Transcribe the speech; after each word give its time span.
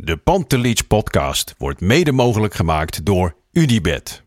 De 0.00 0.16
Pantelich 0.16 0.86
podcast 0.86 1.54
wordt 1.56 1.80
mede 1.80 2.12
mogelijk 2.12 2.54
gemaakt 2.54 3.04
door 3.04 3.34
UdiBet. 3.52 4.22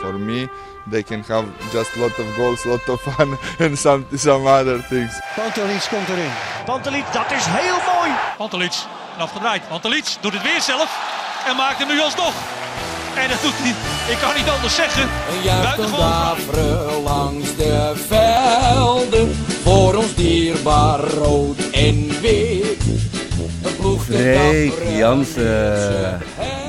For 0.00 0.18
me, 0.18 0.48
they 0.90 1.02
can 1.02 1.24
have 1.26 1.46
just 1.72 1.96
lot 1.96 2.18
of 2.18 2.34
goals, 2.36 2.64
lot 2.64 2.88
of 2.88 3.00
fun, 3.02 3.38
and 3.66 3.78
some 3.78 4.04
some 4.14 4.46
other 4.46 4.86
things. 4.88 5.20
Pantelic 5.34 5.86
komt 5.90 6.08
erin. 6.08 6.30
Pantelic, 6.64 7.04
dat 7.12 7.30
is 7.30 7.44
heel 7.46 7.94
mooi. 7.94 8.10
Pantelic, 8.36 8.74
afgedraaid. 9.18 9.68
Pantelic 9.68 10.16
doet 10.20 10.32
het 10.32 10.42
weer 10.42 10.60
zelf 10.60 11.18
en 11.48 11.56
maakt 11.56 11.78
hem 11.78 11.88
nu 11.88 12.00
alsnog. 12.00 12.34
En 13.16 13.28
dat 13.28 13.42
doet 13.42 13.52
hij, 13.56 13.74
ik 14.14 14.18
kan 14.18 14.34
niet 14.36 14.48
anders 14.48 14.74
zeggen. 14.74 15.08
Buitengewoon. 15.44 17.02
langs 17.02 17.56
de 17.56 17.92
velden. 17.96 19.34
Voor 19.62 19.94
ons 19.94 20.14
dierbaar 20.14 21.00
rood 21.00 21.70
en 21.72 22.20
wit. 22.20 22.76
Freek 23.98 24.72
Jansen. 24.96 26.20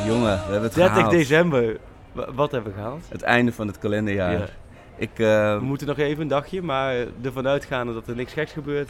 Jongen, 0.07 0.35
we 0.45 0.51
hebben 0.51 0.61
het 0.63 0.73
30 0.73 0.93
gehaald. 0.93 1.11
december. 1.11 1.77
Wa- 2.11 2.27
Wat 2.33 2.51
hebben 2.51 2.71
we 2.73 2.77
gehaald? 2.77 3.03
Het 3.09 3.21
einde 3.21 3.51
van 3.53 3.67
het 3.67 3.77
kalenderjaar. 3.77 4.31
Ja. 4.31 4.45
Ik, 4.97 5.09
eh, 5.15 5.53
We 5.53 5.59
moeten 5.61 5.87
nog 5.87 5.97
even 5.97 6.21
een 6.21 6.27
dagje, 6.27 6.61
maar 6.61 6.95
ervan 7.23 7.47
uitgaande 7.47 7.93
dat 7.93 8.07
er 8.07 8.15
niks 8.15 8.33
geks 8.33 8.51
gebeurt. 8.51 8.89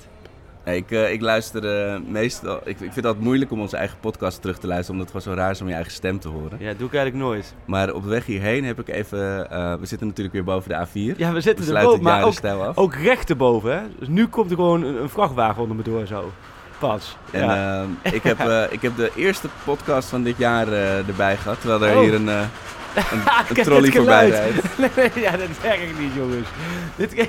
Nee, 0.70 0.78
ik, 0.78 0.92
eh, 0.92 1.12
ik 1.12 1.22
luister 1.22 1.86
eh, 1.94 2.00
meestal... 2.08 2.56
Ik, 2.64 2.68
ik 2.68 2.78
vind 2.78 2.96
het 2.96 3.06
altijd 3.06 3.24
moeilijk 3.24 3.52
om 3.52 3.62
onze 3.62 3.78
eigen 3.78 3.98
podcast 4.00 4.42
terug 4.42 4.58
te 4.58 4.68
luisteren... 4.68 5.00
omdat 5.02 5.14
het 5.14 5.24
gewoon 5.24 5.38
zo 5.38 5.42
raar 5.44 5.52
is 5.52 5.62
om 5.62 5.68
je 5.68 5.74
eigen 5.74 5.92
stem 5.92 6.20
te 6.20 6.28
horen. 6.28 6.58
Ja, 6.60 6.74
doe 6.74 6.88
ik 6.88 6.94
eigenlijk 6.94 7.26
nooit. 7.26 7.54
Maar 7.66 7.94
op 7.94 8.04
de 8.04 8.10
weg 8.10 8.26
hierheen 8.26 8.66
heb 8.66 8.80
ik 8.80 8.88
even... 8.88 9.52
eh, 9.52 9.74
we 9.74 9.86
zitten 9.86 10.08
natuurlijk 10.08 10.36
weer 10.36 10.44
boven 10.44 10.70
de 10.70 10.88
A4. 10.88 11.18
Ja, 11.18 11.28
we 11.28 11.34
we 11.34 11.42
zitten 11.42 11.76
er 11.76 11.84
boven, 11.84 12.04
maar 12.04 12.24
ook, 12.24 12.44
af. 12.44 12.78
ook 12.78 12.96
recht 12.96 13.30
erboven. 13.30 13.72
Hè? 13.74 13.82
Dus 14.00 14.08
nu 14.08 14.28
komt 14.28 14.50
er 14.50 14.56
gewoon 14.56 14.84
een, 14.84 15.02
een 15.02 15.10
vrachtwagen 15.10 15.62
onder 15.62 15.78
me 15.78 15.84
door 15.84 16.06
zo. 16.08 16.32
Pas. 16.80 17.18
En 17.32 17.44
ja. 17.46 17.82
ehm, 17.82 18.16
ik, 18.16 18.24
heb, 18.24 18.40
ik 18.76 18.82
heb 18.82 18.96
de 18.96 19.12
eerste 19.16 19.48
podcast 19.64 20.10
van 20.10 20.24
dit 20.24 20.38
jaar 20.38 20.68
erbij 21.08 21.38
gehad... 21.38 21.62
terwijl 21.62 21.86
er 21.86 21.98
Oh. 21.98 22.02
hier 22.04 22.14
een, 22.14 22.28
een, 23.12 23.24
Ah, 23.26 23.40
een 23.56 23.64
trolley 23.64 23.92
voorbij 23.92 24.30
rijdt. 24.30 24.56
Nee, 24.78 24.90
nee, 24.96 25.24
ja, 25.24 25.32
dat 25.32 25.48
werkt 25.62 26.00
niet, 26.00 26.14
jongens. 26.14 26.48
Dit... 26.96 27.28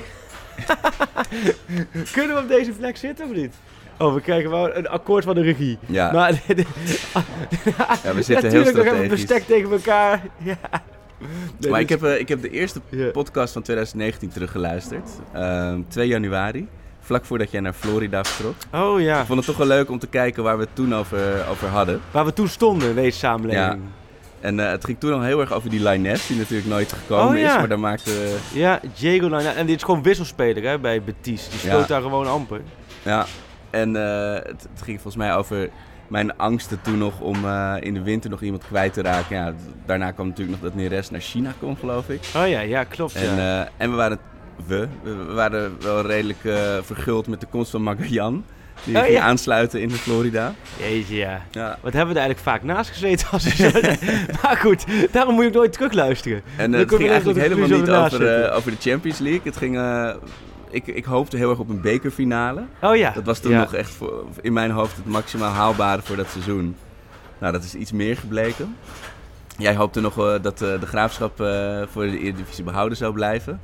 Kunnen 2.11 2.35
we 2.35 2.41
op 2.41 2.47
deze 2.47 2.71
plek 2.71 2.97
zitten 2.97 3.25
of 3.25 3.31
niet? 3.35 3.53
Oh, 3.97 4.13
we 4.13 4.21
krijgen 4.21 4.49
wel 4.49 4.75
een 4.75 4.87
akkoord 4.87 5.23
van 5.23 5.35
de 5.35 5.41
regie. 5.41 5.77
Ja, 5.85 6.11
Maar, 6.11 6.31
ja, 8.03 8.13
we 8.13 8.21
zitten 8.21 8.49
heel 8.49 8.59
Natuurlijk 8.63 8.75
nog 8.75 8.85
even 8.85 8.85
strategisch. 8.85 9.09
bestek 9.09 9.43
tegen 9.43 9.71
elkaar. 9.71 10.21
Ja. 10.43 10.57
Nee, 11.59 11.71
Maar 11.71 11.79
ik 11.79 11.89
heb, 11.89 12.03
eh, 12.03 12.19
ik 12.19 12.27
heb 12.29 12.41
de 12.41 12.49
eerste 12.49 12.79
Ja. 12.89 13.11
podcast 13.11 13.53
van 13.53 13.61
2019 13.61 14.29
teruggeluisterd. 14.29 15.09
Ehm 15.33 15.79
2 15.87 16.07
januari. 16.07 16.67
Vlak 16.99 17.25
voordat 17.25 17.51
jij 17.51 17.59
naar 17.61 17.73
Florida 17.73 18.23
vertrok. 18.23 18.55
Oh 18.83 19.01
ja, 19.01 19.19
Ik 19.19 19.25
vond 19.25 19.37
het 19.37 19.47
toch 19.47 19.57
wel 19.57 19.67
leuk 19.67 19.89
om 19.89 19.99
te 19.99 20.07
kijken 20.07 20.43
waar 20.43 20.57
we 20.57 20.63
het 20.63 20.75
toen 20.75 20.95
over, 20.95 21.45
over 21.49 21.67
hadden. 21.67 22.01
waar 22.11 22.25
we 22.25 22.33
toen 22.33 22.47
stonden 22.47 22.89
in 22.89 22.95
deze 22.95 23.17
samenleving. 23.17 23.81
En 24.41 24.59
eh, 24.59 24.69
het 24.71 24.85
ging 24.85 24.99
toen 24.99 25.13
al 25.13 25.21
heel 25.21 25.39
erg 25.39 25.51
over 25.53 25.69
die 25.69 25.83
Lines, 25.83 26.27
die 26.27 26.37
natuurlijk 26.37 26.69
nooit 26.69 26.93
gekomen 26.93 27.33
Oh, 27.33 27.39
ja. 27.39 27.47
is. 27.53 27.57
Maar 27.57 27.67
daar 27.67 27.79
maakte... 27.79 28.35
Ja, 28.53 28.79
Diego 28.99 29.25
Lina. 29.37 29.53
En 29.53 29.65
dit 29.65 29.75
is 29.75 29.83
gewoon 29.83 30.03
wisselspeler 30.03 30.63
hè, 30.63 30.79
bij 30.79 31.01
Betis. 31.03 31.49
Die 31.49 31.59
speelt 31.59 31.81
Ja. 31.81 31.87
daar 31.87 32.01
gewoon 32.01 32.27
amper. 32.27 32.61
Ja, 33.03 33.25
en 33.69 33.95
eh, 33.95 34.33
het, 34.33 34.67
het 34.73 34.81
ging 34.81 35.01
volgens 35.01 35.15
mij 35.15 35.35
over 35.35 35.69
mijn 36.07 36.37
angsten 36.37 36.81
toen 36.81 36.97
nog 36.97 37.19
om 37.19 37.45
eh, 37.45 37.75
in 37.79 37.93
de 37.93 38.01
winter 38.01 38.29
nog 38.29 38.41
iemand 38.41 38.63
kwijt 38.67 38.93
te 38.93 39.01
raken. 39.01 39.35
Ja, 39.37 39.53
daarna 39.85 40.11
kwam 40.11 40.27
natuurlijk 40.27 40.61
nog 40.61 40.71
dat 40.71 40.79
Neres 40.81 41.09
naar 41.09 41.21
China 41.21 41.53
kon, 41.59 41.77
geloof 41.77 42.09
ik. 42.09 42.21
Oh 42.35 42.47
ja, 42.47 42.59
ja, 42.59 42.83
klopt. 42.83 43.15
En, 43.15 43.35
ja. 43.35 43.69
en 43.77 43.89
we 43.89 43.95
waren, 43.95 44.19
we, 44.65 44.87
we 45.03 45.33
waren 45.33 45.75
wel 45.81 46.05
redelijk 46.05 46.39
verguld 46.85 47.27
met 47.27 47.39
de 47.39 47.47
komst 47.47 47.71
van 47.71 47.81
Magajan. 47.83 48.43
Die 48.83 48.97
Oh, 48.97 49.07
ja. 49.07 49.21
aansluiten 49.21 49.81
in 49.81 49.87
de 49.87 49.95
Florida. 49.95 50.53
Jeetje, 50.79 51.15
ja. 51.15 51.41
Ja. 51.51 51.77
Wat 51.81 51.93
hebben 51.93 52.13
we 52.13 52.19
er 52.19 52.25
eigenlijk 52.25 52.39
vaak 52.39 52.63
naast 52.63 52.89
gezeten? 52.89 53.27
Als 53.31 53.57
maar 54.43 54.57
goed, 54.57 54.85
daarom 55.11 55.33
moet 55.33 55.43
je 55.43 55.49
ook 55.49 55.55
nooit 55.55 55.73
terugluisteren. 55.73 56.41
En 56.57 56.73
eh, 56.73 56.79
het 56.79 56.95
ging 56.95 57.09
eigenlijk 57.09 57.39
helemaal 57.39 57.67
niet 57.79 57.89
over, 57.89 58.43
eh, 58.43 58.55
over 58.55 58.71
de 58.71 58.77
Champions 58.79 59.19
League. 59.19 59.41
Het 59.43 59.57
ging, 59.57 59.77
eh, 59.77 60.09
ik, 60.69 60.87
ik 60.87 61.05
hoopte 61.05 61.37
heel 61.37 61.49
erg 61.49 61.59
op 61.59 61.69
een 61.69 61.81
bekerfinale. 61.81 62.63
Oh 62.81 62.95
ja. 62.95 63.11
Dat 63.11 63.23
was 63.23 63.39
toen 63.39 63.51
ja. 63.51 63.59
nog 63.59 63.73
echt 63.73 63.89
voor, 63.89 64.25
in 64.41 64.53
mijn 64.53 64.71
hoofd 64.71 64.95
het 64.95 65.05
maximaal 65.05 65.51
haalbare 65.51 66.01
voor 66.01 66.15
dat 66.15 66.29
seizoen. 66.29 66.75
Nou, 67.37 67.53
dat 67.53 67.63
is 67.63 67.75
iets 67.75 67.91
meer 67.91 68.17
gebleken. 68.17 68.75
Jij 69.57 69.75
hoopte 69.75 70.01
nog 70.01 70.39
dat 70.41 70.57
de 70.57 70.85
graafschap 70.85 71.37
voor 71.91 72.05
de 72.05 72.19
Eredivisie 72.19 72.63
behouden 72.63 72.97
zou 72.97 73.13
blijven. 73.13 73.59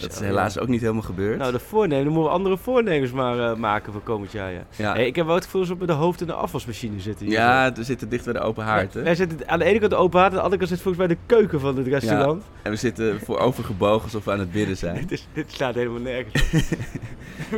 Dat 0.00 0.12
is 0.12 0.20
helaas 0.20 0.54
ja. 0.54 0.60
ook 0.60 0.68
niet 0.68 0.80
helemaal 0.80 1.02
gebeurd. 1.02 1.38
Nou, 1.38 1.52
de 1.52 1.58
voornemen. 1.58 2.04
Dan 2.04 2.12
moeten 2.12 2.30
we 2.30 2.38
andere 2.38 2.58
voornemens 2.58 3.12
maar 3.12 3.38
eh, 3.38 3.56
maken 3.56 3.92
voor 3.92 4.02
komend 4.02 4.32
jaar, 4.32 4.52
ja. 4.52 4.64
ja, 4.76 4.92
Hey, 4.92 5.06
ik 5.06 5.16
heb 5.16 5.26
wel 5.26 5.34
het 5.34 5.44
gevoel 5.44 5.60
dat 5.60 5.70
we 5.70 5.76
met 5.78 5.88
de 5.88 5.94
hoofd 5.94 6.20
in 6.20 6.26
de 6.26 6.32
afwasmachine 6.32 7.00
zitten. 7.00 7.26
hier. 7.26 7.34
ja, 7.34 7.72
we 7.72 7.84
zitten 7.84 8.08
dicht 8.08 8.24
bij 8.24 8.32
de 8.32 8.40
open 8.40 8.64
haard. 8.64 8.94
Hè? 8.94 9.02
Wij 9.02 9.14
zitten 9.14 9.48
aan 9.48 9.58
de 9.58 9.64
ene 9.64 9.78
kant 9.78 9.90
de 9.90 9.96
open 9.96 10.20
haard, 10.20 10.30
aan 10.30 10.38
de 10.38 10.42
andere 10.42 10.58
kant 10.58 10.70
zit 10.70 10.80
volgens 10.80 11.06
mij 11.06 11.16
de 11.16 11.22
keuken 11.26 11.60
van 11.60 11.76
het 11.76 11.86
restaurant. 11.86 12.44
En 12.62 12.70
we 12.70 12.76
zitten 12.76 13.20
voorovergebogen 13.20 14.02
alsof 14.04 14.24
we 14.24 14.32
aan 14.32 14.38
het 14.38 14.52
bidden 14.52 14.76
zijn. 14.76 14.94
Dit, 15.00 15.12
is, 15.12 15.28
dit 15.32 15.52
slaat 15.52 15.74
helemaal 15.74 16.00
nergens 16.00 16.52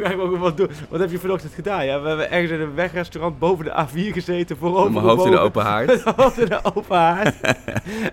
ook 0.04 0.36
wat, 0.36 0.56
doen. 0.56 0.68
wat 0.88 1.00
heb 1.00 1.10
je 1.10 1.18
vanochtend 1.18 1.54
gedaan? 1.54 1.84
Ja, 1.84 2.00
we 2.00 2.08
hebben 2.08 2.30
ergens 2.30 2.50
in 2.52 2.60
een 2.60 2.74
wegrestaurant 2.74 3.38
boven 3.38 3.64
de 3.64 3.86
A4 3.86 4.12
gezeten, 4.12 4.56
voorover 4.56 4.92
Met 4.92 5.02
mijn 5.02 5.16
hoofd 5.16 5.24
in 5.24 5.30
de 5.30 5.38
open 5.38 5.62
haard. 5.62 5.86
Met 5.86 6.04
mijn 6.04 6.16
hoofd 6.16 6.38
in 6.38 6.48
de 6.48 6.60
open 6.62 6.96
haard. 6.96 7.34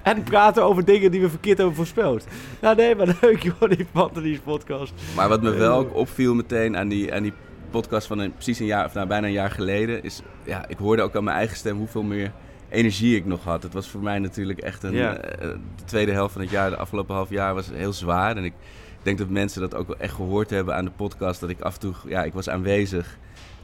en 0.03 0.23
praten 0.23 0.63
over 0.63 0.85
dingen 0.85 1.11
die 1.11 1.21
we 1.21 1.29
verkeerd 1.29 1.57
hebben 1.57 1.75
voorspeld. 1.75 2.27
Nou 2.61 2.75
nee, 2.75 2.95
maar 2.95 3.17
leuk 3.21 3.43
joh, 3.43 3.69
die 3.69 3.87
Pantelis 4.13 4.39
podcast. 4.39 4.93
Maar 5.15 5.29
wat 5.29 5.41
me 5.41 5.49
wel 5.51 5.77
ook 5.77 5.95
opviel 5.95 6.33
meteen 6.33 6.77
aan 6.77 6.87
die, 6.87 7.13
aan 7.13 7.23
die 7.23 7.33
podcast 7.71 8.07
van 8.07 8.19
een, 8.19 8.33
precies 8.33 8.59
een 8.59 8.65
jaar, 8.65 8.85
of 8.85 8.93
nou, 8.93 9.07
bijna 9.07 9.27
een 9.27 9.33
jaar 9.33 9.51
geleden, 9.51 10.03
is 10.03 10.21
ja, 10.43 10.67
ik 10.67 10.77
hoorde 10.77 11.01
ook 11.01 11.15
aan 11.15 11.23
mijn 11.23 11.37
eigen 11.37 11.57
stem 11.57 11.77
hoeveel 11.77 12.03
meer 12.03 12.31
energie 12.69 13.15
ik 13.15 13.25
nog 13.25 13.43
had. 13.43 13.63
Het 13.63 13.73
was 13.73 13.87
voor 13.89 14.01
mij 14.01 14.19
natuurlijk 14.19 14.59
echt 14.59 14.83
een. 14.83 14.93
Ja. 14.93 15.15
eh, 15.17 15.47
de 15.75 15.83
tweede 15.85 16.11
helft 16.11 16.33
van 16.33 16.41
het 16.41 16.49
jaar, 16.49 16.69
de 16.69 16.77
afgelopen 16.77 17.15
half 17.15 17.29
jaar, 17.29 17.53
was 17.53 17.69
heel 17.73 17.93
zwaar. 17.93 18.37
En 18.37 18.43
ik 18.43 18.53
denk 19.01 19.17
dat 19.17 19.29
mensen 19.29 19.61
dat 19.61 19.75
ook 19.75 19.87
wel 19.87 19.97
echt 19.97 20.13
gehoord 20.13 20.49
hebben 20.49 20.75
aan 20.75 20.85
de 20.85 20.91
podcast. 20.91 21.39
Dat 21.39 21.49
ik 21.49 21.61
af 21.61 21.73
en 21.73 21.79
toe, 21.79 21.93
ja, 22.07 22.23
ik 22.23 22.33
was 22.33 22.49
aanwezig. 22.49 23.17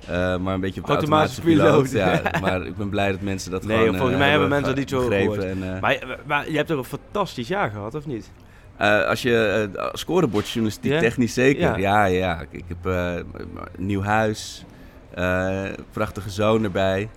eh, 0.07 0.37
maar 0.37 0.53
een 0.53 0.59
beetje 0.61 0.81
op 0.81 0.87
de 0.87 0.93
Automatische 0.93 1.41
automatische 1.41 1.97
piloot. 1.97 2.31
Ja, 2.31 2.39
maar 2.45 2.65
ik 2.65 2.75
ben 2.75 2.89
blij 2.89 3.11
dat 3.11 3.21
mensen 3.21 3.51
dat 3.51 3.65
Nee, 3.65 3.77
gewoon 3.77 3.91
volgens 3.93 4.13
eh, 4.13 4.19
mij 4.19 4.29
hebben 4.29 4.49
mensen 4.49 4.67
dat 4.69 4.77
niet 4.77 4.89
zo 4.89 4.99
gehoord. 5.07 5.43
En, 5.43 5.75
eh, 5.75 5.81
Maar, 5.81 6.17
maar 6.25 6.49
je 6.49 6.55
hebt 6.55 6.67
toch 6.67 6.77
een 6.77 6.99
fantastisch 6.99 7.47
jaar 7.47 7.69
gehad, 7.71 7.95
of 7.95 8.05
niet? 8.05 8.31
Eh, 8.79 9.05
als 9.05 9.21
je 9.21 9.69
uh, 9.75 9.85
scorebordjournalistiek 9.93 10.91
Ja? 10.91 10.99
technisch 10.99 11.33
zeker. 11.33 11.61
Ja. 11.61 11.77
Ja, 11.77 12.05
ja. 12.05 12.41
Ik, 12.41 12.47
ik 12.51 12.63
heb 12.67 12.85
eh, 12.85 13.13
een 13.15 13.57
nieuw 13.77 14.01
huis, 14.01 14.65
eh, 15.13 15.63
prachtige 15.91 16.29
zoon 16.29 16.63
erbij. 16.63 17.09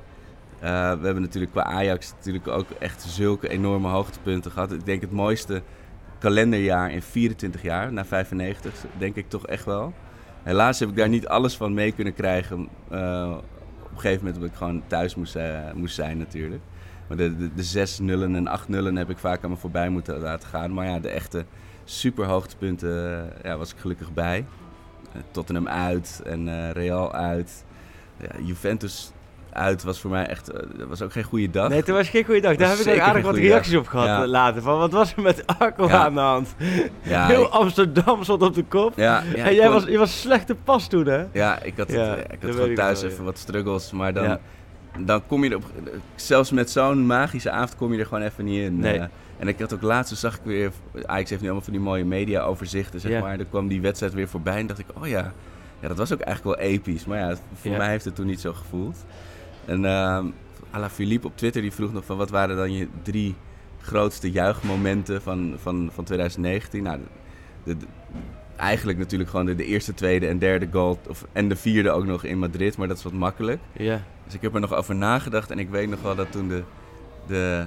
Eh, 0.61 0.71
we 0.71 1.05
hebben 1.05 1.21
natuurlijk 1.23 1.53
qua 1.53 1.62
Ajax 1.65 2.12
natuurlijk 2.17 2.49
ook 2.49 2.67
echt 2.78 3.03
zulke 3.03 3.49
enorme 3.49 3.89
hoogtepunten 3.89 4.50
gehad. 4.50 4.73
Ik 4.73 4.87
denk 4.87 5.00
het 5.00 5.12
mooiste 5.12 5.62
kalenderjaar 6.19 6.93
in 6.93 7.03
24 7.03 7.62
jaar, 7.62 7.93
na 7.93 8.05
95, 8.05 8.73
denk 8.99 9.17
ik 9.17 9.29
toch 9.29 9.47
echt 9.47 9.65
wel. 9.65 9.93
Helaas 10.43 10.79
heb 10.81 10.88
ik 10.88 10.97
daar 10.97 11.08
niet 11.08 11.26
alles 11.26 11.56
van 11.56 11.75
mee 11.75 11.93
kunnen 11.93 12.15
krijgen. 12.15 12.69
eh, 12.91 13.31
op 13.82 13.99
een 13.99 14.00
gegeven 14.00 14.19
moment 14.19 14.37
omdat 14.37 14.50
ik 14.50 14.56
gewoon 14.56 14.82
thuis 14.87 15.15
moest, 15.15 15.37
eh, 15.37 15.58
moest 15.75 15.94
zijn 15.94 16.19
natuurlijk. 16.19 16.62
Maar 17.12 17.20
de, 17.20 17.37
de, 17.37 17.55
de 17.55 17.62
6 17.62 17.99
nullen 17.99 18.35
en 18.35 18.47
8 18.47 18.69
nullen 18.69 18.97
heb 18.97 19.11
ik 19.11 19.19
vaak 19.19 19.44
aan 19.44 19.50
me 19.50 19.56
voorbij 19.56 19.88
moeten 19.88 20.19
laten 20.20 20.49
gaan. 20.49 20.75
Maar 20.75 20.87
ja, 20.87 20.99
de 20.99 21.09
echte 21.09 21.44
super 21.85 22.25
hoogtepunten 22.26 23.12
eh, 23.43 23.44
ja, 23.50 23.56
was 23.56 23.73
ik 23.73 23.79
gelukkig 23.79 24.12
bij. 24.12 24.44
Eh, 25.12 25.20
Tottenham 25.31 25.69
uit 25.69 26.20
en 26.25 26.49
eh, 26.49 26.70
Real 26.70 27.12
uit. 27.14 27.64
Ja, 28.20 28.29
Juventus 28.44 29.12
uit 29.53 29.82
was 29.82 30.00
voor 30.00 30.11
mij 30.11 30.26
echt... 30.26 30.47
dat 30.79 30.88
was 30.88 31.03
ook 31.03 31.12
geen 31.12 31.23
goede 31.23 31.50
dag. 31.50 31.69
Nee, 31.69 31.82
toen 31.82 31.94
was 31.94 32.09
geen 32.09 32.25
goede 32.25 32.41
dag. 32.41 32.56
Daar 32.56 32.69
heb 32.69 32.79
ik 32.79 32.93
ook 32.93 32.99
aardig 32.99 33.23
wat 33.25 33.35
reacties 33.37 33.73
dag. 33.73 33.81
op 33.82 33.88
gehad 33.88 34.06
Ja. 34.06 34.23
eh, 34.23 34.29
later. 34.29 34.62
Van, 34.62 34.79
wat 34.79 34.93
was 34.93 35.15
er 35.17 35.23
met 35.23 35.47
Arco 35.58 35.87
Ja. 35.88 36.05
aan 36.05 36.15
de 36.15 36.20
hand? 36.20 36.55
Heel 37.03 37.49
Amsterdam 37.49 38.23
stond 38.25 38.43
op 38.43 38.55
de 38.55 38.65
kop. 38.65 38.97
en 38.97 39.25
jij 39.35 39.55
kon- 39.65 39.73
was, 39.73 39.85
je 39.85 39.99
was 39.99 40.20
slechte 40.20 40.55
pas 40.55 40.88
toen, 40.88 41.06
hè? 41.06 41.25
Ja, 41.32 41.62
ik 41.62 41.75
had, 41.76 41.88
het, 41.93 42.19
ik 42.32 42.43
had 42.43 42.50
gewoon 42.55 42.75
thuis 42.75 43.00
wel, 43.03 43.11
even 43.11 43.25
wat 43.25 43.38
struggles. 43.38 43.93
Maar 43.93 44.12
dan. 44.12 44.38
Dan 44.99 45.27
kom 45.27 45.44
je 45.44 45.50
er 45.50 45.56
op, 45.56 45.65
zelfs 46.15 46.50
met 46.50 46.71
zo'n 46.71 47.06
magische 47.06 47.50
avond 47.50 47.77
kom 47.77 47.93
je 47.93 47.99
er 47.99 48.06
gewoon 48.06 48.23
even 48.23 48.44
niet 48.44 48.61
in. 48.62 48.79
Nee. 48.79 48.99
eh. 48.99 49.06
en 49.39 49.49
ik 49.49 49.59
had 49.59 49.75
ook 49.75 49.83
laatst, 49.83 50.17
zag 50.17 50.35
ik 50.35 50.41
weer, 50.44 50.73
Ajax 51.06 51.31
heeft 51.31 51.43
nu 51.43 51.47
allemaal 51.49 51.65
van 51.65 51.73
die 51.73 51.83
mooie 51.83 52.05
media-overzichten, 52.05 53.00
zeg 53.00 53.11
maar. 53.21 53.39
Er 53.39 53.44
kwam 53.44 53.69
die 53.69 53.81
wedstrijd 53.81 54.12
weer 54.15 54.29
voorbij 54.29 54.59
en 54.59 54.67
dacht 54.67 54.79
ik, 54.79 54.87
oh 55.00 55.06
ja, 55.09 55.33
ja, 55.81 55.89
dat 55.89 55.97
was 55.97 56.12
ook 56.12 56.21
eigenlijk 56.21 56.56
wel 56.59 56.69
episch. 56.69 57.05
Maar 57.05 57.19
ja, 57.19 57.37
voor 57.55 57.71
mij 57.79 57.89
heeft 57.91 58.05
het 58.05 58.15
toen 58.15 58.27
niet 58.27 58.41
zo 58.41 58.53
gevoeld. 58.53 59.05
En 59.65 59.85
ehm 59.85 60.27
Ala 60.71 60.91
Philippe 60.91 61.27
op 61.27 61.37
Twitter, 61.37 61.62
die 61.62 61.73
vroeg 61.73 61.93
nog 61.93 62.05
van, 62.05 62.17
wat 62.17 62.31
waren 62.31 62.56
dan 62.56 62.73
je 62.73 62.89
drie 63.03 63.35
grootste 63.81 64.31
juichmomenten 64.31 65.23
van, 65.23 65.55
van, 65.62 65.91
van 65.94 66.05
2019? 66.05 66.83
Nou, 66.83 66.99
de, 67.65 67.77
de- 67.77 67.87
eigenlijk 68.56 68.99
natuurlijk 68.99 69.31
gewoon 69.31 69.47
de, 69.47 69.55
de 69.55 69.65
eerste, 69.65 69.94
tweede 69.94 70.27
en 70.27 70.39
derde 70.39 70.69
goal. 70.73 70.99
Of, 71.09 71.27
en 71.33 71.49
de 71.49 71.56
vierde 71.56 71.91
ook 71.91 72.06
nog 72.06 72.25
in 72.25 72.39
Madrid, 72.39 72.77
maar 72.77 72.89
dat 72.89 72.97
is 72.97 73.03
wat 73.03 73.12
makkelijk. 73.12 73.61
Ja. 73.73 74.00
Dus 74.32 74.40
ik 74.40 74.46
heb 74.46 74.55
er 74.55 74.69
nog 74.69 74.75
over 74.79 74.94
nagedacht 74.94 75.50
en 75.50 75.58
ik 75.58 75.69
weet 75.70 75.88
nog 75.88 76.02
wel 76.02 76.14
dat 76.14 76.32
toen 76.32 76.49
de, 76.49 76.62
de, 77.26 77.67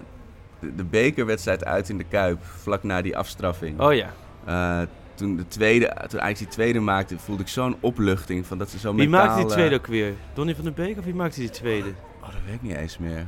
de, 0.59 0.75
de 0.75 0.83
bekerwedstrijd 0.83 1.65
uit 1.65 1.89
in 1.89 1.97
de 1.97 2.03
Kuip, 2.03 2.39
vlak 2.43 2.83
na 2.83 3.01
die 3.01 3.17
afstraffing. 3.17 3.79
Oh 3.79 3.93
ja. 3.93 4.13
eh, 4.45 4.87
toen, 5.15 5.35
de 5.35 5.47
tweede, 5.47 5.95
toen 6.07 6.21
Ajax 6.21 6.39
die 6.39 6.47
tweede 6.47 6.79
maakte, 6.79 7.17
voelde 7.17 7.41
ik 7.41 7.47
zo'n 7.47 7.75
opluchting 7.79 8.45
van 8.45 8.57
dat 8.57 8.69
ze 8.69 8.79
zo 8.79 8.95
Wie 8.95 9.09
mentaal... 9.09 9.25
maakte 9.27 9.41
die 9.41 9.49
eh, 9.49 9.57
tweede 9.57 9.75
ook 9.75 9.87
weer? 9.87 10.13
Donny 10.33 10.55
van 10.55 10.63
den 10.63 10.73
Beek 10.73 10.97
of 10.97 11.03
wie 11.03 11.13
maakte 11.13 11.39
die 11.39 11.49
tweede? 11.49 11.89
Oh, 12.21 12.25
dat 12.25 12.41
weet 12.45 12.55
ik 12.55 12.61
niet 12.61 12.75
eens 12.75 12.97
meer. 12.97 13.25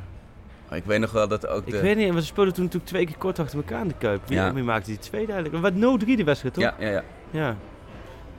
Maar 0.69 0.77
ik 0.77 0.85
weet 0.85 0.99
nog 0.99 1.11
wel 1.11 1.27
dat 1.27 1.47
ook 1.47 1.65
Ik 1.65 1.71
de... 1.71 1.81
weet 1.81 1.97
niet, 1.97 2.13
we 2.13 2.21
speelden 2.21 2.53
toen 2.53 2.63
natuurlijk 2.63 2.91
twee 2.91 3.05
keer 3.05 3.17
kort 3.17 3.39
achter 3.39 3.57
elkaar 3.57 3.81
in 3.81 3.87
de 3.87 3.93
Kuip. 3.97 4.21
Wie, 4.27 4.37
Ja. 4.37 4.53
wie 4.53 4.63
maakte 4.63 4.89
die 4.89 4.99
tweede 4.99 5.31
eigenlijk? 5.33 5.63
Wat 5.63 6.01
0-3 6.03 6.05
de 6.15 6.23
wedstrijd, 6.23 6.53
toch? 6.53 6.63
Ja, 6.63 6.75
ja, 6.79 6.89
ja. 6.89 7.03
Ja. 7.31 7.55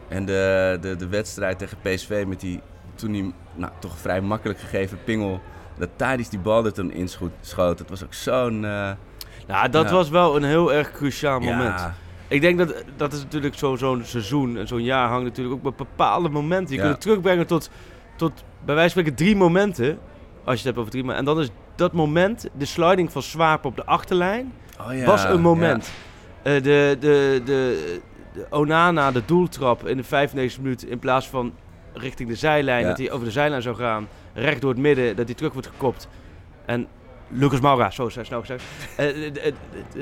En 0.09 0.25
de, 0.25 0.79
de, 0.81 0.97
de 0.97 1.09
wedstrijd 1.09 1.59
tegen 1.59 1.79
PSV 1.83 2.25
met 2.29 2.41
die 2.41 2.61
toen 2.99 3.12
die 3.12 3.35
nou, 3.55 3.73
toch 3.79 3.99
vrij 3.99 4.21
makkelijk 4.21 4.59
gegeven 4.59 4.99
pingel. 5.05 5.41
Dat 5.79 5.89
Tadic 5.97 6.31
die 6.31 6.39
bal 6.39 6.65
er 6.65 6.73
toen 6.73 6.93
inschoot. 6.93 7.79
Dat 7.79 7.89
was 7.89 8.05
ook 8.05 8.15
zo'n... 8.15 8.65
eh, 8.65 8.91
Nou, 9.47 9.69
dat 9.71 9.89
Ja. 9.89 9.95
was 9.95 10.09
wel 10.09 10.37
een 10.37 10.45
heel 10.45 10.73
erg 10.73 10.93
cruciaal 10.93 11.41
moment. 11.41 11.81
Ja, 11.81 11.95
Ik 12.29 12.41
denk 12.41 12.59
dat 12.59 12.85
dat 12.97 13.12
is 13.12 13.23
natuurlijk 13.23 13.55
zo- 13.55 13.77
zo'n 13.77 14.00
seizoen 14.05 14.56
en 14.56 14.67
zo'n 14.67 14.83
jaar 14.83 15.09
hangt 15.09 15.25
natuurlijk 15.25 15.56
ook 15.56 15.62
met 15.62 15.77
bepaalde 15.77 16.29
momenten. 16.29 16.69
Je 16.75 16.75
Ja. 16.75 16.81
kunt 16.81 16.93
het 16.95 17.00
terugbrengen 17.03 17.47
tot, 17.47 17.71
tot 18.17 18.33
bij 18.65 18.75
wijze 18.75 18.93
van 18.95 19.03
spreken 19.03 19.15
drie 19.25 19.37
momenten. 19.37 19.99
Als 20.45 20.50
je 20.53 20.56
het 20.56 20.65
hebt 20.65 20.79
over 20.79 20.91
drie 20.91 21.03
momenten. 21.05 21.27
En 21.29 21.35
dan 21.35 21.43
is 21.45 21.50
dat 21.75 21.93
moment, 21.93 22.49
de 22.59 22.65
sliding 22.65 23.12
van 23.12 23.23
Swaap 23.23 23.65
op 23.65 23.77
de 23.77 23.85
achterlijn, 23.85 24.53
oh 24.81 24.95
ja, 24.95 25.05
was 25.05 25.25
een 25.25 25.41
moment. 25.41 25.91
Eh, 26.43 26.53
de, 26.62 26.97
de, 27.00 27.41
de, 27.45 28.00
de 28.33 28.47
Onana, 28.50 29.11
de 29.12 29.23
doeltrap 29.25 29.87
in 29.87 29.97
de 29.97 30.05
95 30.05 30.61
minuut 30.62 30.83
in 30.83 30.99
plaats 30.99 31.29
van 31.29 31.53
richting 31.93 32.29
de 32.29 32.35
zijlijn, 32.35 32.82
Ja. 32.82 32.88
dat 32.88 32.99
hij 32.99 33.11
over 33.11 33.25
de 33.26 33.32
zijlijn 33.32 33.62
zou 33.62 33.76
gaan, 33.76 34.08
recht 34.35 34.61
door 34.61 34.70
het 34.70 34.79
midden, 34.81 35.17
dat 35.17 35.26
hij 35.26 35.35
terug 35.35 35.52
wordt 35.52 35.69
gekopt. 35.69 36.08
En 36.64 36.87
Lucas 37.29 37.61
Moura, 37.61 37.90
zo 37.90 38.08
snel 38.08 38.40
gezegd, 38.40 38.62
eh, 38.96 39.26
eh, 39.26 39.46
eh, 39.46 39.52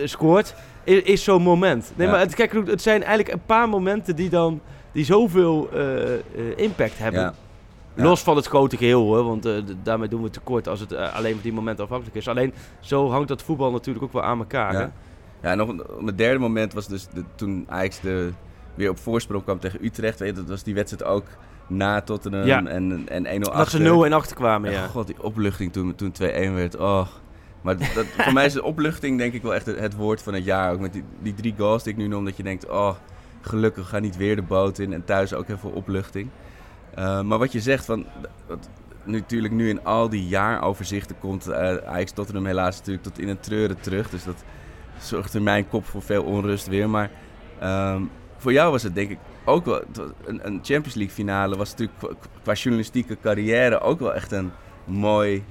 scoort, 0.04 0.54
is, 0.84 1.02
is 1.02 1.24
zo'n 1.24 1.42
moment. 1.42 1.92
Nee, 1.96 2.06
Ja. 2.06 2.12
maar 2.12 2.22
het, 2.22 2.34
kijk, 2.34 2.52
het 2.66 2.82
zijn 2.82 3.00
eigenlijk 3.02 3.32
een 3.32 3.44
paar 3.46 3.68
momenten 3.68 4.16
die 4.16 4.28
dan 4.28 4.60
die 4.92 5.04
zoveel 5.04 5.68
eh, 5.72 6.56
impact 6.56 6.98
hebben. 6.98 7.20
Ja. 7.20 7.34
Ja. 7.94 8.02
Los 8.02 8.22
van 8.22 8.36
het 8.36 8.46
grote 8.46 8.76
geheel 8.76 9.02
hoor, 9.02 9.24
want 9.24 9.48
daarmee 9.82 10.08
doen 10.08 10.22
we 10.22 10.30
tekort 10.30 10.68
als 10.68 10.80
het 10.80 10.94
alleen 10.96 11.32
van 11.32 11.42
die 11.42 11.52
momenten 11.52 11.84
afhankelijk 11.84 12.16
is. 12.16 12.28
Alleen 12.28 12.54
zo 12.80 13.10
hangt 13.10 13.28
dat 13.28 13.42
voetbal 13.42 13.70
natuurlijk 13.70 14.04
ook 14.04 14.12
wel 14.12 14.22
aan 14.22 14.38
elkaar. 14.38 14.72
hè? 14.72 14.80
Ja. 14.80 14.92
Ja, 15.42 15.50
en 15.50 15.56
nog 15.58 15.68
een, 15.68 15.82
mijn 16.00 16.16
derde 16.16 16.38
moment 16.38 16.72
was 16.72 16.86
dus 16.88 17.06
de, 17.14 17.24
toen 17.34 17.64
Ajax 17.68 18.00
de, 18.00 18.30
weer 18.74 18.90
op 18.90 18.98
voorsprong 18.98 19.42
kwam 19.42 19.58
tegen 19.60 19.84
Utrecht. 19.84 20.18
Weet 20.18 20.28
je, 20.28 20.34
dat 20.34 20.48
was 20.48 20.62
die 20.62 20.74
wedstrijd 20.74 21.10
ook 21.12 21.24
na 21.66 22.00
Tottenham 22.00 22.46
Ja. 22.46 22.64
en, 22.64 23.08
en 23.08 23.24
1-0 23.24 23.28
Dat 23.38 23.44
ze 23.44 23.50
achter. 23.50 23.80
0 23.80 24.04
en 24.06 24.12
achter 24.12 24.36
kwamen, 24.36 24.70
Ja, 24.70 24.80
ja. 24.80 24.86
god, 24.86 25.06
die 25.06 25.22
opluchting 25.22 25.72
toen, 25.72 25.94
toen 25.94 26.12
2-1 26.12 26.22
werd. 26.54 26.76
Oh. 26.76 27.06
Maar 27.62 27.76
dat, 27.78 28.06
voor 28.18 28.32
mij 28.32 28.46
is 28.46 28.52
de 28.52 28.62
opluchting 28.62 29.18
denk 29.18 29.32
ik 29.32 29.42
wel 29.42 29.54
echt 29.54 29.66
het, 29.66 29.78
het 29.78 29.94
woord 29.94 30.22
van 30.22 30.34
het 30.34 30.44
jaar. 30.44 30.72
Ook 30.72 30.80
met 30.80 30.92
die, 30.92 31.04
die 31.22 31.34
drie 31.34 31.54
goals 31.58 31.82
die 31.82 31.92
ik 31.92 31.98
nu 31.98 32.06
noem. 32.06 32.24
Dat 32.24 32.36
je 32.36 32.42
denkt, 32.42 32.68
oh, 32.68 32.94
gelukkig 33.40 33.88
ga 33.88 33.98
niet 33.98 34.16
weer 34.16 34.36
de 34.36 34.42
boot 34.42 34.78
in. 34.78 34.92
En 34.92 35.04
thuis 35.04 35.34
ook 35.34 35.46
heel 35.46 35.58
veel 35.58 35.70
opluchting. 35.70 36.28
Eh, 36.94 37.22
maar 37.22 37.38
wat 37.38 37.52
je 37.52 37.60
zegt, 37.60 37.84
van, 37.84 38.06
wat 38.46 38.68
natuurlijk 39.04 39.54
nu 39.54 39.68
in 39.68 39.84
al 39.84 40.08
die 40.08 40.28
jaaroverzichten 40.28 41.18
komt 41.18 41.46
eh 41.46 41.76
Ajax 41.76 42.12
Tottenham 42.12 42.46
helaas 42.46 42.76
natuurlijk 42.76 43.04
tot 43.04 43.18
in 43.18 43.28
een 43.28 43.40
treuren 43.40 43.80
terug. 43.80 44.10
Dus 44.10 44.24
dat 44.24 44.44
zorgt 44.98 45.34
in 45.34 45.42
mijn 45.42 45.68
kop 45.68 45.84
voor 45.86 46.02
veel 46.02 46.22
onrust 46.22 46.66
weer. 46.66 46.90
Maar 46.90 47.10
ehm, 47.58 48.02
voor 48.36 48.52
jou 48.52 48.70
was 48.70 48.82
het 48.82 48.94
denk 48.94 49.10
ik 49.10 49.18
ook 49.46 49.64
wel... 49.64 49.82
Een, 50.24 50.40
een 50.46 50.60
Champions 50.62 50.94
League 50.94 51.14
finale 51.14 51.56
was 51.56 51.70
natuurlijk 51.70 51.98
qua, 52.42 52.52
journalistieke 52.52 53.16
carrière 53.22 53.80
ook 53.80 54.00
wel 54.00 54.14
echt 54.14 54.32
een 54.32 54.50
mooi 54.84 55.44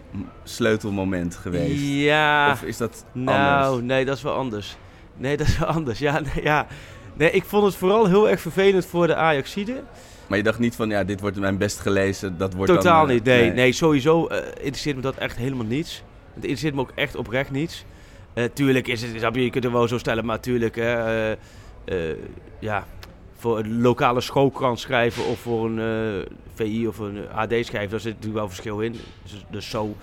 sleutelmoment 0.43 1.35
geweest. 1.35 1.81
Ja, 1.81 2.51
Of 2.51 2.63
is 2.63 2.77
dat 2.77 3.05
nou, 3.11 3.65
anders? 3.65 3.85
nee, 3.85 4.05
dat 4.05 4.17
is 4.17 4.23
wel 4.23 4.33
anders. 4.33 4.77
Nee, 5.17 5.37
dat 5.37 5.47
is 5.47 5.57
wel 5.57 5.67
anders. 5.67 5.99
Ja, 5.99 6.19
nee, 6.19 6.43
ja. 6.43 6.67
nee, 7.13 7.31
ik 7.31 7.43
vond 7.43 7.63
het 7.63 7.75
vooral 7.75 8.05
heel 8.05 8.29
erg 8.29 8.39
vervelend 8.41 8.85
voor 8.85 9.07
de 9.07 9.15
Ajaxide. 9.15 9.83
Maar 10.27 10.37
je 10.37 10.43
dacht 10.43 10.59
niet 10.59 10.75
van, 10.75 10.89
ja, 10.89 11.03
dit 11.03 11.21
wordt 11.21 11.39
mijn 11.39 11.57
best 11.57 11.79
gelezen, 11.79 12.37
dat 12.37 12.53
wordt 12.53 12.73
Totaal 12.73 12.99
dan, 12.99 13.09
eh, 13.09 13.13
niet. 13.13 13.23
Nee, 13.23 13.51
nee. 13.51 13.71
sowieso 13.71 14.27
eh, 14.27 14.37
interesseert 14.47 14.95
me 14.95 15.01
dat 15.01 15.15
echt 15.15 15.37
helemaal 15.37 15.65
niets. 15.65 16.03
Het 16.33 16.43
interesseert 16.43 16.73
me 16.75 16.81
ook 16.81 16.91
echt 16.95 17.15
oprecht 17.15 17.51
niets. 17.51 17.85
Eh, 18.33 18.43
tuurlijk 18.53 18.87
is 18.87 19.01
het, 19.01 19.35
je, 19.35 19.49
kunt 19.49 19.63
het 19.63 19.73
wel 19.73 19.87
zo 19.87 19.97
stellen, 19.97 20.25
maar 20.25 20.39
tuurlijk, 20.39 20.75
hè, 20.75 21.31
eh, 21.85 22.15
ja, 22.59 22.85
voor 23.45 23.59
een 23.59 23.81
lokale 23.81 24.21
schoolkrant 24.21 24.79
schrijven 24.79 25.25
of 25.25 25.39
voor 25.39 25.65
een 25.65 25.79
eh, 25.79 26.31
VI 26.53 26.87
of 26.87 26.97
een 26.97 27.17
AD 27.35 27.53
schrijven, 27.59 27.89
daar 27.89 27.99
zit 27.99 28.13
natuurlijk 28.13 28.39
wel 28.39 28.47
verschil 28.47 28.79
in. 28.79 28.91
Dus, 29.23 29.45
dus 29.49 29.69
zo, 29.69 29.95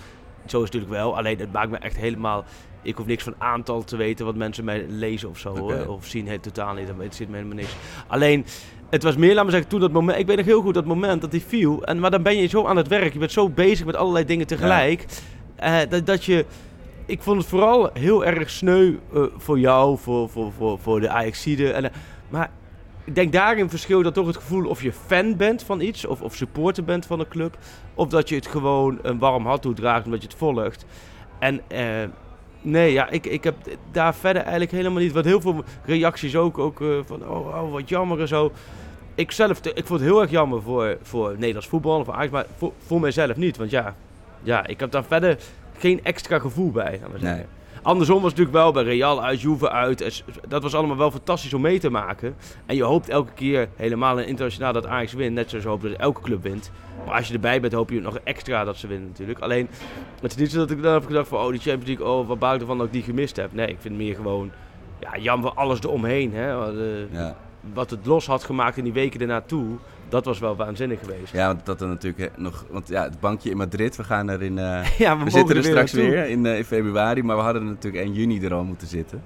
zo 0.47 0.56
is 0.56 0.62
het 0.62 0.62
natuurlijk 0.62 0.91
wel. 0.91 1.17
Alleen 1.17 1.39
het 1.39 1.53
maakt 1.53 1.71
me 1.71 1.77
echt 1.77 1.97
helemaal, 1.97 2.44
ik 2.83 2.97
hoef 2.97 3.06
niks 3.06 3.23
van 3.23 3.35
aantal 3.39 3.85
te 3.85 3.97
weten 3.97 4.25
wat 4.25 4.35
mensen 4.35 4.65
mij 4.65 4.87
lezen 4.89 5.29
of 5.29 5.39
zo, 5.39 5.56
hoor. 5.56 5.87
of 5.87 6.06
zien, 6.06 6.29
het 6.29 6.43
totaal 6.43 6.75
niet. 6.75 6.87
Dat 6.87 6.94
interesseert 6.94 7.29
me 7.29 7.37
helemaal 7.37 7.56
niks. 7.56 7.75
Alleen, 8.06 8.44
het 8.91 9.03
was 9.03 9.17
meer, 9.17 9.35
laat 9.35 9.44
me 9.44 9.50
zeggen, 9.50 9.69
toen 9.69 9.81
dat 9.81 9.93
moment. 9.93 10.19
Ik 10.19 10.27
weet 10.27 10.37
nog 10.37 10.47
heel 10.47 10.62
goed 10.62 10.75
dat 10.75 10.85
moment 10.85 11.21
dat 11.21 11.31
hij 11.31 11.41
viel. 11.41 11.85
En, 11.85 12.00
maar 12.00 12.11
dan 12.11 12.23
ben 12.23 12.37
je 12.37 12.47
zo 12.47 12.67
aan 12.67 12.77
het 12.77 12.89
werk. 12.89 13.12
Je 13.12 13.19
bent 13.19 13.33
zo 13.33 13.49
bezig 13.49 13.87
met 13.87 13.97
allerlei 13.97 14.25
dingen 14.25 14.47
tegelijk. 14.47 15.05
eh, 15.56 15.79
dat, 15.89 16.06
dat 16.06 16.25
je. 16.25 16.44
Ik 17.06 17.23
vond 17.23 17.39
het 17.39 17.47
vooral 17.49 17.91
heel 17.93 18.25
erg 18.25 18.50
sneu 18.50 18.94
eh, 19.15 19.23
voor 19.37 19.59
jou, 19.59 19.99
voor, 19.99 20.29
voor, 20.29 20.53
voor, 20.53 20.79
voor 20.79 21.00
de 21.00 21.09
Ajaxide. 21.09 21.73
En, 21.73 21.93
maar 22.29 22.50
ik 23.05 23.15
denk 23.15 23.33
daarin 23.33 23.71
verschil 23.71 24.03
dat 24.03 24.15
toch 24.15 24.27
het 24.27 24.37
gevoel 24.37 24.67
of 24.67 24.83
je 24.83 24.93
fan 24.93 25.37
bent 25.37 25.63
van 25.63 25.81
iets, 25.81 26.05
of, 26.05 26.23
of 26.23 26.35
supporter 26.35 26.85
bent 26.85 27.07
van 27.07 27.21
een 27.21 27.29
club, 27.29 27.59
of 27.95 28.09
dat 28.09 28.29
je 28.29 28.35
het 28.35 28.47
gewoon 28.47 28.99
een 29.03 29.19
warm 29.19 29.47
hart 29.47 29.63
toedraagt 29.63 30.05
omdat 30.05 30.23
je 30.23 30.29
het 30.29 30.37
volgt. 30.37 30.85
En 31.39 31.61
eh, 31.69 32.09
nee, 32.63 32.93
ja, 32.93 33.11
ik, 33.11 33.27
ik 33.27 33.45
heb 33.45 33.55
daar 33.91 34.15
verder 34.15 34.43
eigenlijk 34.43 34.73
helemaal 34.73 35.03
niet. 35.03 35.13
Wat 35.13 35.25
heel 35.25 35.41
veel 35.41 35.65
reacties 35.85 36.37
ook, 36.37 36.59
ook 36.59 36.81
eh, 36.81 36.89
van 37.05 37.29
oh, 37.29 37.47
oh, 37.47 37.73
wat 37.73 37.89
jammer 37.89 38.21
en 38.21 38.29
zo. 38.29 38.53
Ik 39.15 39.31
zelf, 39.31 39.61
ik 39.67 39.87
vond 39.87 40.01
het 40.01 40.09
heel 40.09 40.21
erg 40.21 40.31
jammer 40.31 40.63
voor, 40.63 40.99
voor 41.03 41.32
Nederlands 41.39 41.69
voetbal 41.69 41.99
of 41.99 42.05
voor 42.05 42.15
Ajax, 42.15 42.31
maar 42.31 42.47
voor, 42.56 42.73
voor 42.87 43.01
mijzelf 43.01 43.37
niet. 43.37 43.56
Want 43.56 43.71
ja, 43.71 43.94
ja, 44.43 44.67
ik 44.67 44.81
heb 44.81 44.91
daar 44.91 45.05
verder 45.05 45.39
geen 45.79 46.05
extra 46.05 46.39
gevoel 46.39 46.71
bij. 46.71 46.99
laten 47.01 47.13
we 47.13 47.19
zeggen. 47.19 47.37
Nee. 47.37 47.62
Andersom 47.82 48.22
was 48.22 48.31
het 48.31 48.39
natuurlijk 48.39 48.65
wel 48.65 48.72
bij 48.72 48.94
Real 48.94 49.22
uit, 49.22 49.41
Juve 49.41 49.70
uit. 49.70 50.24
Dat 50.48 50.62
was 50.62 50.74
allemaal 50.74 50.96
wel 50.96 51.10
fantastisch 51.10 51.55
om 51.55 51.60
mee 51.60 51.79
te 51.79 51.91
maken. 51.91 52.34
En 52.67 52.77
je 52.77 52.82
hoopt 52.82 53.08
elke 53.08 53.32
keer, 53.32 53.69
helemaal 53.77 54.19
in 54.19 54.27
internationaal, 54.27 54.72
dat 54.72 54.86
Ajax 54.86 55.12
wint. 55.12 55.34
Net 55.34 55.48
zoals 55.48 55.65
je 55.65 55.70
hoopt 55.70 55.82
dat 55.82 55.93
elke 55.93 56.20
club 56.20 56.43
wint. 56.43 56.70
Maar 57.06 57.15
als 57.15 57.29
je 57.29 57.34
erbij 57.34 57.60
bent, 57.60 57.72
hoop 57.72 57.91
je 57.91 58.01
nog 58.01 58.19
extra 58.24 58.65
dat 58.65 58.77
ze 58.77 58.86
winnen 58.86 59.08
natuurlijk. 59.08 59.39
Alleen, 59.39 59.69
het 60.20 60.31
is 60.31 60.36
niet 60.36 60.51
zo 60.51 60.58
dat 60.58 60.70
ik 60.70 60.82
dan 60.82 60.93
heb 60.93 61.06
gedacht 61.06 61.29
van... 61.29 61.39
Oh, 61.39 61.51
die 61.51 61.60
Champions 61.60 61.86
League, 61.86 62.06
oh, 62.06 62.29
wat 62.29 62.39
buiten 62.39 62.67
van 62.67 62.79
dat 62.79 62.86
ik 62.86 62.93
die 62.93 63.03
gemist 63.03 63.36
heb. 63.36 63.53
Nee, 63.53 63.67
ik 63.67 63.77
vind 63.81 63.94
het 63.94 64.05
meer 64.05 64.15
gewoon... 64.15 64.51
Ja, 65.01 65.19
jammer 65.19 65.53
alles 65.53 65.79
eromheen. 65.82 66.34
Hè. 66.34 66.55
Wat, 66.55 66.74
eh, 66.74 67.12
Ja. 67.12 67.36
Wat 67.74 67.91
het 67.91 68.06
los 68.06 68.27
had 68.27 68.44
gemaakt 68.44 68.77
in 68.77 68.84
die 68.84 68.93
weken 68.93 69.20
ernaartoe. 69.20 69.67
Dat 70.13 70.25
was 70.25 70.39
wel 70.39 70.57
waanzinnig 70.57 70.99
geweest. 71.01 71.33
ja, 71.33 71.47
want 71.47 71.67
dat 71.67 71.79
dan 71.79 71.89
natuurlijk 71.89 72.33
eh, 72.33 72.39
nog... 72.43 72.65
Want 72.71 72.89
ja, 72.89 73.03
het 73.03 73.21
bankje 73.21 73.51
in 73.51 73.57
Madrid, 73.57 73.97
we 73.97 74.05
gaan 74.05 74.29
er 74.29 74.43
in... 74.43 74.59
eh, 74.59 74.99
Ja, 74.99 75.19
we 75.25 75.31
zitten 75.31 75.57
er 75.57 75.65
straks 75.65 75.93
weer 75.93 76.29
in, 76.29 76.47
eh, 76.47 76.57
in 76.59 76.65
februari, 76.65 77.23
maar 77.23 77.37
we 77.37 77.43
hadden 77.43 77.63
er 77.63 77.69
natuurlijk 77.69 78.05
1 78.05 78.13
juni 78.13 78.45
er 78.45 78.55
al 78.55 78.65
moeten 78.65 78.87
zitten. 78.87 79.23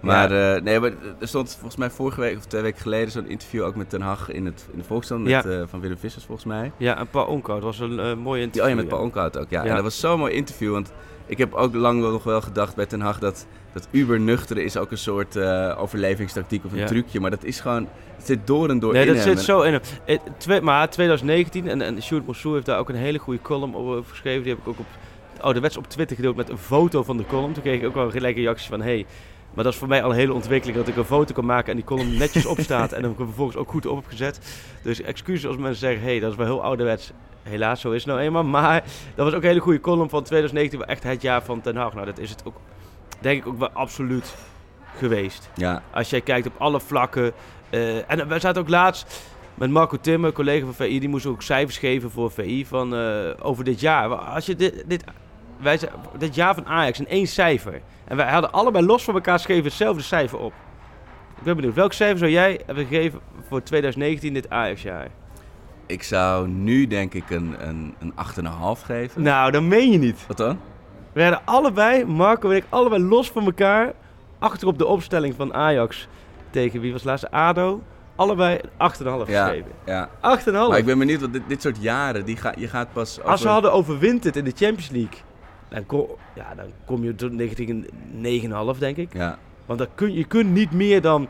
Maar, 0.00 0.62
nee, 0.62 0.80
maar 0.80 0.90
er 1.18 1.28
stond 1.28 1.50
volgens 1.52 1.76
mij 1.76 1.90
vorige 1.90 2.20
week 2.20 2.36
of 2.36 2.44
twee 2.46 2.62
weken 2.62 2.80
geleden 2.80 3.10
zo'n 3.10 3.28
interview 3.28 3.62
ook 3.62 3.74
met 3.76 3.90
Ten 3.90 4.00
Hag 4.00 4.30
in, 4.30 4.46
het, 4.46 4.68
in 4.72 4.78
de 4.78 4.84
Volksstand 4.84 5.22
met, 5.22 5.30
Ja. 5.30 5.66
van 5.66 5.80
Willem 5.80 5.98
Vissers 5.98 6.24
volgens 6.24 6.46
mij. 6.46 6.72
Ja, 6.76 6.98
en 6.98 7.08
Paul 7.08 7.26
Onkoud 7.26 7.62
was 7.62 7.78
een 7.78 8.18
mooie 8.18 8.36
Die, 8.36 8.44
interview. 8.44 8.62
oh 8.62 8.68
ja, 8.68 8.74
met 8.74 8.88
Paul 8.88 9.02
Onkoud 9.02 9.38
ook. 9.38 9.50
Ja. 9.50 9.62
Ja. 9.62 9.68
En 9.68 9.74
dat 9.74 9.84
was 9.84 10.00
zo'n 10.00 10.18
mooi 10.18 10.32
interview, 10.32 10.72
want 10.72 10.92
ik 11.26 11.38
heb 11.38 11.54
ook 11.54 11.74
lang 11.74 12.00
wel 12.00 12.10
nog 12.10 12.24
wel 12.24 12.40
gedacht 12.40 12.74
bij 12.76 12.86
Ten 12.86 13.00
Hag 13.00 13.18
dat, 13.18 13.46
dat 13.76 13.88
uber 13.90 14.20
nuchteren 14.20 14.64
is 14.64 14.76
ook 14.76 14.90
een 14.90 14.98
soort 14.98 15.36
eh, 15.36 15.74
overlevingstactiek 15.78 16.64
of 16.64 16.72
een 16.72 16.78
Ja. 16.78 16.86
trucje. 16.86 17.20
Maar 17.20 17.30
dat 17.30 17.44
is 17.44 17.60
gewoon, 17.60 17.88
het 18.16 18.26
zit 18.26 18.46
door 18.46 18.68
en 18.68 18.78
door 18.78 18.92
Nee, 18.92 19.06
in 19.06 19.14
dat 19.14 19.24
hem. 19.24 19.36
zit 19.36 19.44
zo 19.44 19.60
in 19.62 19.72
hem. 19.72 19.80
Eh, 20.04 20.18
twee- 20.38 20.60
maar 20.60 20.90
2019, 20.90 21.68
en, 21.68 21.82
en 21.82 22.02
Sjoerd 22.02 22.42
heeft 22.42 22.66
daar 22.66 22.78
ook 22.78 22.88
een 22.88 22.94
hele 22.94 23.18
goede 23.18 23.40
column 23.40 23.74
over 23.76 24.04
geschreven. 24.08 24.42
Die 24.42 24.52
heb 24.52 24.60
ik 24.62 24.68
ook 24.68 24.78
op 24.78 24.86
ouderwets 25.40 25.76
op 25.76 25.88
Twitter 25.88 26.16
gedeeld 26.16 26.36
met 26.36 26.48
een 26.48 26.58
foto 26.58 27.02
van 27.02 27.16
de 27.16 27.26
column. 27.26 27.52
Toen 27.52 27.62
kreeg 27.62 27.80
ik 27.80 27.86
ook 27.86 27.94
wel 27.94 28.10
gelijk 28.10 28.36
een 28.36 28.42
reactie 28.42 28.68
van, 28.68 28.82
hey, 28.82 29.06
maar 29.54 29.64
dat 29.64 29.72
is 29.72 29.78
voor 29.78 29.88
mij 29.88 30.02
al 30.02 30.10
een 30.10 30.16
hele 30.16 30.32
ontwikkeling 30.34 30.78
dat 30.78 30.88
ik 30.88 30.96
een 30.96 31.04
foto 31.04 31.34
kan 31.34 31.44
maken 31.44 31.70
en 31.70 31.76
die 31.76 31.84
column 31.84 32.16
netjes 32.18 32.46
opstaat 32.46 32.92
en 32.92 33.02
dan 33.02 33.14
vervolgens 33.16 33.56
ook 33.56 33.68
goed 33.70 33.86
op 33.86 33.96
heb 33.96 34.06
gezet. 34.06 34.40
Dus 34.82 35.00
excuses 35.02 35.46
als 35.46 35.56
mensen 35.56 35.76
zeggen, 35.78 36.02
hey, 36.02 36.20
dat 36.20 36.30
is 36.30 36.36
wel 36.36 36.46
heel 36.46 36.62
ouderwets. 36.62 37.12
helaas, 37.42 37.80
zo 37.80 37.90
is 37.90 38.04
het 38.04 38.12
nou 38.12 38.20
eenmaal. 38.26 38.44
Maar 38.44 38.84
dat 39.14 39.24
was 39.24 39.34
ook 39.34 39.42
een 39.42 39.48
hele 39.48 39.60
goede 39.60 39.80
column 39.80 40.08
van 40.08 40.22
2019, 40.22 40.78
waar 40.78 40.88
echt 40.88 41.02
het 41.02 41.22
jaar 41.22 41.42
van 41.42 41.60
Ten 41.60 41.76
Hag. 41.76 41.94
Nou, 41.94 42.06
dat 42.06 42.18
is 42.18 42.30
het 42.30 42.42
ook, 42.44 42.56
denk 43.18 43.40
ik, 43.40 43.46
ook 43.46 43.58
wel 43.58 43.70
absoluut 43.70 44.34
geweest. 44.96 45.50
Ja, 45.54 45.82
Als 45.90 46.10
jij 46.10 46.20
kijkt 46.20 46.46
op 46.46 46.54
alle 46.58 46.80
vlakken. 46.80 47.32
eh, 47.70 48.10
en 48.10 48.28
we 48.28 48.38
zaten 48.38 48.62
ook 48.62 48.68
laatst 48.68 49.22
met 49.54 49.70
Marco 49.70 49.96
Timmer, 50.00 50.32
collega 50.32 50.64
van 50.64 50.74
VI, 50.74 51.00
die 51.00 51.08
moest 51.08 51.26
ook 51.26 51.42
cijfers 51.42 51.78
geven 51.78 52.10
voor 52.10 52.30
VI 52.30 52.66
van, 52.66 52.94
eh, 52.94 53.30
over 53.42 53.64
dit 53.64 53.80
jaar. 53.80 54.08
Als 54.14 54.46
je 54.46 54.56
dit, 54.56 54.84
dit, 54.86 55.04
wij, 55.60 55.78
dit 56.18 56.34
jaar 56.34 56.54
van 56.54 56.66
Ajax 56.66 56.98
in 56.98 57.08
één 57.08 57.26
cijfer. 57.26 57.80
En 58.04 58.16
wij 58.16 58.30
hadden 58.30 58.52
allebei 58.52 58.86
los 58.86 59.04
van 59.04 59.14
elkaar 59.14 59.36
geschreven 59.36 59.64
hetzelfde 59.64 60.02
cijfer 60.02 60.38
op. 60.38 60.52
Ik 61.38 61.42
ben 61.42 61.56
benieuwd, 61.56 61.74
welk 61.74 61.92
cijfer 61.92 62.18
zou 62.18 62.30
jij 62.30 62.60
hebben 62.66 62.86
gegeven 62.86 63.20
voor 63.48 63.62
2019 63.62 64.32
dit 64.34 64.50
Ajax-jaar? 64.50 65.08
ik 65.88 66.02
zou 66.02 66.48
nu 66.48 66.86
denk 66.86 67.14
ik 67.14 67.30
een, 67.30 67.68
een, 67.68 67.94
een 67.98 68.12
8,5 68.78 68.82
geven. 68.84 69.22
Nou, 69.22 69.50
dat 69.50 69.62
meen 69.62 69.90
je 69.90 69.98
niet. 69.98 70.26
Wat 70.26 70.36
dan? 70.36 70.58
We 71.16 71.22
hadden 71.22 71.40
allebei, 71.44 72.04
Marco 72.04 72.50
en 72.50 72.56
ik, 72.56 72.64
allebei 72.68 73.02
los 73.02 73.30
van 73.30 73.44
elkaar. 73.44 73.92
Achter 74.38 74.68
op 74.68 74.78
de 74.78 74.86
opstelling 74.86 75.34
van 75.34 75.54
Ajax 75.54 76.08
tegen 76.50 76.80
wie 76.80 76.92
was 76.92 77.00
het 77.00 77.10
laatste? 77.10 77.30
ADO. 77.30 77.82
Allebei 78.16 78.58
een 78.62 78.90
8,5 79.24 79.28
Ja, 79.30 79.46
gegeven. 79.46 79.70
ja. 79.86 80.10
8,5. 80.20 80.52
Maar 80.68 80.78
ik 80.78 80.84
ben 80.84 80.98
benieuwd, 80.98 81.20
want 81.20 81.32
dit, 81.32 81.42
dit 81.48 81.62
soort 81.62 81.76
jaren, 81.82 82.24
die 82.24 82.36
ga, 82.36 82.52
je 82.58 82.68
gaat 82.68 82.92
pas 82.92 83.20
Als 83.22 83.24
we 83.24 83.32
over- 83.32 83.48
hadden 83.48 83.72
overwinterd 83.72 84.36
in 84.36 84.44
de 84.44 84.52
Champions 84.54 84.88
League, 84.90 85.18
dan 85.68 85.86
kom, 85.86 86.06
ja, 86.34 86.54
dan 86.56 86.64
kom 86.86 87.04
je 87.04 87.14
tot 87.14 87.32
19 87.32 87.86
9,5 88.74 88.78
denk 88.78 88.96
ik. 88.96 89.12
Ja, 89.12 89.38
Want 89.66 89.78
dan 89.78 89.88
kun, 89.94 90.12
je 90.12 90.24
kunt 90.24 90.50
niet 90.52 90.72
meer 90.72 91.00
dan 91.00 91.28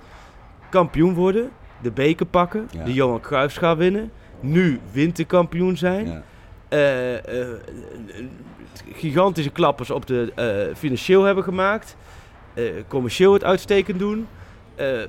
kampioen 0.70 1.14
worden, 1.14 1.50
de 1.82 1.90
beker 1.90 2.26
pakken, 2.26 2.68
Ja. 2.70 2.84
de 2.84 2.92
Johan 2.92 3.20
Cruijffschaal 3.20 3.76
winnen, 3.76 4.10
nu 4.40 4.80
winterkampioen 4.92 5.76
zijn. 5.76 6.06
ja. 6.06 6.22
Eh, 6.68 7.40
eh, 7.42 7.48
gigantische 8.92 9.50
klappers 9.50 9.90
op 9.90 10.06
de 10.06 10.32
eh, 10.34 10.74
financieel 10.76 11.22
hebben 11.22 11.44
gemaakt. 11.44 11.96
commercieel 12.88 13.32
het 13.32 13.44
uitstekend 13.44 13.98
doen. 13.98 14.26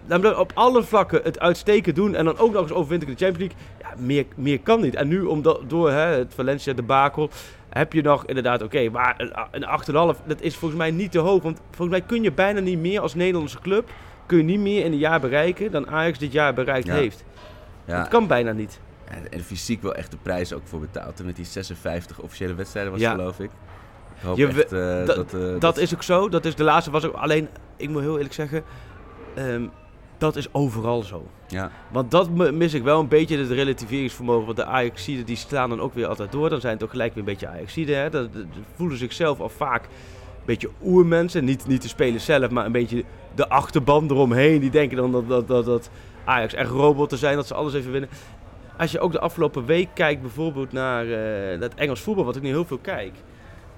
je 0.08 0.38
op 0.40 0.52
alle 0.54 0.84
vlakken 0.84 1.22
het 1.24 1.40
uitstekend 1.40 1.96
doen. 1.96 2.16
En 2.16 2.26
dan 2.26 2.38
ook 2.38 2.54
nog 2.54 2.62
eens 2.62 2.72
overwinteren 2.72 3.14
in 3.14 3.20
de 3.20 3.26
Champions 3.26 3.54
League. 3.54 3.68
Ja, 3.82 4.06
meer, 4.06 4.26
meer 4.36 4.60
kan 4.60 4.82
niet. 4.82 4.96
En 4.96 5.08
nu, 5.08 5.22
omdat, 5.22 5.62
door 5.68 5.92
hè, 5.92 6.06
het 6.18 6.34
Valencia 6.34 6.74
debakel, 6.74 7.30
heb 7.70 7.94
je 7.94 8.02
nog 8.02 8.26
inderdaad, 8.26 8.62
oké, 8.62 8.90
maar 8.90 9.14
een, 9.18 9.32
een 9.52 10.16
8,5, 10.16 10.26
dat 10.26 10.42
is 10.42 10.56
volgens 10.56 10.80
mij 10.80 10.92
niet 10.92 11.12
te 11.12 11.20
hoog. 11.20 11.44
Want 11.44 11.60
volgens 11.72 11.98
mij 11.98 12.08
kun 12.08 12.24
je 12.24 12.32
bijna 12.32 12.60
niet 12.60 12.80
meer 12.80 13.00
als 13.02 13.16
Nederlandse 13.16 13.60
club, 13.60 13.90
kun 14.26 14.38
je 14.38 14.44
niet 14.44 14.60
meer 14.60 14.86
in 14.86 14.92
een 14.92 14.98
jaar 14.98 15.20
bereiken 15.20 15.72
dan 15.72 15.90
Ajax 15.90 16.20
dit 16.20 16.32
jaar 16.32 16.54
bereikt 16.54 16.88
Ja. 16.88 16.94
heeft. 16.94 17.26
ja. 17.86 17.98
Dat 17.98 18.08
kan 18.08 18.28
bijna 18.28 18.52
niet. 18.52 18.80
En, 19.08 19.32
en 19.32 19.40
fysiek 19.44 19.82
wel 19.82 19.96
echt 19.96 20.12
de 20.12 20.18
prijs 20.22 20.54
ook 20.54 20.62
voor 20.68 20.80
betaald. 20.80 21.20
En 21.20 21.26
met 21.26 21.36
die 21.36 21.46
56 21.46 22.20
officiële 22.20 22.54
wedstrijden 22.54 22.92
was 22.92 23.02
Ja. 23.02 23.12
geloof 23.12 23.40
ik. 23.40 23.50
Ik 24.16 24.24
hoop 24.24 24.38
Je 24.38 24.48
echt 24.48 24.70
we- 24.70 24.78
eh, 25.00 25.06
dat- 25.16 25.16
dat... 25.16 25.42
eh, 25.42 25.60
Dat 25.60 25.78
is 25.78 25.94
ook 25.94 26.04
zo. 26.04 26.30
Dat 26.30 26.46
is 26.46 26.56
de 26.56 26.64
laatste 26.64 26.92
was 26.92 27.06
ook. 27.06 27.14
Alleen, 27.14 27.48
ik 27.78 27.90
moet 27.90 28.02
heel 28.02 28.16
eerlijk 28.16 28.34
zeggen. 28.34 28.64
ehm, 29.36 29.66
dat 30.18 30.36
is 30.36 30.54
overal 30.54 31.04
zo. 31.04 31.28
Ja, 31.48 31.72
Want 31.92 32.12
dat 32.12 32.30
mi- 32.30 32.52
mis 32.52 32.74
ik 32.74 32.84
wel 32.84 33.00
een 33.00 33.08
beetje 33.08 33.38
het 33.38 33.50
relativeringsvermogen. 33.52 34.46
Want 34.46 34.58
de 34.58 34.66
Ajaxiden 34.66 35.26
die 35.26 35.36
slaan 35.36 35.70
dan 35.70 35.82
ook 35.82 35.94
weer 35.94 36.08
altijd 36.08 36.32
door. 36.32 36.50
Dan 36.50 36.60
zijn 36.62 36.74
het 36.74 36.84
ook 36.84 36.90
gelijk 36.90 37.10
weer 37.14 37.20
een 37.20 37.30
beetje 37.30 37.48
Ajaxiden. 37.48 37.98
Hè? 37.98 38.10
Dat 38.10 38.30
voelen 38.76 38.98
zichzelf 38.98 39.40
al 39.40 39.50
vaak 39.50 39.84
een 39.84 39.90
beetje 40.46 40.70
oermensen. 40.84 41.46
Niet, 41.46 41.68
niet 41.68 41.82
de 41.82 41.88
spelers 41.88 42.26
zelf, 42.26 42.50
maar 42.50 42.66
een 42.66 42.72
beetje 42.72 43.04
de 43.36 43.50
achterban 43.50 44.10
eromheen. 44.12 44.60
Die 44.60 44.70
denken 44.70 44.98
dan 44.98 45.12
dat, 45.12 45.28
dat, 45.28 45.48
dat, 45.48 45.66
dat 45.66 45.90
Ajax 46.26 46.54
echt 46.54 46.70
robotten 46.70 47.18
zijn. 47.18 47.36
Dat 47.36 47.48
ze 47.48 47.54
alles 47.54 47.74
even 47.74 47.92
winnen. 47.92 48.10
Als 48.78 48.92
je 48.92 49.00
ook 49.00 49.12
de 49.12 49.20
afgelopen 49.20 49.66
week 49.66 49.88
kijkt 49.94 50.22
bijvoorbeeld 50.22 50.72
naar 50.72 51.06
eh 51.12 51.60
dat 51.60 51.74
Engels 51.74 52.02
voetbal. 52.02 52.26
Wat 52.26 52.36
ik 52.36 52.42
nu 52.42 52.50
heel 52.50 52.66
veel 52.66 52.78
kijk 52.78 53.14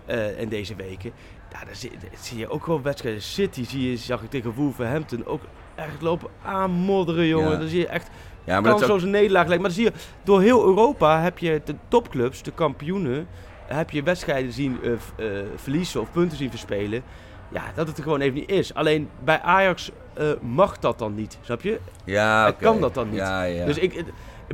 eh, 0.09 0.39
in 0.39 0.49
deze 0.49 0.75
weken. 0.75 1.11
Ja, 1.51 1.65
daar 1.65 1.75
zie, 1.75 1.89
daar 1.89 2.09
zie 2.19 2.37
je 2.37 2.49
ook 2.49 2.65
wel 2.65 2.81
wedstrijden. 2.81 3.21
City 3.21 3.65
zie 3.65 3.89
je, 3.89 3.97
zag 3.97 4.21
ik 4.21 4.29
tegen 4.29 4.53
Wolverhampton 4.53 5.25
ook 5.25 5.41
echt 5.75 6.01
lopen 6.01 6.29
aanmodderen, 6.43 7.27
jongen. 7.27 7.51
Ja. 7.51 7.57
Dan 7.57 7.67
zie 7.67 7.79
je 7.79 7.87
echt 7.87 8.09
ja 8.43 8.53
maar 8.53 8.61
kan 8.61 8.71
dat 8.71 8.81
ook... 8.81 8.87
zoals 8.87 9.03
een 9.03 9.09
nederlaag 9.09 9.47
lijken. 9.47 9.61
Maar 9.61 9.75
dan 9.75 9.83
zie 9.83 9.91
je, 9.93 9.99
door 10.23 10.41
heel 10.41 10.65
Europa 10.65 11.21
heb 11.21 11.37
je 11.37 11.61
de 11.65 11.75
topclubs, 11.87 12.43
de 12.43 12.51
kampioenen, 12.51 13.27
heb 13.65 13.89
je 13.89 14.03
wedstrijden 14.03 14.51
zien 14.51 14.79
eh, 14.83 15.27
verliezen 15.55 16.01
of 16.01 16.11
punten 16.11 16.37
zien 16.37 16.49
verspelen. 16.49 17.03
Ja, 17.51 17.63
dat 17.75 17.87
het 17.87 17.97
er 17.97 18.03
gewoon 18.03 18.21
even 18.21 18.39
niet 18.39 18.49
is. 18.49 18.73
Alleen 18.73 19.09
bij 19.23 19.41
Ajax 19.41 19.91
mag 20.41 20.79
dat 20.79 20.99
dan 20.99 21.15
niet, 21.15 21.37
snap 21.41 21.61
je? 21.61 21.79
Ja, 22.05 22.47
oké. 22.47 22.63
kan 22.63 22.81
dat 22.81 22.93
dan 22.93 23.09
niet. 23.09 23.19
Ja, 23.19 23.43
ja. 23.43 23.65
Dus 23.65 23.77
ik, 23.77 24.03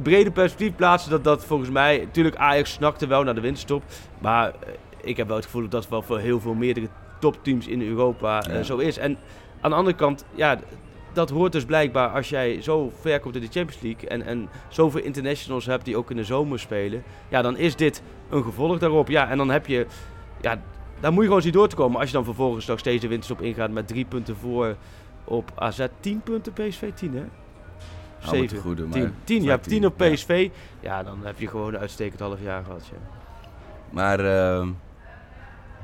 brede 0.03 0.31
perspectief 0.31 0.75
plaatsen 0.75 1.11
dat 1.11 1.23
dat 1.23 1.45
volgens 1.45 1.69
mij... 1.69 1.99
Natuurlijk, 1.99 2.35
Ajax 2.35 2.71
snakte 2.71 3.07
wel 3.07 3.23
naar 3.23 3.35
de 3.35 3.41
winterstop. 3.41 3.83
Maar 4.19 4.47
eh, 4.47 4.53
ik 5.01 5.17
heb 5.17 5.27
wel 5.27 5.35
het 5.35 5.45
gevoel 5.45 5.61
dat 5.61 5.71
dat 5.71 5.89
wel 5.89 6.01
voor 6.01 6.19
heel 6.19 6.39
veel 6.39 6.53
meerdere 6.53 6.87
topteams 7.19 7.67
in 7.67 7.81
Europa 7.81 8.41
eh, 8.41 8.61
zo 8.61 8.77
is. 8.77 8.97
En 8.97 9.17
aan 9.61 9.69
de 9.69 9.75
andere 9.75 9.95
kant, 9.95 10.25
ja, 10.35 10.59
dat 11.13 11.29
hoort 11.29 11.51
dus 11.51 11.65
blijkbaar 11.65 12.09
als 12.09 12.29
jij 12.29 12.61
zo 12.61 12.91
ver 12.99 13.19
komt 13.19 13.35
in 13.35 13.41
de 13.41 13.47
Champions 13.51 13.81
League... 13.81 14.09
en, 14.09 14.21
en 14.21 14.49
zoveel 14.69 15.01
internationals 15.01 15.65
hebt 15.65 15.85
die 15.85 15.97
ook 15.97 16.09
in 16.09 16.17
de 16.17 16.23
zomer 16.23 16.59
spelen... 16.59 17.03
ja, 17.29 17.41
dan 17.41 17.57
is 17.57 17.75
dit 17.75 18.01
een 18.29 18.43
gevolg 18.43 18.79
daarop. 18.79 19.07
Ja, 19.07 19.29
en 19.29 19.37
dan 19.37 19.49
heb 19.49 19.67
je... 19.67 19.85
Ja, 20.41 20.61
daar 20.99 21.11
moet 21.11 21.21
je 21.21 21.27
gewoon 21.27 21.41
zien 21.41 21.51
door 21.51 21.67
te 21.67 21.75
komen. 21.75 21.99
Als 21.99 22.07
je 22.09 22.15
dan 22.15 22.23
vervolgens 22.23 22.65
nog 22.65 22.79
steeds 22.79 23.01
de 23.01 23.07
winterstop 23.07 23.41
ingaat 23.41 23.71
met 23.71 23.87
drie 23.87 24.05
punten 24.05 24.35
voor 24.35 24.75
op 25.23 25.51
AZ. 25.55 25.85
10 25.99 26.21
punten 26.21 26.53
PSV, 26.53 26.91
10 26.93 27.15
hè? 27.15 27.23
Te 28.29 28.55
goede, 28.61 28.83
maar 28.83 28.91
10, 28.93 29.13
10, 29.23 29.41
ja, 29.41 29.47
maar 29.47 29.59
10 29.59 29.85
op. 29.85 29.97
PSV. 29.97 30.49
Ja. 30.79 31.03
dan 31.03 31.19
heb 31.23 31.39
je 31.39 31.47
gewoon 31.47 31.73
een 31.73 31.79
uitstekend 31.79 32.19
half 32.19 32.37
jaar 32.43 32.63
gehad. 32.63 32.83
Ja. 32.91 32.97
Maar 33.89 34.19
ehm, 34.19 34.67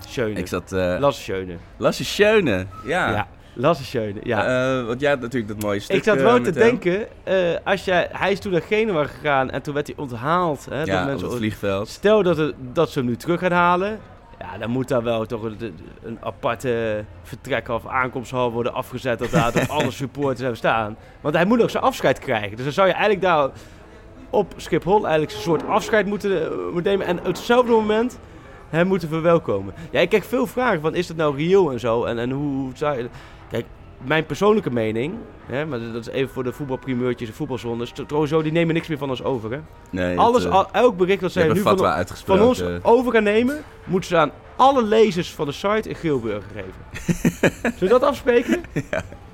Schöne. 0.08 0.40
ik 0.40 0.48
zat... 0.48 0.72
eh 0.72 0.96
Lasse 1.00 1.22
Schöne. 1.22 1.56
Lasse 1.78 2.06
Schöne, 2.06 2.66
ja. 2.86 3.12
Ja. 3.12 3.28
Lasse 3.54 3.84
Schöne, 3.84 4.20
ja. 4.24 4.46
Eh, 4.80 4.86
want 4.86 5.00
jij 5.02 5.10
had 5.10 5.20
natuurlijk 5.20 5.54
dat 5.54 5.62
mooie 5.64 5.80
stuk 5.80 5.96
ik 5.98 6.04
zat 6.04 6.18
eh, 6.18 6.24
wel 6.24 6.36
te 6.36 6.42
met 6.42 6.56
hem. 6.56 6.64
denken, 6.64 7.08
eh, 7.24 7.58
als 7.64 7.86
jij, 7.86 8.08
hij 8.12 8.32
is 8.32 8.40
toen 8.40 8.52
naar 8.52 8.62
Genua 8.62 9.04
gegaan 9.06 9.50
en 9.50 9.62
toen 9.62 9.74
werd 9.74 9.88
hij 9.88 9.96
onthaald. 9.98 10.66
Hè, 10.70 10.78
door 10.78 10.86
Ja, 10.94 11.02
op 11.02 11.08
mensen. 11.08 11.28
het 11.28 11.38
vliegveld. 11.38 11.88
Stel 11.88 12.24
dat, 12.24 12.38
het, 12.38 12.54
dat 12.74 12.90
ze 12.90 13.00
hem 13.00 13.08
nu 13.08 13.16
terug 13.16 13.40
gaan 13.40 13.52
halen. 13.52 14.00
Ja, 14.42 14.58
dan 14.58 14.70
moet 14.70 14.88
daar 14.88 15.04
wel 15.04 15.26
toch 15.26 15.44
een, 15.44 15.76
een 16.04 16.18
aparte 16.22 17.04
vertrek 17.24 17.68
of 17.68 17.88
aankomsthal 17.88 18.52
worden 18.52 18.74
afgezet. 18.74 19.20
Dat 19.20 19.32
daar 19.32 19.52
toch 19.52 19.68
alle 19.78 19.92
supporters 19.92 20.40
hebben 20.40 20.58
staan. 20.58 20.98
Want 21.22 21.36
hij 21.36 21.46
moet 21.46 21.62
ook 21.62 21.70
zijn 21.70 21.84
afscheid 21.84 22.20
krijgen. 22.20 22.56
Dus 22.56 22.66
dan 22.66 22.74
zou 22.74 22.88
je 22.88 22.94
eigenlijk 22.94 23.24
daar 23.24 23.50
op 24.30 24.54
Schiphol 24.56 25.02
eigenlijk 25.02 25.32
een 25.32 25.42
soort 25.42 25.68
afscheid 25.68 26.06
moeten, 26.06 26.42
eh, 26.42 26.74
moeten 26.74 26.92
nemen. 26.92 27.08
En 27.08 27.20
op 27.20 27.26
hetzelfde 27.26 27.72
moment 27.72 28.20
hem 28.70 28.88
moeten 28.88 29.10
verwelkomen. 29.10 29.74
Ja, 29.92 30.00
ik 30.00 30.10
krijg 30.10 30.26
veel 30.26 30.48
vragen 30.48 30.82
van 30.82 30.96
is 30.96 31.08
dat 31.08 31.18
nou 31.18 31.36
reëel 31.38 31.72
en 31.72 31.80
zo. 31.80 32.04
En, 32.04 32.20
en 32.20 32.32
hoe 32.32 32.72
zou 32.74 32.98
je... 32.98 33.10
Kijk, 33.50 33.66
mijn 34.06 34.26
persoonlijke 34.26 34.72
mening, 34.72 35.14
hè, 35.46 35.66
maar 35.66 35.80
dat 35.80 36.08
is 36.08 36.14
even 36.14 36.34
voor 36.34 36.44
de 36.44 36.52
voetbalprimeurtjes 36.52 37.30
en 37.30 37.36
voetbalzondes. 37.36 37.94
Sowieso, 38.08 38.42
die 38.42 38.52
nemen 38.52 38.74
niks 38.74 38.88
meer 38.88 38.98
van 38.98 39.10
ons 39.10 39.24
over. 39.24 39.52
Hè? 39.52 39.60
Nee, 39.90 40.20
Alles, 40.20 40.46
eh, 40.46 40.52
al, 40.52 40.72
elk 40.72 40.98
bericht 40.98 41.22
dat 41.22 41.32
zij 41.32 41.48
nu 41.48 41.60
van, 41.60 42.06
van 42.26 42.42
ons 42.42 42.64
over 42.82 43.12
gaan 43.12 43.24
nemen, 43.24 43.64
moeten 43.84 44.10
ze 44.10 44.18
aan 44.18 44.32
alle 44.56 44.84
lezers 44.84 45.34
van 45.34 45.46
de 45.46 45.52
site 45.52 45.90
een 45.90 45.96
geelburger 45.96 46.50
geven. 46.54 47.10
Zullen 47.62 47.80
we 47.80 47.88
dat 47.88 48.04
afspreken? 48.04 48.64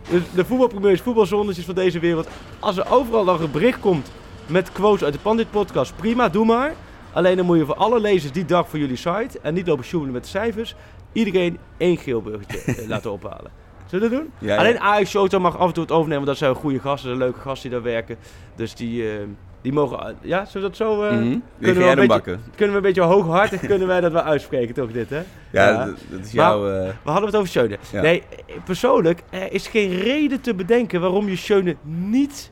Dus 0.10 0.22
de 0.34 0.46
voetbalprimeurs, 0.46 1.02
voetbalzondertjes 1.02 1.66
van 1.66 1.76
deze 1.76 2.00
wereld. 2.00 2.28
Als 2.60 2.78
er 2.78 2.92
overal 2.92 3.24
nog 3.24 3.40
een 3.40 3.52
bericht 3.52 3.80
komt 3.80 4.12
met 4.46 4.72
quotes 4.72 5.04
uit 5.04 5.14
de 5.14 5.20
Pandit 5.20 5.52
podcast, 5.52 5.96
prima, 5.96 6.30
doe 6.30 6.46
maar. 6.46 6.74
Alleen 7.14 7.38
dan 7.38 7.46
moet 7.46 7.58
je 7.58 7.66
voor 7.66 7.76
alle 7.76 8.00
lezers 8.00 8.32
die 8.32 8.46
dag 8.46 8.70
voor 8.70 8.80
jullie 8.80 8.96
site 8.96 9.40
en 9.42 9.54
niet 9.54 9.68
lopen 9.68 9.86
sjoemelen 9.86 10.14
met 10.14 10.24
de 10.24 10.30
cijfers, 10.30 10.76
iedereen 11.12 11.58
één 11.78 11.98
geelburgertje 11.98 12.74
eh, 12.74 12.88
laten 12.94 13.12
ophalen. 13.12 13.52
Zullen 13.88 14.10
we 14.10 14.16
dat 14.16 14.24
doen? 14.26 14.32
Ja. 14.50 14.58
Alleen 14.58 14.80
Ajax 14.80 15.10
Showtime 15.10 15.42
mag 15.42 15.58
af 15.58 15.68
en 15.68 15.74
toe 15.74 15.84
het 15.84 15.92
overnemen, 15.92 16.26
want 16.26 16.28
dat 16.40 16.48
zijn 16.48 16.56
goede 16.62 16.80
gasten, 16.80 17.08
zijn 17.10 17.18
leuke 17.22 17.40
gasten 17.40 17.70
die 17.70 17.80
daar 17.80 17.92
werken. 17.92 18.18
Dus 18.56 18.76
die, 18.76 19.10
eh, 19.12 19.16
die 19.62 19.74
mogen... 19.74 20.16
Ja, 20.22 20.46
zullen 20.46 20.72
we 20.72 20.78
dat 20.78 20.88
zo... 20.88 21.04
eh. 21.04 21.18
Wie 21.18 21.42
kunnen 21.62 21.84
we 21.84 21.90
een 21.90 21.96
beetje- 21.96 22.08
bakken? 22.08 22.42
kunnen 22.56 22.70
we 22.70 22.76
een 22.76 22.82
beetje 22.94 23.02
hooghartig 23.02 23.60
kunnen 23.72 23.88
wij 23.88 24.02
dat 24.02 24.12
wel 24.12 24.22
uitspreken, 24.22 24.74
toch 24.76 24.92
dit, 24.92 25.10
hè? 25.10 25.18
Ja, 25.18 25.24
Ja. 25.70 25.86
Dat, 25.86 25.96
dat 26.10 26.20
is 26.20 26.32
jouw... 26.32 26.70
eh, 26.70 26.90
We 27.04 27.10
hadden 27.10 27.26
het 27.26 27.36
over 27.36 27.50
Schöne. 27.50 27.78
Ja. 27.92 28.02
Nee, 28.02 28.24
eh, 28.48 28.56
persoonlijk, 28.66 29.24
er 29.30 29.52
is 29.54 29.68
geen 29.68 29.90
reden 30.00 30.42
te 30.42 30.54
bedenken 30.54 31.02
waarom 31.02 31.30
je 31.30 31.36
Schöne 31.36 31.76
niet 31.84 32.52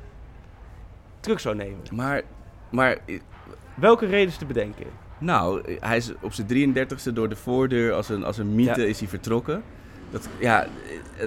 terug 1.19 1.39
zou 1.39 1.55
nemen. 1.55 1.79
maar, 1.91 2.21
maar 2.69 2.97
eh, 3.05 3.19
Welke 3.75 4.05
reden 4.05 4.27
is 4.27 4.37
te 4.37 4.45
bedenken? 4.45 4.85
Nou, 5.17 5.61
hij 5.79 5.97
is 5.97 6.11
op 6.21 6.33
zijn 6.33 6.47
33ste 6.75 7.13
door 7.13 7.29
de 7.29 7.35
voordeur 7.35 7.93
als 7.93 8.09
een, 8.09 8.23
als 8.23 8.37
een 8.37 8.55
mythe 8.55 8.81
Ja. 8.81 8.87
is 8.87 8.99
hij 8.99 9.07
vertrokken. 9.07 9.63
Dat, 10.15 10.27
ja, 10.39 10.67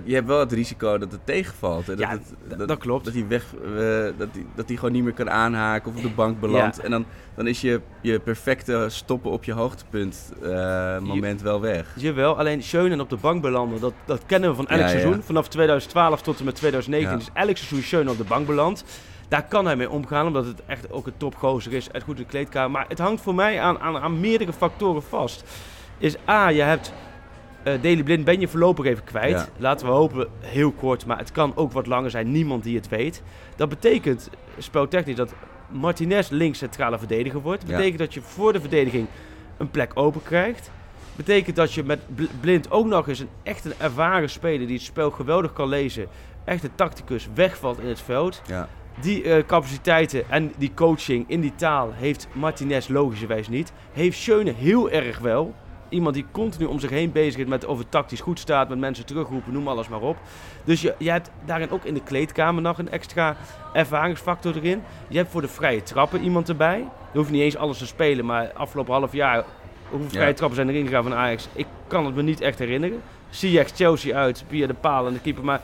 je 0.04 0.14
hebt 0.14 0.26
wel 0.26 0.38
het 0.40 0.52
risico 0.52 0.98
dat 0.98 1.12
het 1.12 1.20
tegenvalt. 1.26 1.86
Hè? 1.86 1.96
Dat, 1.96 2.04
Ja, 2.10 2.18
het- 2.56 2.68
dat 2.68 2.78
klopt. 2.78 3.04
Dat 3.04 3.14
hij, 3.14 3.24
weg, 3.28 3.44
eh, 3.64 3.70
dat, 4.18 4.28
hij, 4.32 4.46
dat 4.54 4.68
hij 4.68 4.76
gewoon 4.76 4.92
niet 4.92 5.02
meer 5.04 5.12
kan 5.12 5.30
aanhaken 5.30 5.90
of 5.90 5.96
op 5.96 6.02
de 6.02 6.08
bank 6.10 6.40
belandt. 6.40 6.76
Ja. 6.76 6.82
En 6.82 6.90
dan, 6.90 7.04
dan 7.34 7.46
is 7.46 7.60
je, 7.60 7.80
je 8.00 8.18
perfecte 8.20 8.86
stoppen 8.88 9.30
op 9.30 9.44
je 9.44 9.52
hoogtepunt 9.52 10.32
eh, 10.42 10.98
moment 10.98 11.42
wel 11.42 11.60
weg. 11.60 11.86
Jawel, 11.96 12.38
alleen 12.38 12.62
Schöne 12.62 13.00
op 13.00 13.08
de 13.10 13.16
bank 13.16 13.42
belanden, 13.42 13.80
dat, 13.80 13.92
dat 14.04 14.22
kennen 14.26 14.50
we 14.50 14.56
van 14.56 14.66
elk 14.68 14.80
Ja, 14.80 14.88
seizoen. 14.88 15.22
Vanaf 15.22 15.48
2012 15.48 16.22
tot 16.22 16.38
en 16.38 16.44
met 16.44 16.54
2019 16.54 17.18
Ja. 17.18 17.24
is 17.24 17.46
elk 17.46 17.56
seizoen 17.56 17.82
Schöne 17.82 18.10
op 18.10 18.18
de 18.18 18.24
bank 18.24 18.46
beland. 18.46 18.84
Daar 19.28 19.44
kan 19.48 19.64
hij 19.66 19.76
mee 19.76 19.90
omgaan, 19.90 20.26
omdat 20.26 20.46
het 20.46 20.62
echt 20.66 20.92
ook 20.92 21.06
een 21.06 21.16
topgozer 21.16 21.72
is. 21.72 21.88
Het 21.92 22.02
goed 22.02 22.16
in 22.16 22.22
de 22.22 22.28
kleedkamer. 22.28 22.70
Maar 22.70 22.84
het 22.88 22.98
hangt 22.98 23.22
voor 23.22 23.34
mij 23.34 23.60
aan, 23.60 23.78
aan, 23.78 23.96
aan 23.98 24.20
meerdere 24.20 24.52
factoren 24.52 25.02
vast. 25.02 25.44
Is 25.98 26.16
A, 26.28 26.48
je 26.48 26.62
hebt 26.62 26.92
uh, 27.74 27.82
Daily 27.82 28.02
Blind 28.02 28.24
ben 28.24 28.40
je 28.40 28.48
voorlopig 28.48 28.84
even 28.84 29.04
kwijt. 29.04 29.30
Ja. 29.30 29.46
Laten 29.56 29.86
we 29.86 29.92
hopen, 29.92 30.28
heel 30.40 30.70
kort, 30.72 31.06
maar 31.06 31.18
het 31.18 31.32
kan 31.32 31.52
ook 31.56 31.72
wat 31.72 31.86
langer 31.86 32.10
zijn. 32.10 32.30
Niemand 32.32 32.62
die 32.62 32.76
het 32.76 32.88
weet. 32.88 33.22
Dat 33.56 33.68
betekent, 33.68 34.30
speltechnisch, 34.58 35.16
dat 35.16 35.34
Martinez 35.70 36.28
links 36.28 36.58
centrale 36.58 36.98
verdediger 36.98 37.40
wordt. 37.40 37.60
Dat 37.60 37.70
Ja. 37.70 37.76
betekent 37.76 37.98
dat 37.98 38.14
je 38.14 38.20
voor 38.20 38.52
de 38.52 38.60
verdediging 38.60 39.06
een 39.56 39.70
plek 39.70 39.90
open 39.94 40.22
krijgt. 40.22 40.70
Betekent 41.16 41.56
dat 41.56 41.72
je 41.72 41.82
met 41.84 42.00
Bl- 42.14 42.22
Blind 42.40 42.70
ook 42.70 42.86
nog 42.86 43.08
eens 43.08 43.18
een 43.18 43.28
echt 43.42 43.64
een 43.64 43.72
ervaren 43.78 44.30
speler 44.30 44.66
die 44.66 44.76
het 44.76 44.84
spel 44.86 45.10
geweldig 45.10 45.52
kan 45.52 45.68
lezen. 45.68 46.06
Echt 46.44 46.64
een 46.64 46.74
tacticus 46.74 47.28
wegvalt 47.34 47.78
in 47.78 47.88
het 47.88 48.00
veld. 48.00 48.42
Ja. 48.46 48.68
Die 49.00 49.22
eh, 49.22 49.46
capaciteiten 49.46 50.30
en 50.30 50.52
die 50.58 50.72
coaching 50.74 51.24
in 51.28 51.40
die 51.40 51.52
taal 51.54 51.90
heeft 51.94 52.28
Martinez 52.32 52.88
logischerwijs 52.88 53.48
niet. 53.48 53.72
Heeft 53.92 54.18
Schöne 54.18 54.52
heel 54.52 54.90
erg 54.90 55.18
wel. 55.18 55.54
Iemand 55.88 56.14
die 56.14 56.24
continu 56.30 56.64
om 56.64 56.78
zich 56.80 56.90
heen 56.90 57.12
bezig 57.12 57.40
is 57.40 57.46
met 57.46 57.64
of 57.64 57.78
het 57.78 57.90
tactisch 57.90 58.20
goed 58.20 58.38
staat, 58.38 58.68
met 58.68 58.78
mensen 58.78 59.04
terugroepen, 59.06 59.52
noem 59.52 59.68
alles 59.68 59.88
maar 59.88 60.00
op. 60.00 60.16
Dus 60.64 60.80
je, 60.80 60.94
je 60.98 61.10
hebt 61.10 61.30
daarin 61.44 61.70
ook 61.70 61.84
in 61.84 61.94
de 61.94 62.02
kleedkamer 62.02 62.62
nog 62.62 62.78
een 62.78 62.90
extra 62.90 63.36
ervaringsfactor 63.72 64.56
erin. 64.56 64.82
Je 65.08 65.16
hebt 65.16 65.30
voor 65.30 65.40
de 65.40 65.48
vrije 65.48 65.82
trappen 65.82 66.22
iemand 66.22 66.48
erbij. 66.48 66.78
Je 67.12 67.18
hoeft 67.18 67.30
niet 67.30 67.42
eens 67.42 67.56
alles 67.56 67.78
te 67.78 67.86
spelen, 67.86 68.24
maar 68.24 68.52
afgelopen 68.54 68.92
half 68.94 69.12
jaar, 69.12 69.44
hoeveel 69.90 70.08
vrije 70.10 70.26
Ja. 70.28 70.34
trappen 70.34 70.56
zijn 70.56 70.68
erin 70.68 70.86
gegaan 70.86 71.02
van 71.02 71.14
Ajax? 71.14 71.48
Ik 71.52 71.66
kan 71.86 72.04
het 72.06 72.14
me 72.14 72.22
niet 72.22 72.40
echt 72.40 72.58
herinneren. 72.58 73.00
Ziyech 73.30 73.70
Chelsea 73.74 74.16
uit, 74.16 74.44
via 74.48 74.66
de 74.66 74.74
paal 74.74 75.06
en 75.06 75.12
de 75.12 75.20
keeper, 75.20 75.44
maar 75.44 75.60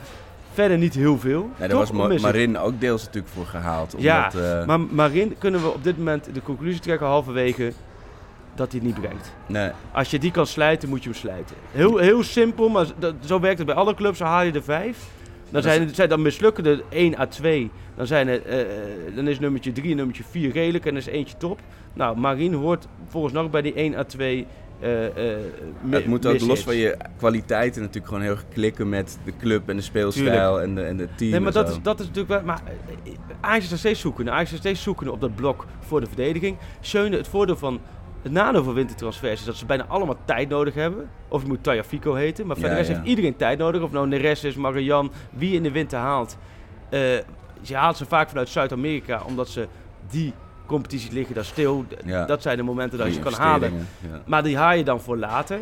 verder 0.53 0.77
niet 0.77 0.93
heel 0.93 1.19
veel. 1.19 1.49
Nee, 1.59 1.67
daar 1.67 1.77
was 1.77 1.91
Ma-. 1.91 2.07
Marin 2.07 2.57
ook 2.57 2.79
deels 2.79 3.03
natuurlijk 3.05 3.33
voor 3.33 3.45
gehaald. 3.45 3.95
Ja, 3.97 4.23
Omdat, 4.33 4.41
eh, 4.41 4.65
Maar 4.65 4.79
Marin 4.79 5.35
kunnen 5.37 5.61
we 5.61 5.67
op 5.73 5.83
dit 5.83 5.97
moment 5.97 6.29
de 6.33 6.41
conclusie 6.41 6.79
trekken 6.81 7.07
halverwege 7.07 7.73
dat 8.55 8.71
hij 8.71 8.79
het 8.79 8.87
niet 8.87 9.01
brengt. 9.01 9.33
nee, 9.47 9.69
Als 9.91 10.11
je 10.11 10.19
die 10.19 10.31
kan 10.31 10.47
slijten, 10.47 10.89
moet 10.89 11.03
je 11.03 11.09
hem 11.09 11.17
slijten. 11.17 11.55
Heel, 11.71 11.97
heel 11.97 12.23
simpel, 12.23 12.69
maar 12.69 12.85
dat, 12.99 13.15
zo 13.25 13.39
werkt 13.39 13.57
het 13.57 13.67
bij 13.67 13.75
alle 13.75 13.93
clubs. 13.93 14.19
Dan 14.19 14.27
haal 14.27 14.43
je 14.43 14.51
er 14.51 14.63
vijf. 14.63 14.97
Dan, 15.49 15.61
zijn, 15.61 15.95
zijn, 15.95 16.09
dan 16.09 16.21
mislukken 16.21 16.65
er 16.65 16.83
1 16.89 17.19
à 17.19 17.25
2. 17.25 17.71
Dan, 17.95 18.07
zijn 18.07 18.27
er, 18.27 18.45
eh, 18.45 18.61
eh, 18.61 18.67
dan 19.15 19.27
is 19.27 19.39
nummertje 19.39 19.71
3 19.71 19.89
en 19.89 19.95
nummertje 19.95 20.23
4 20.29 20.51
redelijk 20.51 20.85
en 20.85 20.95
is 20.95 21.05
eentje 21.05 21.37
top. 21.37 21.59
Nou, 21.93 22.17
Marin 22.17 22.53
hoort 22.53 22.87
volgens 23.07 23.33
nog 23.33 23.49
bij 23.49 23.61
die 23.61 23.73
1 23.73 23.95
à 23.95 24.03
2 24.03 24.47
eh 24.79 24.89
het 25.89 26.05
moet 26.05 26.25
ook 26.25 26.39
los 26.39 26.63
van 26.63 26.75
je 26.75 26.97
kwaliteiten 27.17 27.81
natuurlijk 27.81 28.07
gewoon 28.07 28.23
heel 28.23 28.31
erg 28.31 28.45
klikken 28.53 28.89
met 28.89 29.17
de 29.25 29.33
club 29.39 29.69
en 29.69 29.75
de 29.75 29.81
speelstijl 29.81 30.61
en 30.61 30.75
de, 30.75 30.81
en 30.83 30.97
de 30.97 31.07
team. 31.15 31.31
Nee, 31.31 31.39
maar 31.39 31.51
dat 31.51 31.67
zo. 31.67 31.75
is, 31.75 31.81
dat 31.81 31.99
is 31.99 32.05
natuurlijk 32.05 32.33
wel... 32.33 32.43
Maar 32.43 32.61
Ajax 33.39 33.63
is 33.63 33.69
nog 33.69 33.79
steeds 33.79 33.99
zoeken. 33.99 34.31
Ajax 34.31 34.51
is 34.51 34.57
steeds 34.57 34.83
zoeken 34.83 35.07
op 35.07 35.21
dat 35.21 35.35
blok 35.35 35.65
voor 35.79 35.99
de 35.99 36.07
verdediging. 36.07 36.57
Schöne, 36.79 37.17
het 37.17 37.27
voordeel 37.27 37.57
van... 37.57 37.79
Het 38.25 38.33
nadeel 38.33 38.63
van 38.63 38.73
wintertransfers 38.73 39.39
is 39.39 39.45
dat 39.45 39.55
ze 39.55 39.65
bijna 39.65 39.85
allemaal 39.87 40.17
tijd 40.25 40.49
nodig 40.49 40.73
hebben. 40.73 41.09
Of 41.27 41.39
het 41.39 41.49
moet 41.49 41.63
Tajafico 41.63 42.13
heten. 42.13 42.47
Maar 42.47 42.55
Ja, 42.55 42.61
verder 42.61 42.85
ja. 42.85 42.93
heeft 42.93 43.07
iedereen 43.07 43.35
tijd 43.35 43.57
nodig. 43.57 43.81
Of 43.81 43.91
nou 43.91 44.07
Neres 44.07 44.43
is, 44.43 44.55
Marian, 44.55 45.11
wie 45.29 45.55
in 45.55 45.63
de 45.63 45.71
winter 45.71 45.99
haalt. 45.99 46.37
Eh, 46.89 46.99
je 47.61 47.75
haalt 47.75 47.97
ze 47.97 48.05
vaak 48.05 48.29
vanuit 48.29 48.49
Zuid-Amerika, 48.49 49.21
omdat 49.27 49.49
ze 49.49 49.67
die 50.09 50.33
competities 50.65 51.09
liggen 51.09 51.35
daar 51.35 51.45
stil. 51.45 51.85
Ja. 52.05 52.25
Dat 52.25 52.41
zijn 52.41 52.57
de 52.57 52.63
momenten 52.63 52.97
dat 52.97 53.13
je 53.13 53.19
kan 53.19 53.33
halen. 53.33 53.87
Ja. 54.11 54.21
Maar 54.25 54.43
die 54.43 54.57
haal 54.57 54.73
je 54.73 54.83
dan 54.83 55.01
voor 55.01 55.17
later. 55.17 55.59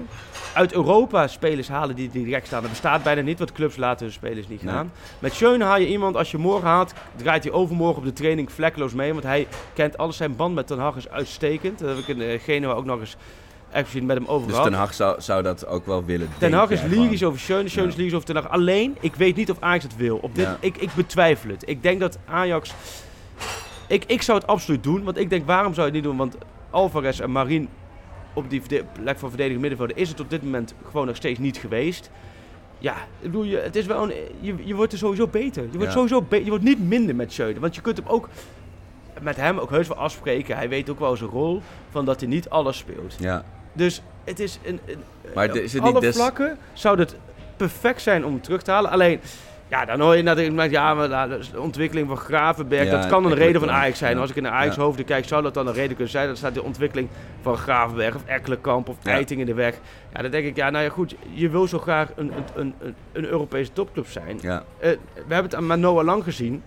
Uit 0.54 0.74
Europa 0.74 1.28
spelers 1.28 1.68
halen 1.68 1.96
die 1.96 2.10
direct 2.12 2.46
staan. 2.48 2.62
Dat 2.62 2.70
bestaat 2.70 3.04
bijna 3.04 3.22
niet, 3.22 3.38
want 3.38 3.52
clubs 3.52 3.76
laten 3.78 4.06
hun 4.06 4.14
spelers 4.14 4.48
niet 4.48 4.64
Nee. 4.64 4.74
gaan. 4.74 4.92
Met 5.20 5.34
Schöne 5.34 5.64
haal 5.64 5.80
je 5.80 5.88
iemand, 5.88 6.16
als 6.16 6.32
je 6.32 6.38
morgen 6.38 6.68
haalt, 6.68 6.94
draait 7.16 7.44
hij 7.44 7.54
overmorgen 7.54 7.98
op 7.98 8.04
de 8.04 8.14
training 8.14 8.52
vlekkeloos 8.52 8.94
mee. 8.94 9.12
Want 9.12 9.24
hij 9.24 9.48
kent 9.74 9.98
alles. 9.98 10.18
Zijn 10.18 10.36
band 10.36 10.56
met 10.56 10.68
Ten 10.68 10.80
Hag 10.80 10.96
is 10.96 11.10
uitstekend. 11.10 11.80
Dat 11.80 11.90
heb 11.90 11.98
ik 11.98 12.08
in 12.08 12.22
eh, 12.22 12.40
Genua 12.40 12.72
ook 12.72 12.86
nog 12.86 13.00
eens 13.00 13.16
expliciet 13.72 14.08
met 14.08 14.18
hem 14.18 14.28
over 14.28 14.48
Dus. 14.48 14.62
Ten 14.64 14.74
Hag 14.74 14.94
zou, 14.94 15.22
zou 15.22 15.44
dat 15.44 15.68
ook 15.68 15.86
wel 15.86 16.06
willen. 16.06 16.30
Ten 16.38 16.54
Hag 16.54 16.70
is 16.70 16.82
lyrisch 16.82 17.24
over 17.24 17.40
Schöne, 17.40 17.70
Schöne 17.70 17.88
is 17.88 17.96
lyrisch 17.96 18.14
over 18.14 18.26
Ten 18.26 18.36
Hag. 18.36 18.50
Alleen, 18.50 18.98
ik 19.00 19.16
weet 19.16 19.36
niet 19.36 19.52
of 19.52 19.58
Ajax 19.60 19.84
het 19.84 19.96
wil. 19.96 20.18
Op 20.22 20.36
dit, 20.36 20.46
Ja. 20.46 20.58
ik, 20.60 20.78
ik 20.78 20.90
betwijfel 20.96 21.50
het. 21.50 21.70
Ik 21.70 21.84
denk 21.84 22.00
dat 22.00 22.18
Ajax... 22.30 22.74
Ik, 23.88 24.04
ik 24.06 24.22
zou 24.22 24.38
het 24.40 24.48
absoluut 24.48 24.84
doen, 24.84 25.04
want 25.04 25.18
ik 25.18 25.30
denk, 25.30 25.46
waarom 25.46 25.74
zou 25.74 25.88
je 25.88 25.94
het 25.94 26.02
niet 26.02 26.04
doen? 26.12 26.18
Want 26.18 26.38
Alvarez 26.70 27.20
en 27.20 27.32
Marin 27.32 27.70
op 28.34 28.50
die 28.50 28.62
plek 29.04 29.20
van 29.20 29.30
verdediging 29.30 29.62
middenvelder 29.62 29.98
is 29.98 30.10
het 30.10 30.20
op 30.20 30.30
dit 30.30 30.44
moment 30.44 30.74
gewoon 30.90 31.06
nog 31.08 31.16
steeds 31.16 31.40
niet 31.40 31.58
geweest. 31.58 32.10
Ja, 32.78 32.94
ik 32.96 33.02
bedoel, 33.32 33.44
je, 33.44 33.58
het 33.58 33.76
is 33.76 33.86
wel 33.86 34.04
een, 34.04 34.14
je, 34.40 34.56
je 34.64 34.76
wordt 34.76 34.92
er 34.92 34.98
sowieso 34.98 35.28
beter. 35.28 35.64
Je 35.64 35.70
wordt 35.70 35.84
Ja. 35.86 35.92
sowieso 35.92 36.22
be- 36.22 36.44
je 36.44 36.50
wordt 36.50 36.64
niet 36.64 36.88
minder 36.88 37.16
met 37.16 37.34
Schöne. 37.34 37.60
Want 37.60 37.76
je 37.76 37.82
kunt 37.82 37.98
hem 37.98 38.08
ook 38.08 38.30
met 39.22 39.36
hem 39.36 39.58
ook 39.60 39.70
heus 39.70 39.88
wel 39.88 39.98
afspreken. 39.98 40.56
Hij 40.58 40.70
weet 40.70 40.90
ook 40.90 41.00
wel 41.00 41.16
zijn 41.16 41.30
rol 41.30 41.62
van 41.92 42.06
dat 42.06 42.20
hij 42.20 42.30
niet 42.30 42.50
alles 42.50 42.78
speelt. 42.78 43.16
Ja, 43.20 43.44
Dus 43.74 44.02
het 44.24 44.40
is 44.40 44.60
een, 44.64 44.80
een 44.86 45.04
Maar 45.36 45.50
op 45.50 45.56
is 45.56 45.74
het 45.74 45.82
alle 45.82 45.92
niet 45.92 46.02
des- 46.02 46.16
vlakken 46.16 46.58
zou 46.74 47.00
het 47.00 47.16
perfect 47.58 48.02
zijn 48.02 48.26
om 48.26 48.32
hem 48.32 48.42
terug 48.42 48.62
te 48.62 48.72
halen. 48.72 48.92
Alleen, 48.92 49.20
ja, 49.74 49.86
dan 49.86 50.00
hoor 50.00 50.16
je 50.16 50.24
natuurlijk, 50.24 50.72
ja, 50.72 50.94
maar 50.94 51.30
de 51.30 51.60
ontwikkeling 51.60 52.08
van 52.08 52.18
Gravenberg, 52.18 52.86
Ja, 52.86 52.92
dat 52.92 53.08
kan 53.08 53.26
een 53.26 53.34
reden 53.34 53.62
van. 53.62 53.72
Ajax 53.72 53.98
zijn. 53.98 54.16
Ja. 54.16 54.22
Als 54.22 54.30
ik 54.30 54.36
in 54.36 54.44
de 54.44 54.50
Ajax 54.50 54.76
Ja. 54.76 54.82
hoofden 54.82 55.06
kijk, 55.06 55.26
zou 55.26 55.44
dat 55.44 55.54
dan 55.54 55.68
een 55.68 55.74
reden 55.74 55.90
kunnen 55.96 56.10
zijn. 56.10 56.28
Dan 56.28 56.36
staat 56.36 56.54
de 56.54 56.64
ontwikkeling 56.64 57.10
van 57.42 57.58
Gravenberg 57.58 58.16
of 58.16 58.26
Ekkelenkamp 58.26 58.90
of. 58.90 58.96
Eiting 59.04 59.40
in 59.40 59.46
de 59.46 59.54
weg. 59.54 59.76
Ja, 60.14 60.22
dan 60.22 60.32
denk 60.32 60.46
ik, 60.46 60.56
ja, 60.56 60.70
nou 60.70 60.84
ja, 60.84 60.90
goed, 60.90 61.16
je 61.30 61.50
wil 61.50 61.68
zo 61.68 61.80
graag 61.80 62.10
een, 62.16 62.32
een, 62.56 62.74
een, 62.80 62.96
een, 63.12 63.26
Europese 63.26 63.74
topclub 63.74 64.08
zijn. 64.08 64.38
ja. 64.42 64.64
Eh, 64.80 64.90
we 65.14 65.34
hebben 65.34 65.44
het 65.44 65.56
aan 65.56 65.68
Manoa 65.68 66.04
Lang 66.04 66.24
gezien. 66.24 66.64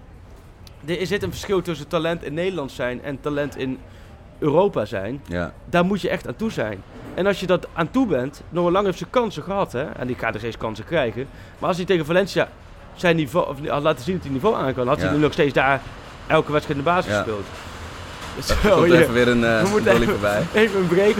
Er 0.86 1.06
zit 1.06 1.22
een 1.22 1.30
verschil 1.30 1.62
tussen 1.62 1.88
talent 1.88 2.24
in 2.24 2.34
Nederland 2.34 2.72
zijn 2.72 3.02
en 3.02 3.20
talent 3.20 3.56
in 3.56 3.78
Europa 4.38 4.84
zijn 4.84 5.20
ja. 5.28 5.52
daar 5.64 5.84
moet 5.84 6.00
je 6.00 6.08
echt 6.08 6.26
aan 6.28 6.36
toe 6.36 6.50
zijn. 6.50 6.82
En 7.14 7.26
als 7.26 7.40
je 7.40 7.46
dat 7.46 7.68
aan 7.72 7.90
toe 7.90 8.06
bent, 8.06 8.42
Noah 8.48 8.72
Lang 8.72 8.84
heeft 8.84 8.98
zijn 8.98 9.10
kansen 9.10 9.42
gehad, 9.42 9.72
hè? 9.72 9.84
En 9.84 10.06
die 10.06 10.16
gaat 10.16 10.34
er 10.34 10.40
steeds 10.40 10.56
kansen 10.56 10.84
krijgen. 10.84 11.26
Maar 11.58 11.68
als 11.68 11.76
hij 11.76 11.86
tegen 11.86 12.06
Valencia 12.06 12.48
zijn 12.96 13.16
niveau, 13.16 13.48
of 13.48 13.56
had 13.68 13.82
laten 13.82 14.04
zien 14.04 14.14
dat 14.14 14.24
hij 14.24 14.32
niveau 14.32 14.56
aan 14.56 14.74
kan, 14.74 14.88
had 14.88 15.00
hij 15.00 15.10
nu 15.10 15.18
nog 15.18 15.32
steeds 15.32 15.52
daar 15.52 15.80
elke 16.26 16.52
wedstrijd 16.52 16.78
in 16.78 16.84
de 16.84 16.90
basis 16.90 17.12
gespeeld. 17.14 17.44
Dus 18.36 18.48
Er 18.48 18.56
zo, 18.62 18.76
komt 18.76 18.92
even 18.92 19.12
weer 19.12 19.28
een 19.28 19.40
we 19.40 19.46
uh, 19.64 19.70
moeten 19.70 19.84
dolly 19.92 20.02
even- 20.02 20.12
voorbij. 20.12 20.42
Even 20.54 20.80
een 20.80 20.86
break. 20.86 21.14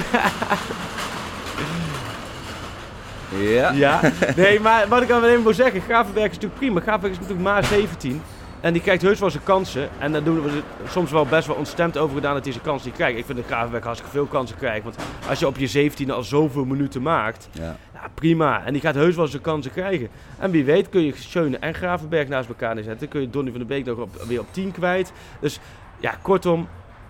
Ja. 3.39 3.71
ja. 3.71 4.01
Nee, 4.37 4.61
maar 4.61 4.89
wat 4.89 5.03
ik 5.03 5.09
dan 5.09 5.21
wel 5.21 5.31
even 5.31 5.43
wil 5.43 5.55
zeggen, 5.55 5.81
Gravenberg 5.81 6.27
is 6.27 6.33
natuurlijk 6.35 6.61
prima. 6.61 6.81
Gravenberg 6.81 7.13
is 7.13 7.19
natuurlijk 7.19 7.49
maar 7.49 7.65
17. 7.65 8.23
En 8.67 8.73
die 8.73 8.83
krijgt 8.83 9.03
heus 9.03 9.19
wel 9.19 9.31
zijn 9.31 9.43
kansen. 9.43 9.89
En 9.99 10.13
daar 10.13 10.23
doen 10.23 10.43
we 10.43 10.63
soms 10.89 11.11
wel 11.11 11.27
best 11.27 11.47
wel 11.47 11.57
ontstemd 11.57 11.99
over 11.99 12.15
gedaan 12.17 12.35
dat 12.35 12.43
hij 12.43 12.53
zijn 12.53 12.65
kansen 12.65 12.87
niet 12.89 12.97
krijgt. 12.97 13.19
Ik 13.19 13.25
vind 13.25 13.39
dat 13.39 13.47
Gravenberg 13.47 13.85
hartstikke 13.85 14.17
veel 14.17 14.27
kansen 14.27 14.57
krijgt. 14.57 14.85
Want 14.85 14.97
als 15.29 15.39
je 15.39 15.47
op 15.47 15.57
je 15.57 15.67
17 15.67 16.11
al 16.11 16.23
zoveel 16.23 16.65
minuten 16.65 17.03
maakt, 17.03 17.49
Ja. 17.53 17.77
ja, 17.95 18.09
prima. 18.15 18.65
En 18.65 18.73
die 18.73 18.83
gaat 18.83 18.95
heus 18.95 19.17
wel 19.17 19.27
zijn 19.27 19.43
kansen 19.43 19.73
krijgen. 19.73 20.09
En 20.39 20.51
wie 20.51 20.65
weet 20.65 20.89
kun 20.89 21.03
je 21.03 21.13
Schöne 21.17 21.59
en 21.59 21.75
Gravenberg 21.75 22.29
naast 22.29 22.49
elkaar 22.49 22.75
neerzetten. 22.75 23.09
Kun 23.09 23.21
je 23.21 23.31
Donny 23.31 23.51
van 23.51 23.59
der 23.59 23.69
Beek 23.69 23.85
nog 23.85 23.99
op, 23.99 24.23
weer 24.27 24.41
op 24.41 24.47
10 24.51 24.73
kwijt. 24.73 25.13
Dus 25.41 25.61
ja, 26.01 26.15
kortom, 26.23 26.69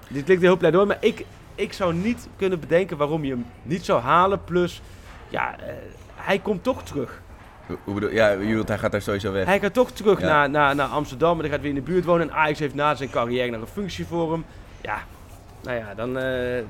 dit 0.09 0.25
klinkt 0.25 0.43
heel 0.43 0.57
pleidooi. 0.57 0.87
Maar 0.87 0.99
ik, 1.01 1.25
ik 1.55 1.73
zou 1.73 1.95
niet 1.95 2.29
kunnen 2.37 2.61
bedenken 2.61 2.97
waarom 2.97 3.25
je 3.25 3.31
hem 3.31 3.47
niet 3.63 3.85
zou 3.85 4.01
halen. 4.01 4.45
Plus, 4.45 4.83
ja, 5.29 5.59
eh, 5.59 5.75
hij 6.15 6.39
komt 6.39 6.63
toch 6.63 6.83
terug. 6.83 7.23
Hoe- 7.67 7.77
Hoe 7.85 7.95
bedoel, 7.95 8.11
ja, 8.11 8.29
je 8.29 8.37
bedoelt, 8.47 8.69
hij 8.69 8.79
gaat 8.79 8.93
daar 8.93 9.03
sowieso 9.03 9.33
weg. 9.33 9.45
Hij 9.47 9.61
gaat 9.61 9.75
toch 9.75 9.91
terug 9.91 10.21
Ja. 10.21 10.27
naar, 10.27 10.51
naar, 10.51 10.75
naar 10.75 10.87
Amsterdam. 10.87 11.33
En 11.35 11.41
hij 11.41 11.49
gaat 11.51 11.61
weer 11.61 11.69
in 11.69 11.75
de 11.75 11.81
buurt 11.81 12.05
wonen. 12.05 12.29
En 12.31 12.35
Ajax 12.37 12.59
heeft 12.59 12.75
na 12.75 12.95
zijn 12.95 13.11
carrière 13.11 13.51
nog 13.51 13.61
een 13.61 13.67
functie 13.67 14.07
voor 14.07 14.33
hem. 14.33 14.45
Ja, 14.81 14.99
nou 15.63 15.77
ja, 15.79 15.95
dan... 15.97 16.19
eh, 16.19 16.63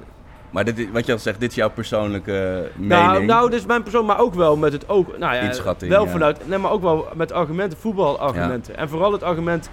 Maar 0.51 0.65
dit, 0.65 0.91
wat 0.93 1.07
je 1.07 1.13
al 1.13 1.19
zegt, 1.19 1.41
dit 1.41 1.51
is 1.51 1.57
jouw 1.57 1.71
persoonlijke 1.71 2.71
Nou, 2.75 3.11
mening. 3.13 3.27
nou, 3.31 3.51
dit 3.51 3.59
is 3.61 3.67
mijn 3.67 3.83
persoon, 3.83 4.05
maar 4.07 4.21
ook 4.21 4.35
wel 4.35 4.57
met 4.57 4.73
het 4.73 4.89
oog. 4.89 5.07
Nou 5.19 5.35
ja, 5.35 5.41
Inschatting, 5.41 5.91
wel 5.91 6.05
ja. 6.05 6.11
vanuit. 6.11 6.49
Nee, 6.49 6.59
maar 6.59 6.71
ook 6.71 6.83
wel 6.83 7.09
met 7.15 7.33
argumenten, 7.33 7.79
voetbalargumenten. 7.79 8.77
En 8.77 8.89
vooral 8.89 9.13
het 9.13 9.23
argument 9.23 9.71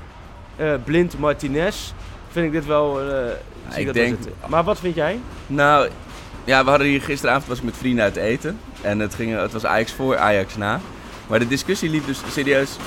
eh, 0.55 0.73
blind 0.83 1.19
Martinez. 1.19 1.91
Vind 2.29 2.45
ik 2.45 2.51
dit 2.51 2.65
wel. 2.65 3.01
eh, 3.01 3.17
zie 3.69 3.87
ik 3.87 3.93
denk-. 3.93 4.17
Maar 4.47 4.63
wat 4.63 4.79
vind 4.79 4.95
jij? 4.95 5.19
Nou, 5.47 5.89
ja, 6.43 6.63
we 6.63 6.69
hadden 6.69 6.87
hier 6.87 7.01
gisteravond 7.01 7.47
was 7.47 7.57
ik 7.57 7.63
met 7.63 7.77
vrienden 7.77 8.03
uit 8.03 8.15
eten. 8.15 8.59
En 8.81 8.99
het, 8.99 9.15
ging, 9.15 9.37
het 9.39 9.51
was 9.51 9.65
Ajax 9.65 9.91
voor, 9.91 10.17
Ajax 10.17 10.57
na. 10.57 10.79
Maar 11.27 11.39
de 11.39 11.47
discussie 11.47 11.89
liep 11.89 12.05
dus 12.05 12.21
serieus... 12.31 12.77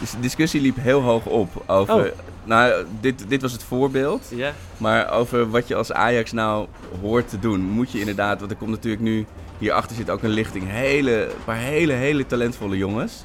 De 0.00 0.20
discussie 0.20 0.60
liep 0.60 0.76
heel 0.76 1.00
hoog 1.00 1.26
op 1.26 1.62
over... 1.66 1.94
Oh. 1.94 2.18
Nou, 2.44 2.84
dit, 3.00 3.28
dit 3.28 3.42
was 3.42 3.52
het 3.52 3.62
voorbeeld. 3.64 4.26
Ja. 4.34 4.52
Maar 4.76 5.10
over 5.10 5.50
wat 5.50 5.68
je 5.68 5.74
als 5.74 5.92
Ajax 5.92 6.32
nou 6.32 6.66
hoort 7.00 7.28
te 7.28 7.38
doen. 7.38 7.60
Moet 7.60 7.92
je 7.92 7.98
inderdaad... 7.98 8.38
Want 8.38 8.50
er 8.50 8.56
komt 8.56 8.70
natuurlijk 8.70 9.02
nu... 9.02 9.26
Hierachter 9.58 9.96
zit 9.96 10.10
ook 10.10 10.22
een 10.22 10.30
lichting. 10.30 10.64
Hele, 10.68 11.24
een 11.24 11.44
paar 11.44 11.56
hele, 11.56 11.92
hele 11.92 12.26
talentvolle 12.26 12.76
jongens. 12.76 13.24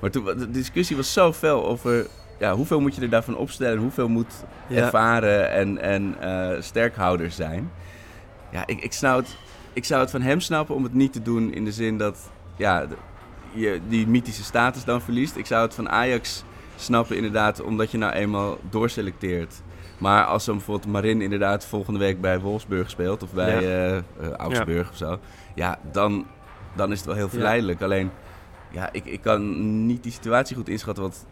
Maar 0.00 0.10
toen, 0.10 0.24
de 0.24 0.50
discussie 0.50 0.96
was 0.96 1.12
zo 1.12 1.32
fel 1.32 1.66
over... 1.66 2.06
Ja, 2.38 2.54
hoeveel 2.54 2.80
moet 2.80 2.94
je 2.94 3.00
er 3.00 3.10
daarvan 3.10 3.36
opstellen? 3.36 3.78
Hoeveel 3.78 4.08
moet 4.08 4.32
Ja. 4.66 4.76
ervaren 4.76 5.50
en, 5.50 5.78
en 5.78 6.14
eh, 6.20 6.62
sterkhouder 6.62 7.30
zijn? 7.30 7.70
Ja, 8.52 8.66
ik, 8.66 8.82
ik, 8.82 8.92
zou 8.92 9.20
het, 9.20 9.36
ik 9.72 9.84
zou 9.84 10.00
het 10.00 10.10
van 10.10 10.22
hem 10.22 10.40
snappen 10.40 10.74
om 10.74 10.82
het 10.82 10.94
niet 10.94 11.12
te 11.12 11.22
doen 11.22 11.54
in 11.54 11.64
de 11.64 11.72
zin 11.72 11.98
dat 11.98 12.18
ja, 12.56 12.86
je 13.54 13.80
die 13.88 14.06
mythische 14.06 14.44
status 14.44 14.84
dan 14.84 15.00
verliest. 15.00 15.36
Ik 15.36 15.46
zou 15.46 15.62
het 15.64 15.74
van 15.74 15.88
Ajax 15.88 16.44
snappen 16.76 17.16
inderdaad, 17.16 17.62
omdat 17.62 17.90
je 17.90 17.98
nou 17.98 18.12
eenmaal 18.12 18.58
doorselecteert. 18.70 19.54
Maar 19.98 20.24
als 20.24 20.44
dan 20.44 20.56
bijvoorbeeld 20.56 20.92
Marin 20.92 21.20
inderdaad 21.20 21.64
volgende 21.66 21.98
week 21.98 22.20
bij 22.20 22.40
Wolfsburg 22.40 22.90
speelt 22.90 23.22
of 23.22 23.32
bij 23.32 23.58
eh, 23.58 23.96
eh, 23.96 24.02
Augsburg 24.36 24.90
of 24.90 24.96
zo, 24.96 25.18
ja, 25.54 25.78
dan, 25.92 26.26
dan 26.76 26.90
is 26.92 26.96
het 26.96 27.06
wel 27.06 27.14
heel 27.16 27.28
verleidelijk. 27.28 27.82
Alleen, 27.82 28.10
ja, 28.70 28.88
ik, 28.92 29.04
ik 29.04 29.20
kan 29.20 29.86
niet 29.86 30.02
die 30.02 30.12
situatie 30.12 30.56
goed 30.56 30.68
inschatten, 30.68 31.02
want 31.02 31.26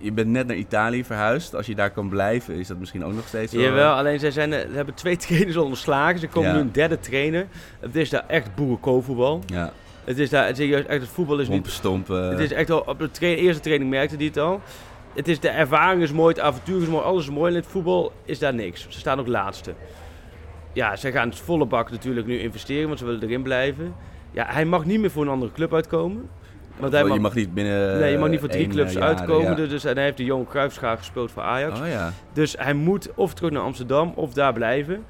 je 0.00 0.12
bent 0.12 0.28
net 0.28 0.46
naar 0.46 0.56
Italië 0.56 1.04
verhuisd. 1.04 1.54
Als 1.54 1.66
je 1.66 1.74
daar 1.74 1.90
kan 1.90 2.08
blijven, 2.08 2.54
is 2.54 2.66
dat 2.68 2.78
misschien 2.78 3.04
ook 3.04 3.12
nog 3.14 3.26
steeds 3.28 3.52
wel... 3.52 3.62
Jawel, 3.62 3.92
alleen 3.94 4.18
zij 4.18 4.30
zijn, 4.30 4.52
eh, 4.52 4.68
ze 4.68 4.74
hebben 4.74 4.94
twee 4.94 5.16
trainers 5.26 5.56
ontslagen. 5.56 6.18
Ze 6.18 6.28
komen 6.28 6.50
Ja. 6.50 6.54
nu 6.56 6.60
een 6.60 6.72
derde 6.72 7.00
trainer. 7.00 7.46
Het 7.80 7.96
is 7.96 8.10
daar 8.10 8.24
echt 8.26 8.54
boerenkoolvoetbal. 8.54 9.42
Ja, 9.46 9.72
Het 10.04 10.18
is 10.18 10.30
daar 10.30 10.56
serieus 10.56 10.86
echt, 10.86 11.00
het 11.00 11.10
voetbal 11.10 11.38
is 11.38 11.48
niet... 11.48 11.66
stompen. 11.66 12.30
Het 12.30 12.38
is 12.38 12.52
echt 12.52 12.70
al, 12.70 12.80
op 12.80 12.98
de 12.98 13.36
eerste 13.36 13.62
training 13.62 13.90
merkte 13.90 14.16
die 14.16 14.28
het 14.28 14.38
al. 14.38 14.60
Het 15.14 15.28
is, 15.28 15.40
de 15.40 15.48
ervaring 15.48 16.02
is 16.02 16.12
mooi, 16.12 16.34
het 16.34 16.42
avontuur 16.42 16.82
is 16.82 16.88
mooi, 16.88 17.04
alles 17.04 17.22
is 17.22 17.30
mooi. 17.30 17.50
In 17.50 17.56
het 17.56 17.66
voetbal 17.66 18.12
is 18.24 18.38
daar 18.38 18.54
niks. 18.54 18.86
Ze 18.88 18.98
staan 18.98 19.20
ook 19.20 19.26
laatste. 19.26 19.74
Ja, 20.72 20.96
ze 20.96 21.12
gaan 21.12 21.28
het 21.28 21.38
volle 21.38 21.66
bak 21.66 21.90
natuurlijk 21.90 22.26
nu 22.26 22.38
investeren, 22.38 22.86
want 22.86 22.98
ze 22.98 23.04
willen 23.04 23.22
erin 23.22 23.42
blijven. 23.42 23.94
Ja, 24.30 24.46
hij 24.48 24.64
mag 24.64 24.84
niet 24.84 25.00
meer 25.00 25.10
voor 25.10 25.22
een 25.22 25.28
andere 25.28 25.52
club 25.52 25.74
uitkomen. 25.74 26.28
Want 26.76 26.92
hij 26.92 27.04
mag, 27.04 27.14
je 27.14 27.20
mag 27.20 27.34
niet 27.34 27.54
binnen 27.54 27.98
nee, 27.98 28.12
je 28.12 28.18
mag 28.18 28.28
niet 28.28 28.40
voor 28.40 28.48
drie 28.48 28.66
clubs 28.66 28.94
eh, 28.94 29.00
jaren, 29.00 29.16
uitkomen. 29.18 29.62
ja. 29.62 29.68
Dus, 29.68 29.84
en 29.84 29.94
hij 29.94 30.04
heeft 30.04 30.16
de 30.16 30.24
Johan 30.24 30.46
Cruijffschaar 30.46 30.96
gespeeld 30.96 31.30
voor 31.32 31.42
Ajax. 31.42 31.80
Oh 31.80 31.88
ja. 31.88 32.12
Dus 32.32 32.54
hij 32.58 32.74
moet 32.74 33.08
of 33.14 33.34
terug 33.34 33.50
naar 33.50 33.62
Amsterdam 33.62 34.12
of 34.14 34.32
daar 34.32 34.52
blijven. 34.52 35.04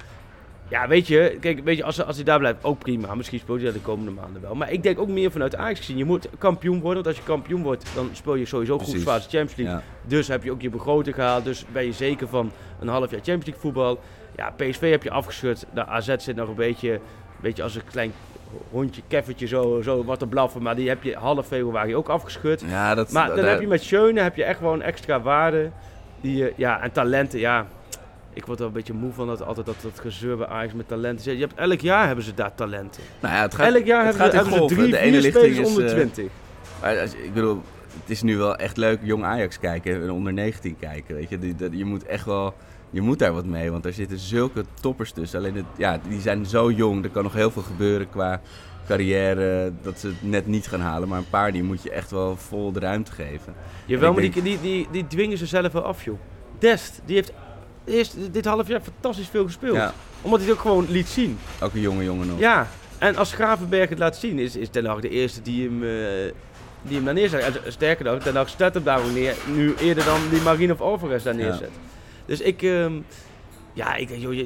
Ja, 0.71 0.87
weet 0.87 1.07
je, 1.07 1.37
kijk, 1.39 1.63
weet 1.63 1.77
je 1.77 1.83
als, 1.83 2.03
als 2.05 2.15
hij 2.15 2.25
daar 2.25 2.39
blijft, 2.39 2.63
ook 2.63 2.79
prima. 2.79 3.15
Misschien 3.15 3.39
speelt 3.39 3.57
hij 3.57 3.65
dat 3.65 3.75
de 3.75 3.81
komende 3.81 4.11
maanden 4.11 4.41
wel. 4.41 4.55
Maar 4.55 4.71
ik 4.71 4.83
denk 4.83 4.99
ook 4.99 5.07
meer 5.07 5.31
vanuit 5.31 5.55
Ajax 5.55 5.79
gezien. 5.79 5.97
Je 5.97 6.05
moet 6.05 6.27
kampioen 6.37 6.79
worden, 6.79 7.03
want 7.03 7.07
als 7.07 7.15
je 7.15 7.23
kampioen 7.31 7.63
wordt, 7.63 7.85
dan 7.95 8.09
speel 8.11 8.35
je 8.35 8.45
sowieso 8.45 8.77
goed 8.77 8.87
Precies. 8.87 9.03
fase 9.03 9.29
Champions 9.29 9.55
League. 9.55 9.75
Ja. 9.75 9.83
Dus 10.07 10.27
heb 10.27 10.43
je 10.43 10.51
ook 10.51 10.61
je 10.61 10.69
begroting 10.69 11.15
gehaald. 11.15 11.43
Dus 11.43 11.65
ben 11.71 11.85
je 11.85 11.91
zeker 11.91 12.27
van 12.27 12.51
een 12.79 12.87
half 12.87 13.11
jaar 13.11 13.19
Champions 13.19 13.45
League 13.45 13.61
voetbal. 13.61 13.99
Ja, 14.35 14.49
PSV 14.55 14.89
heb 14.91 15.03
je 15.03 15.11
afgeschud. 15.11 15.65
De 15.73 15.85
AZ 15.85 16.15
zit 16.17 16.35
nog 16.35 16.47
een 16.49 16.55
beetje, 16.55 16.99
weet 17.41 17.57
je, 17.57 17.63
als 17.63 17.75
een 17.75 17.85
klein 17.91 18.13
hondje, 18.69 19.01
keffertje 19.07 19.47
zo, 19.47 19.81
zo 19.81 20.03
wat 20.03 20.19
te 20.19 20.27
blaffen. 20.27 20.61
Maar 20.61 20.75
die 20.75 20.89
heb 20.89 21.03
je 21.03 21.15
half 21.15 21.47
februari 21.47 21.95
ook 21.95 22.09
afgeschud. 22.09 22.63
Ja, 22.67 22.95
dat, 22.95 23.11
Maar 23.11 23.27
dat- 23.27 23.35
dan 23.35 23.45
heb 23.45 23.61
je 23.61 23.67
met 23.67 23.83
Schöne 23.83 24.21
heb 24.21 24.35
je 24.35 24.43
echt 24.43 24.57
gewoon 24.57 24.81
extra 24.81 25.21
waarde. 25.21 25.69
Die, 26.21 26.35
je- 26.37 26.53
ja, 26.55 26.81
en 26.81 26.91
talenten, 26.91 27.39
ja. 27.39 27.67
Ik 28.33 28.45
word 28.45 28.59
er 28.59 28.65
een 28.65 28.71
beetje 28.71 28.93
moe 28.93 29.11
van 29.13 29.27
dat 29.27 29.43
altijd 29.43 29.65
dat, 29.65 29.75
dat 29.81 29.99
gezeur 29.99 30.37
bij 30.37 30.47
Ajax 30.47 30.73
met 30.73 30.87
talenten. 30.87 31.33
Je 31.33 31.39
hebt, 31.39 31.53
elk 31.55 31.79
jaar 31.79 32.05
hebben 32.07 32.25
ze 32.25 32.33
daar 32.33 32.55
talenten. 32.55 33.03
Nou 33.21 33.33
ja, 33.35 33.41
het 33.41 33.55
gaat, 33.55 33.73
elk 33.75 33.85
jaar 33.85 34.05
het 34.05 34.17
hebben, 34.17 34.31
ze, 34.31 34.31
gaat 34.31 34.31
in 34.31 34.35
hebben 34.35 34.53
ze 34.53 34.59
golven. 34.59 34.77
drie, 34.77 34.91
De 34.91 34.97
ene 34.97 35.21
spelers 35.21 35.57
is, 35.57 35.67
onder 35.67 35.85
eh, 35.85 35.91
20. 35.91 36.25
Maar 36.81 36.99
als- 36.99 37.13
ik 37.13 37.33
bedoel, 37.33 37.61
het 37.99 38.09
is 38.09 38.21
nu 38.21 38.37
wel 38.37 38.55
echt 38.55 38.77
leuk 38.77 38.99
jong 39.01 39.23
Ajax 39.23 39.59
kijken 39.59 40.01
en 40.01 40.11
onder 40.11 40.33
19 40.33 40.75
kijken. 40.79 41.15
Weet 41.15 41.29
je? 41.29 41.39
Die, 41.39 41.55
dat, 41.55 41.69
je 41.73 41.85
moet 41.85 42.05
echt 42.05 42.25
wel, 42.25 42.53
je 42.89 43.01
moet 43.01 43.19
daar 43.19 43.33
wat 43.33 43.45
mee, 43.45 43.71
want 43.71 43.85
er 43.85 43.93
zitten 43.93 44.17
zulke 44.19 44.63
toppers 44.81 45.11
tussen. 45.11 45.39
Alleen 45.39 45.55
het, 45.55 45.65
ja, 45.77 45.99
die 46.09 46.21
zijn 46.21 46.45
zo 46.45 46.71
jong, 46.71 47.03
er 47.03 47.09
kan 47.09 47.23
nog 47.23 47.33
heel 47.33 47.51
veel 47.51 47.61
gebeuren 47.61 48.09
qua 48.09 48.41
carrière, 48.87 49.71
dat 49.81 49.99
ze 49.99 50.07
het 50.07 50.15
net 50.21 50.47
niet 50.47 50.67
gaan 50.67 50.79
halen. 50.81 51.07
Maar 51.07 51.17
een 51.17 51.29
paar 51.29 51.51
die 51.51 51.63
moet 51.63 51.83
je 51.83 51.91
echt 51.91 52.11
wel 52.11 52.35
vol 52.37 52.71
de 52.71 52.79
ruimte 52.79 53.11
geven. 53.11 53.53
Jawel, 53.85 54.13
maar 54.13 54.21
denk- 54.21 54.33
die, 54.33 54.43
die, 54.43 54.59
die, 54.61 54.87
die 54.91 55.07
dwingen 55.07 55.37
ze 55.37 55.45
zelf 55.45 55.71
wel 55.71 55.83
af, 55.83 56.03
joh. 56.03 56.19
Dest, 56.59 57.01
die 57.05 57.15
heeft 57.15 57.31
eerst 57.91 58.15
dit 58.31 58.45
half 58.45 58.67
jaar 58.67 58.81
fantastisch 58.81 59.27
veel 59.27 59.45
gespeeld. 59.45 59.75
Ja, 59.75 59.93
Omdat 60.21 60.39
hij 60.39 60.49
het 60.49 60.57
ook 60.57 60.63
gewoon 60.63 60.85
liet 60.89 61.07
zien. 61.07 61.39
ook 61.61 61.73
een 61.73 61.81
jonge 61.81 62.03
jongen 62.03 62.27
nog. 62.27 62.39
Ja, 62.39 62.67
en 62.97 63.15
als 63.15 63.33
Gravenberg 63.33 63.89
het 63.89 63.99
laat 63.99 64.15
zien, 64.17 64.39
is, 64.39 64.55
is 64.55 64.69
Ten 64.69 64.85
Hag 64.85 64.99
de 64.99 65.09
eerste 65.09 65.41
die 65.41 65.67
hem, 65.67 65.83
eh, 65.83 65.89
die 66.81 66.95
hem 66.95 67.05
daar 67.05 67.13
neerzet. 67.13 67.41
En 67.63 67.71
sterker 67.71 68.05
nog, 68.05 68.19
Ten 68.23 68.35
Hag 68.35 68.49
zet 68.57 68.73
hem 68.73 68.83
daar 68.83 68.99
ook 68.99 69.11
neer, 69.13 69.35
nu 69.53 69.73
eerder 69.79 70.05
dan 70.05 70.19
die 70.29 70.41
Marine 70.41 70.73
of 70.73 70.81
Alvarez 70.81 71.23
daar 71.23 71.35
Ja. 71.37 71.39
neerzet. 71.45 71.69
Dus 72.25 72.39
ik, 72.41 72.61
ehm, 72.61 72.93
ja, 73.73 73.95
ik, 73.95 74.09
joh, 74.09 74.33
je, 74.33 74.37
je- 74.37 74.45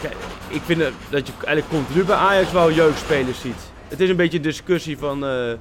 je- 0.00 0.08
ik 0.48 0.60
vind 0.64 0.78
dat- 1.10 1.26
je 1.26 1.32
eigenlijk 1.44 1.68
continu 1.68 2.04
bij 2.04 2.16
Ajax 2.16 2.52
wel 2.52 2.72
jeugdspelers 2.72 3.40
ziet. 3.40 3.60
Het 3.88 4.00
is 4.00 4.08
een 4.08 4.16
beetje 4.16 4.36
een 4.36 4.42
discussie 4.42 4.98
van, 4.98 5.24
eh, 5.26 5.52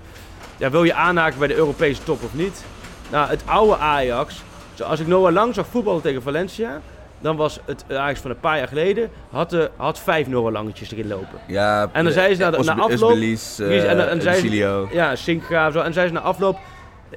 ja, 0.58 0.70
wil 0.70 0.84
je 0.84 0.94
aanhaken 0.94 1.40
bij 1.40 1.48
de 1.48 1.56
Europese 1.56 2.04
top 2.04 2.24
of 2.24 2.34
niet? 2.34 2.64
Nou, 3.12 3.30
het 3.30 3.42
oude 3.46 3.78
Ajax, 3.78 4.42
zoals 4.74 5.00
ik 5.00 5.08
Noah 5.08 5.34
Lang 5.34 5.54
zag 5.54 5.68
voetballen 5.68 6.02
tegen 6.02 6.22
Valencia, 6.22 6.82
dan 7.26 7.36
was 7.36 7.60
het 7.66 7.86
Ajax 7.90 8.20
van 8.20 8.32
een 8.32 8.40
paar 8.40 8.58
jaar 8.58 8.68
geleden, 8.68 9.10
had, 9.30 9.50
de, 9.50 9.70
had 9.76 10.00
vijf 10.00 10.28
Noah 10.28 10.52
Langetjes 10.52 10.92
erin 10.92 11.08
lopen. 11.08 11.40
Ja, 11.48 11.90
En 11.92 12.04
dan 12.04 12.14
zei 12.14 12.36
ze 12.36 12.42
na 12.42 12.52
de- 12.52 12.58
Os- 12.58 12.66
na 12.66 12.76
afloop- 12.94 13.12
eh, 13.60 13.90
en 13.92 13.98
dan- 13.98 14.08
en 14.08 14.22
zei 14.22 14.36
ze-. 14.36 14.42
Ja, 14.92 15.16
Sinkgraaf 15.16 15.74
zo. 15.74 15.80
En 15.80 15.94
zei 15.94 16.08
ze 16.08 16.14
na 16.14 16.20
afloop, 16.20 16.58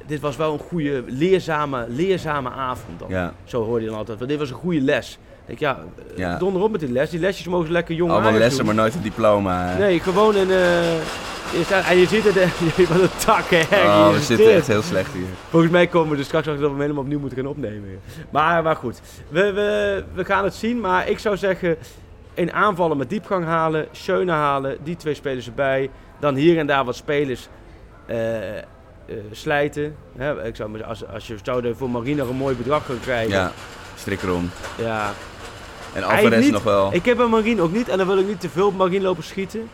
dit 0.06 0.20
was 0.20 0.36
wel 0.36 0.52
een 0.52 0.58
goede, 0.58 1.04
leerzame, 1.06 1.84
leerzame 1.88 2.50
avond 2.50 2.98
dan. 2.98 3.08
Ja, 3.08 3.32
Zo 3.44 3.64
hoorde 3.64 3.82
je 3.84 3.88
dan 3.90 3.98
altijd. 3.98 4.18
Want 4.18 4.30
dit 4.30 4.38
was 4.38 4.50
een 4.50 4.56
goede 4.56 4.80
les. 4.80 5.18
Ik 5.48 5.58
ja, 5.58 5.78
eh, 5.78 6.16
Ja. 6.16 6.36
donder 6.38 6.62
op 6.62 6.70
met 6.70 6.80
die 6.80 6.92
les. 6.92 7.10
Die 7.10 7.20
lesjes 7.20 7.46
mogen 7.46 7.66
ze 7.66 7.72
lekker 7.72 7.94
jong 7.94 8.10
allemaal 8.10 8.32
lessen, 8.32 8.56
doen. 8.56 8.66
maar 8.66 8.74
nooit 8.74 8.94
een 8.94 9.02
diploma. 9.02 9.76
Nee, 9.76 10.00
gewoon 10.00 10.36
een... 10.36 10.48
je 10.48 11.62
staat, 11.64 11.84
en 11.86 11.96
je 11.96 12.06
ziet 12.06 12.24
het, 12.24 12.34
wat 12.88 13.00
een 13.00 13.08
takken. 13.24 13.60
hè, 13.68 13.82
Oh, 13.84 14.12
we 14.12 14.20
zitten 14.20 14.54
echt 14.54 14.66
heel 14.66 14.82
slecht 14.82 15.12
hier. 15.12 15.26
Volgens 15.50 15.72
mij 15.72 15.86
komen 15.86 16.10
we 16.12 16.18
er 16.18 16.24
straks 16.24 16.46
achter 16.46 16.60
dat 16.62 16.70
we 16.70 16.76
hem 16.76 16.80
helemaal 16.82 17.02
opnieuw 17.02 17.18
moeten 17.20 17.38
gaan 17.38 17.46
opnemen. 17.46 18.00
Maar, 18.30 18.62
maar 18.62 18.76
goed, 18.76 19.00
we, 19.28 19.52
we, 19.52 20.04
we 20.14 20.24
gaan 20.24 20.44
het 20.44 20.54
zien. 20.54 20.80
Maar 20.80 21.08
ik 21.08 21.18
zou 21.18 21.36
zeggen, 21.36 21.76
in 22.34 22.52
aanvallen 22.52 22.96
met 22.96 23.10
diepgang 23.10 23.44
halen, 23.44 23.86
Schöne 23.92 24.32
halen, 24.32 24.76
die 24.84 24.96
twee 24.96 25.14
spelers 25.14 25.46
erbij. 25.46 25.90
Dan 26.20 26.34
hier 26.34 26.58
en 26.58 26.66
daar 26.66 26.84
wat 26.84 26.96
spelers 26.96 27.48
eh, 28.06 28.16
slijten. 29.30 29.96
Hè, 30.16 30.44
ik 30.46 30.56
zou, 30.56 30.82
als, 30.82 31.06
als 31.06 31.26
je 31.26 31.36
zou 31.42 31.74
voor 31.74 31.90
Marina 31.90 32.22
een 32.22 32.36
mooi 32.36 32.56
bedrag 32.56 32.86
gaan 32.86 33.00
krijgen. 33.00 33.30
Ja, 33.34 33.52
strik 33.96 34.22
erom. 34.22 34.50
ja. 34.76 35.12
En 36.02 36.08
Hij 36.08 36.16
Alvarez 36.22 36.44
niet. 36.44 36.52
nog 36.52 36.62
wel. 36.62 36.94
Ik 36.94 37.04
heb 37.04 37.16
bij 37.16 37.26
Marine 37.26 37.62
ook 37.62 37.72
niet 37.72 37.88
en 37.88 37.98
dan 37.98 38.06
wil 38.06 38.18
ik 38.18 38.26
niet 38.26 38.40
te 38.40 38.48
veel 38.48 38.66
op 38.66 38.76
Marine 38.76 39.02
lopen 39.04 39.24
schieten. 39.24 39.68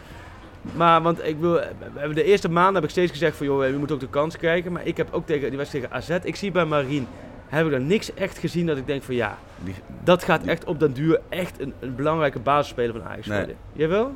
Maar, 0.76 1.02
want 1.02 1.24
ik 1.24 1.36
wil, 1.40 1.52
we 1.52 1.68
hebben 1.94 2.14
de 2.16 2.24
eerste 2.24 2.48
maanden 2.50 2.74
heb 2.74 2.84
ik 2.84 2.90
steeds 2.90 3.10
gezegd 3.10 3.36
van, 3.36 3.46
joh, 3.46 3.66
je 3.66 3.72
moet 3.76 3.92
ook 3.92 4.00
de 4.00 4.08
kans 4.08 4.36
krijgen. 4.36 4.72
Maar 4.72 4.86
ik 4.86 4.96
heb 4.96 5.08
ook 5.10 5.26
tegen, 5.26 5.48
die 5.48 5.58
wedstrijd 5.58 5.84
tegen 5.90 6.16
AZ, 6.18 6.24
ik 6.24 6.36
zie 6.36 6.50
bij 6.50 6.64
Marine, 6.64 7.04
heb 7.46 7.66
ik 7.66 7.72
er 7.72 7.80
niks 7.80 8.14
echt 8.14 8.38
gezien 8.38 8.66
dat 8.66 8.76
ik 8.76 8.86
denk 8.86 9.02
van, 9.02 9.14
ja, 9.14 9.38
Die- 9.58 9.74
dat 10.04 10.24
gaat 10.24 10.44
echt 10.44 10.64
op 10.64 10.80
den 10.80 10.92
duur 10.92 11.20
echt 11.28 11.60
een, 11.60 11.74
een 11.80 11.94
belangrijke 11.94 12.38
basisspeler 12.38 12.92
van 12.92 13.04
Ajax 13.04 13.26
Nee. 13.26 13.38
worden. 13.38 13.56
Jawel? 13.72 14.12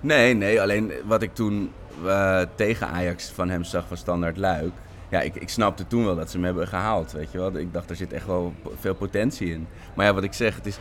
Nee, 0.00 0.34
nee, 0.34 0.60
alleen 0.60 0.92
wat 1.04 1.22
ik 1.22 1.34
toen 1.34 1.70
eh, 2.06 2.40
tegen 2.54 2.88
Ajax 2.88 3.30
van 3.30 3.48
hem 3.48 3.64
zag 3.64 3.84
van 3.88 3.96
Standaard 3.96 4.36
Luik. 4.36 4.72
Ja, 5.10 5.20
ik, 5.20 5.34
ik 5.34 5.48
snapte 5.48 5.86
toen 5.86 6.04
wel 6.04 6.16
dat 6.16 6.30
ze 6.30 6.36
hem 6.36 6.44
hebben 6.44 6.68
gehaald, 6.68 7.12
weet 7.12 7.32
je 7.32 7.38
wel. 7.38 7.56
Ik 7.56 7.72
dacht, 7.72 7.90
er 7.90 7.96
zit 7.96 8.12
echt 8.12 8.26
wel 8.26 8.54
veel 8.78 8.94
potentie 8.94 9.52
in. 9.52 9.66
Maar 9.94 10.06
ja, 10.06 10.14
wat 10.14 10.22
ik 10.22 10.32
zeg, 10.32 10.54
het 10.56 10.66
is, 10.66 10.78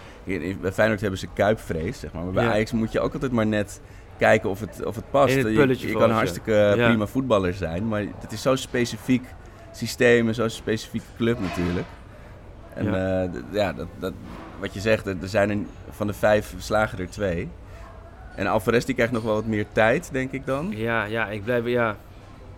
bij 0.62 0.72
Feyenoord 0.72 1.02
hebben 1.02 1.20
ze 1.20 1.28
kuipvrees, 1.34 2.00
zeg 2.00 2.14
maar. 2.14 2.24
Maar 2.24 2.34
bij 2.34 2.44
Ja. 2.44 2.52
Ajax 2.52 2.72
moet 2.72 2.92
je 2.92 3.00
ook 3.00 3.14
altijd 3.14 3.32
maar 3.32 3.48
net 3.48 3.82
kijken 4.18 4.50
of 4.50 4.60
het, 4.60 4.86
of 4.86 4.96
het 4.96 5.10
past. 5.12 5.36
Het 5.36 5.80
je 5.82 5.94
kan 5.94 6.12
hartstikke 6.12 6.74
Ja. 6.78 6.88
prima 6.88 7.06
voetballer 7.08 7.54
zijn, 7.54 7.88
maar 7.88 8.04
het 8.20 8.32
is 8.32 8.42
zo'n 8.42 8.58
specifiek 8.58 9.26
systeem 9.72 10.28
en 10.28 10.36
zo'n 10.36 10.50
specifieke 10.50 11.06
club 11.18 11.40
natuurlijk. 11.40 11.86
En 12.74 12.86
Ja. 12.86 13.28
d- 13.28 13.44
ja 13.52 13.74
dat, 13.74 13.88
dat, 14.00 14.14
wat 14.60 14.74
je 14.74 14.80
zegt, 14.80 15.06
er 15.08 15.16
er 15.22 15.28
zijn 15.28 15.50
er 15.50 15.58
van 15.90 16.08
de 16.08 16.14
vijf 16.14 16.54
slagen 16.58 17.00
er 17.00 17.10
twee. 17.10 17.50
En 18.36 18.48
Alvarez 18.48 18.86
die 18.86 18.96
krijgt 18.96 19.14
nog 19.14 19.24
wel 19.24 19.34
wat 19.34 19.46
meer 19.46 19.66
tijd, 19.72 20.10
denk 20.12 20.32
ik 20.32 20.46
dan. 20.46 20.72
Ja, 20.76 21.04
ja, 21.04 21.28
ik 21.28 21.44
blijf, 21.44 21.66
ja. 21.66 21.96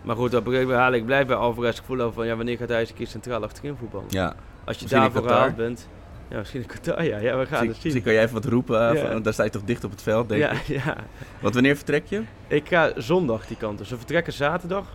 Maar 0.02 0.16
goed, 0.16 0.28
op 0.36 0.46
een 0.46 0.52
gegeven 0.52 0.62
moment 0.68 0.80
haal 0.80 0.94
ik 0.94 1.06
blijf 1.06 1.28
bij 1.28 1.36
Alvarez 1.36 1.78
het 1.78 1.86
gevoel 1.86 2.12
van, 2.12 2.26
ja, 2.26 2.36
wanneer 2.36 2.58
gaat 2.58 2.70
hij 2.70 2.80
eens 2.80 2.90
een 2.90 2.96
keer 2.96 3.08
centraal 3.08 3.44
achterin 3.44 3.76
voetballen? 3.80 4.08
Ja. 4.10 4.36
Als 4.64 4.78
je 4.80 4.86
daarvoor 4.88 5.24
gehaald 5.24 5.56
bent. 5.56 5.88
Ja, 6.30 6.38
misschien 6.38 6.62
in 6.62 6.68
Qatar, 6.68 7.04
ja. 7.04 7.18
Ja, 7.18 7.22
we 7.22 7.30
gaan 7.30 7.38
Misschien, 7.40 7.58
het 7.58 7.60
zien. 7.60 7.68
misschien 7.84 8.04
kan 8.04 8.14
jij 8.14 8.22
even 8.22 8.34
wat 8.36 8.46
roepen, 8.46 8.90
eh, 8.90 8.96
Ja. 9.04 9.12
van- 9.12 9.22
daar 9.22 9.34
sta 9.34 9.44
je 9.44 9.50
toch 9.50 9.64
dicht 9.64 9.84
op 9.84 9.92
het 9.92 10.02
veld, 10.02 10.30
denk 10.30 10.42
Ja, 10.42 10.52
ik. 10.52 10.62
ja. 10.84 10.96
Want 11.42 11.54
wanneer 11.54 11.76
vertrek 11.76 12.06
je? 12.06 12.22
Ik 12.48 12.68
ga 12.68 12.92
zondag 12.96 13.46
die 13.48 13.58
kant 13.58 13.80
op. 13.80 13.86
Ze 13.86 13.98
vertrekken 13.98 14.34
zaterdag. 14.34 14.86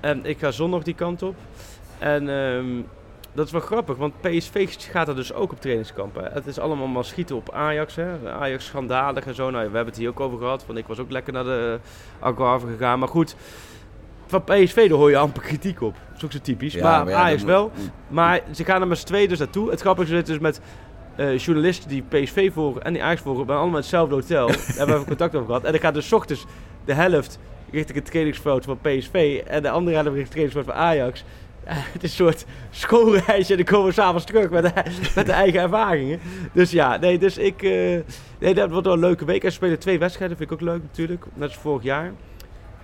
En 0.00 0.24
ik 0.24 0.38
ga 0.38 0.50
zondag 0.50 0.82
die 0.82 0.94
kant 0.94 1.22
op. 1.22 1.34
En 1.98 2.28
ehm, 2.28 2.66
dat 3.32 3.46
is 3.46 3.52
wel 3.52 3.60
grappig, 3.60 3.96
want 3.96 4.20
PSV 4.20 4.74
gaat 4.90 5.08
er 5.08 5.16
dus 5.16 5.32
ook 5.32 5.52
op 5.52 5.60
trainingskamp. 5.60 6.14
Hè. 6.14 6.22
Het 6.28 6.46
is 6.46 6.58
allemaal 6.58 6.86
maar 6.86 7.04
schieten 7.04 7.36
op 7.36 7.52
Ajax. 7.52 7.94
Hè. 7.96 8.30
Ajax 8.32 8.64
schandalig 8.66 9.26
en 9.26 9.34
zo. 9.34 9.50
Nou, 9.50 9.54
we 9.70 9.76
hebben 9.76 9.86
het 9.92 9.96
hier 9.96 10.08
ook 10.08 10.20
over 10.20 10.38
gehad. 10.38 10.66
Want 10.66 10.78
ik 10.78 10.86
was 10.86 10.98
ook 10.98 11.10
lekker 11.10 11.32
naar 11.32 11.44
de 11.44 11.78
Algarve 12.18 12.66
gegaan. 12.66 12.98
Maar 12.98 13.08
goed, 13.08 13.36
van 14.42 14.56
PSV 14.56 14.88
daar 14.88 14.98
hoor 14.98 15.10
je 15.10 15.16
amper 15.16 15.42
kritiek 15.42 15.80
op. 15.82 15.94
Dat 16.08 16.16
is 16.16 16.24
ook 16.24 16.32
zo 16.32 16.38
typisch. 16.42 16.76
maar 16.76 17.08
ja, 17.08 17.16
Ajax 17.16 17.42
wel. 17.42 17.70
moet- 17.76 17.90
Maar 18.08 18.40
ze 18.52 18.64
gaan 18.64 18.80
er 18.80 18.86
met 18.86 18.98
z'n 18.98 19.06
tweeën 19.06 19.28
dus 19.28 19.38
naartoe. 19.38 19.70
Het 19.70 19.80
grappige 19.80 20.16
is 20.16 20.24
dus 20.24 20.38
met 20.38 20.60
eh, 21.16 21.38
journalisten 21.38 21.88
die 21.88 22.02
PSV 22.08 22.52
volgen 22.52 22.82
en 22.82 22.92
die 22.92 23.02
Ajax 23.02 23.20
volgen, 23.20 23.46
bij 23.46 23.56
allemaal 23.56 23.76
hetzelfde 23.76 24.14
hotel. 24.14 24.46
Daar 24.46 24.56
hebben 24.66 24.86
we 24.86 24.92
even 24.94 25.06
contact 25.06 25.34
over 25.34 25.46
gehad. 25.46 25.64
En 25.64 25.72
dan 25.72 25.80
gaat 25.80 25.94
dus 25.94 26.08
's 26.08 26.12
ochtends 26.12 26.44
de 26.84 26.92
helft 26.94 27.38
richting 27.70 27.98
het 27.98 28.06
trainingsveld 28.06 28.64
van 28.64 28.78
PSV 28.80 29.40
en 29.46 29.62
de 29.62 29.70
andere 29.70 29.96
helft 29.96 30.14
richting 30.14 30.22
het 30.22 30.30
trainingsveld 30.30 30.64
van 30.66 30.74
Ajax. 30.74 31.24
Het 31.92 32.02
is 32.02 32.10
een 32.10 32.16
soort 32.26 32.44
schoolreisje 32.70 33.50
en 33.50 33.56
dan 33.56 33.64
komen 33.66 33.86
we 33.86 33.92
s'avonds 33.92 34.24
terug 34.24 34.50
met 34.50 34.62
de, 34.62 34.72
met 35.16 35.26
de 35.26 35.32
eigen 35.32 35.60
ervaringen. 35.60 36.20
Dus 36.52 36.70
ja, 36.70 36.96
nee, 36.96 37.18
dus 37.18 37.38
ik... 37.38 37.62
eh, 37.62 37.70
nee, 38.38 38.54
dat 38.54 38.70
wordt 38.70 38.84
wel 38.86 38.94
een 38.94 39.00
leuke 39.00 39.24
week. 39.24 39.44
En 39.44 39.50
ze 39.50 39.56
spelen 39.56 39.78
twee 39.78 39.98
wedstrijden, 39.98 40.36
vind 40.36 40.50
ik 40.50 40.56
ook 40.56 40.62
leuk 40.68 40.82
natuurlijk. 40.82 41.24
Net 41.34 41.48
als 41.48 41.56
vorig 41.58 41.82
jaar. 41.82 42.12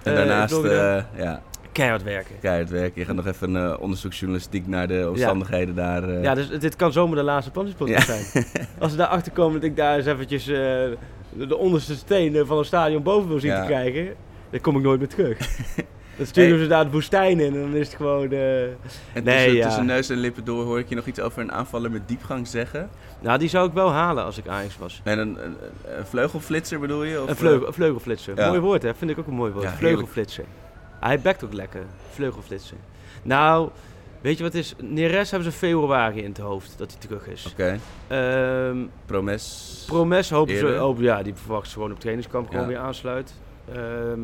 En 0.03 0.11
Eh, 0.13 0.17
daarnaast, 0.19 0.63
eh, 0.65 1.03
ja. 1.17 1.43
keihard 1.73 2.03
werken. 2.03 2.35
keihard 2.41 2.71
werken. 2.71 3.01
Je 3.01 3.05
gaat 3.07 3.15
nog 3.17 3.27
even 3.27 3.55
een 3.55 3.73
eh, 3.73 3.81
onderzoeksjournalistiek 3.81 4.67
naar 4.67 4.89
de 4.89 5.07
omstandigheden 5.09 5.75
daar. 5.75 6.11
Ja, 6.13 6.35
dus 6.35 6.49
dit 6.49 6.77
kan 6.77 6.93
zomaar 6.93 7.17
de 7.17 7.23
laatste 7.23 7.51
Pansispodcast 7.51 8.07
zijn. 8.07 8.45
Als 8.79 8.91
we 8.91 8.97
daarachter 8.99 9.33
komen 9.33 9.61
dat 9.61 9.71
ik 9.71 9.77
daar 9.77 9.97
eens 9.97 10.07
eventjes 10.07 10.45
de, 10.45 10.97
de 11.33 11.57
onderste 11.57 11.95
steen 11.97 12.47
van 12.47 12.59
een 12.59 12.65
stadion 12.65 13.03
boven 13.03 13.29
wil 13.29 13.41
zien 13.41 13.55
te 13.55 13.67
krijgen, 13.67 14.15
dan 14.51 14.61
kom 14.61 14.77
ik 14.77 14.83
nooit 14.83 14.99
meer 14.99 15.09
terug. 15.09 15.39
Dan 16.21 16.29
sturen 16.29 16.51
Hey. 16.55 16.63
ze 16.63 16.67
daar 16.69 16.85
de 16.85 16.91
woestijn 16.91 17.41
in 17.41 17.55
en 17.55 17.61
dan 17.61 17.75
is 17.75 17.87
het 17.87 17.97
gewoon... 17.97 18.31
eh, 18.33 18.63
En 18.63 18.75
Nee, 19.13 19.23
tussen, 19.25 19.53
ja. 19.55 19.65
tussen 19.65 19.87
neus 19.87 20.09
en 20.09 20.17
lippen 20.17 20.45
door 20.45 20.65
hoor 20.65 20.79
ik 20.79 20.89
je 20.89 20.95
nog 20.95 21.07
iets 21.07 21.21
over 21.21 21.43
een 21.43 21.53
aanvaller 21.53 21.91
met 21.91 22.09
diepgang 22.09 22.47
zeggen. 22.49 22.91
Nou, 23.21 23.39
die 23.39 23.49
zou 23.49 23.69
ik 23.69 23.73
wel 23.75 23.91
halen 23.93 24.25
als 24.25 24.39
ik 24.39 24.49
Ajax 24.49 24.79
was. 24.79 25.01
En 25.05 25.19
een, 25.19 25.45
een, 25.45 25.57
een 25.99 26.07
vleugelflitser 26.07 26.81
bedoel 26.81 27.03
je? 27.03 27.23
Of, 27.23 27.29
Een, 27.29 27.37
vleugel, 27.37 27.67
een 27.67 27.73
vleugelflitser. 27.73 28.37
Ja. 28.37 28.49
Mooi 28.49 28.61
woord, 28.61 28.83
hè? 28.83 28.95
Vind 28.95 29.11
ik 29.11 29.19
ook 29.19 29.27
een 29.27 29.35
mooi 29.35 29.53
woord. 29.53 29.65
Ja, 29.65 29.73
vleugelflitser. 29.73 30.45
Hij 31.01 31.21
bekt 31.21 31.45
ook 31.45 31.53
lekker. 31.53 31.83
Vleugelflitser. 32.11 32.77
Nou, 33.23 33.69
weet 34.21 34.37
je 34.37 34.43
wat 34.43 34.53
het 34.53 34.63
is? 34.63 34.75
Neres 34.83 35.31
hebben 35.31 35.53
ze 35.53 35.59
februari 35.59 36.19
in 36.23 36.29
het 36.29 36.39
hoofd 36.39 36.75
dat 36.79 36.91
hij 36.91 37.01
terug 37.01 37.27
is. 37.27 37.47
Oké, 37.53 37.79
Ehm, 38.09 38.77
Promes. 39.07 39.85
Promes 39.87 40.31
hopen 40.31 40.57
ze, 40.59 40.67
hopen, 40.67 41.03
ja, 41.03 41.23
die 41.23 41.35
verwachten 41.35 41.69
ze 41.69 41.75
gewoon 41.75 41.93
op 41.93 42.01
trainingskamp 42.01 42.51
gewoon 42.51 42.67
weer 42.67 42.79
aansluit. 42.79 43.35
Ehm, 43.75 44.21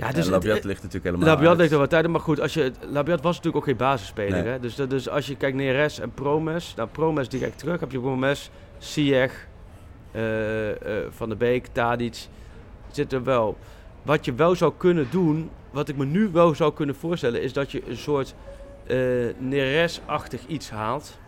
ja, 0.00 0.06
Ja, 0.06 0.12
dus 0.12 0.24
het- 0.24 0.32
Labiat 0.34 0.56
het- 0.56 0.64
ligt 0.64 0.82
natuurlijk 0.82 1.04
helemaal 1.14 1.34
Labiat 1.34 1.50
uit. 1.50 1.58
ligt 1.58 1.72
er 1.72 1.78
wat 1.78 1.90
tijd, 1.90 2.06
maar 2.08 2.20
goed, 2.20 2.40
als 2.40 2.54
je, 2.54 2.72
Labiat 2.90 3.20
was 3.22 3.36
natuurlijk 3.36 3.56
ook 3.56 3.68
geen 3.68 3.76
basisspeler. 3.86 4.42
Nee. 4.42 4.52
Hè? 4.52 4.60
Dus, 4.60 4.74
dus 4.74 5.08
als 5.08 5.26
je 5.26 5.36
kijkt 5.36 5.56
Neres 5.56 5.98
en 6.00 6.10
Promes, 6.14 6.72
nou 6.76 6.88
Promes 6.92 7.28
direct 7.28 7.58
terug, 7.58 7.80
heb 7.80 7.92
je 7.92 8.00
Promes, 8.00 8.50
Ziyech, 8.78 9.46
eh, 10.12 10.70
eh, 10.70 11.06
Van 11.10 11.28
der 11.28 11.38
Beek, 11.38 11.66
Tadic, 11.72 12.26
zit 12.90 13.12
er 13.12 13.24
wel. 13.24 13.56
Wat 14.02 14.24
je 14.24 14.34
wel 14.34 14.54
zou 14.54 14.72
kunnen 14.76 15.06
doen, 15.10 15.50
wat 15.70 15.88
ik 15.88 15.96
me 15.96 16.04
nu 16.04 16.28
wel 16.32 16.54
zou 16.54 16.72
kunnen 16.72 16.94
voorstellen, 16.94 17.42
is 17.42 17.52
dat 17.52 17.70
je 17.72 17.82
een 17.88 17.96
soort 17.96 18.34
eh 18.86 18.96
Neres-achtig 19.38 20.40
iets 20.46 20.70
haalt. 20.70 21.18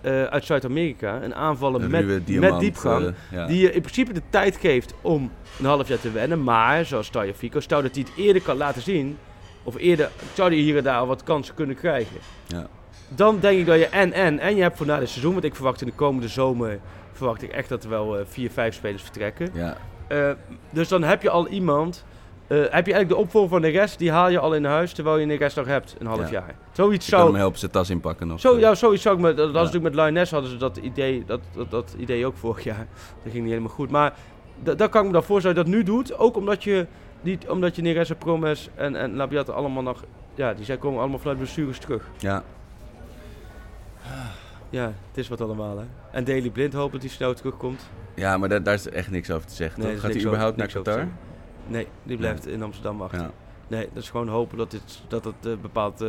Eh, 0.00 0.24
uit 0.24 0.44
Zuid-Amerika, 0.44 1.22
een 1.22 1.34
aanvallen 1.34 1.82
Een 1.82 1.90
met, 1.90 2.40
met 2.40 2.60
diepgang. 2.60 3.06
eh, 3.06 3.12
ja. 3.30 3.46
Die 3.46 3.60
je 3.60 3.72
in 3.72 3.80
principe 3.80 4.12
de 4.12 4.22
tijd 4.30 4.56
geeft 4.56 4.94
om 5.00 5.30
een 5.58 5.64
half 5.64 5.88
jaar 5.88 6.00
te 6.00 6.10
wennen. 6.10 6.42
Maar, 6.42 6.84
zoals 6.84 7.08
Tajafico, 7.08 7.60
stel 7.60 7.82
dat 7.82 7.94
hij 7.94 8.04
het 8.08 8.24
eerder 8.24 8.42
kan 8.42 8.56
laten 8.56 8.82
zien. 8.82 9.18
Of 9.62 9.76
eerder 9.76 10.10
zou 10.34 10.48
hij 10.48 10.58
hier 10.58 10.76
en 10.76 10.84
daar 10.84 10.98
al 10.98 11.06
wat 11.06 11.22
kansen 11.22 11.54
kunnen 11.54 11.76
krijgen. 11.76 12.16
Ja. 12.46 12.66
Dan 13.08 13.38
denk 13.40 13.58
ik 13.58 13.66
dat 13.66 13.78
je 13.78 13.86
en 13.86 14.12
en 14.12 14.38
en 14.38 14.56
je 14.56 14.62
hebt 14.62 14.76
voor 14.76 14.86
na 14.86 14.98
dit 14.98 15.08
seizoen. 15.08 15.32
Want 15.32 15.44
ik 15.44 15.54
verwacht 15.54 15.80
in 15.80 15.86
de 15.86 15.92
komende 15.92 16.28
zomer 16.28 16.78
verwacht 17.12 17.42
ik 17.42 17.50
echt 17.50 17.68
dat 17.68 17.84
er 17.84 17.90
wel 17.90 18.18
eh, 18.18 18.24
vier, 18.28 18.50
vijf 18.50 18.74
spelers 18.74 19.02
vertrekken. 19.02 19.50
Ja, 19.52 19.76
dus 20.70 20.88
dan 20.88 21.02
heb 21.02 21.22
je 21.22 21.30
al 21.30 21.48
iemand. 21.48 22.04
Eh, 22.50 22.56
heb 22.58 22.86
je 22.86 22.92
eigenlijk 22.92 23.08
de 23.08 23.16
opvolger 23.16 23.50
van 23.50 23.60
de 23.62 23.68
rest, 23.68 23.98
die 23.98 24.10
haal 24.10 24.28
je 24.28 24.38
al 24.38 24.54
in 24.54 24.64
huis 24.64 24.92
terwijl 24.92 25.18
je 25.18 25.26
de 25.26 25.34
rest 25.34 25.56
nog 25.56 25.66
hebt, 25.66 25.96
een 25.98 26.06
half 26.06 26.20
Ja. 26.24 26.30
jaar. 26.30 26.54
Zoiets 26.72 27.08
kan 27.08 27.18
zou. 27.18 27.30
hem 27.30 27.40
helpen 27.40 27.58
zijn 27.58 27.70
tas 27.70 27.90
inpakken 27.90 28.26
nog. 28.26 28.40
Zo, 28.40 28.58
ja, 28.58 28.74
zoiets 28.74 29.02
zou 29.02 29.14
ik 29.16 29.20
met. 29.22 29.36
Dat 29.36 29.46
was 29.46 29.54
Ja. 29.56 29.62
natuurlijk 29.64 29.94
met 29.94 30.04
Lioness 30.04 30.30
hadden 30.32 30.50
ze 30.50 30.56
dat 30.56 30.76
idee, 30.76 31.24
dat, 31.26 31.40
dat, 31.54 31.70
dat 31.70 31.94
idee 31.98 32.26
ook 32.26 32.36
vorig 32.36 32.64
jaar. 32.64 32.86
Dat 33.22 33.32
ging 33.32 33.42
niet 33.42 33.52
helemaal 33.52 33.74
goed. 33.74 33.90
Maar 33.90 34.12
da- 34.62 34.74
daar 34.74 34.88
kan 34.88 35.00
ik 35.00 35.06
me 35.06 35.12
dan 35.12 35.22
voorstellen 35.22 35.56
dat 35.56 35.66
je 35.66 35.72
dat 35.72 35.80
nu 35.80 35.86
doet. 35.86 36.18
Ook 36.18 36.36
omdat 36.36 36.64
je, 36.64 36.86
niet, 37.20 37.48
omdat 37.48 37.76
je 37.76 37.82
Neres 37.82 38.10
en 38.10 38.16
Promes 38.16 38.68
en, 38.74 38.96
en 38.96 39.16
Labiat 39.16 39.50
allemaal 39.50 39.82
nog. 39.82 40.04
Ja, 40.34 40.54
die 40.54 40.64
zijn 40.64 40.78
komen 40.78 41.00
allemaal 41.00 41.18
vanuit 41.18 41.38
blessures 41.38 41.78
terug. 41.78 42.08
Ja, 42.18 42.42
Ja, 44.70 44.84
het 44.84 45.16
is 45.18 45.28
wat 45.28 45.40
allemaal 45.40 45.78
hè. 45.78 45.84
En 46.10 46.24
Daily 46.24 46.50
Blind 46.50 46.72
hoopt 46.72 46.92
dat 46.92 47.00
hij 47.00 47.10
snel 47.10 47.34
terugkomt. 47.34 47.82
ja 48.14 48.36
maar 48.36 48.48
daar, 48.48 48.62
daar 48.62 48.74
is 48.74 48.88
echt 48.88 49.10
niks 49.10 49.30
over 49.30 49.46
te 49.48 49.54
zeggen. 49.54 49.82
Nee, 49.82 49.96
Gaat 49.98 50.12
hij 50.12 50.20
überhaupt 50.24 50.62
over- 50.62 50.74
naar 50.74 50.82
Qatar? 50.84 51.08
Nee, 51.70 51.86
die 52.02 52.16
blijft 52.16 52.46
in 52.46 52.62
Amsterdam 52.62 52.98
wachten. 52.98 53.20
Ja. 53.20 53.30
Nee, 53.68 53.88
dat 53.94 54.02
is 54.02 54.10
gewoon 54.10 54.28
hopen 54.28 54.58
dat 54.58 54.70
dit, 54.70 55.02
dat 55.08 55.24
het 55.24 55.34
eh, 55.46 55.52
bepaald... 55.62 56.00
eh, 56.00 56.08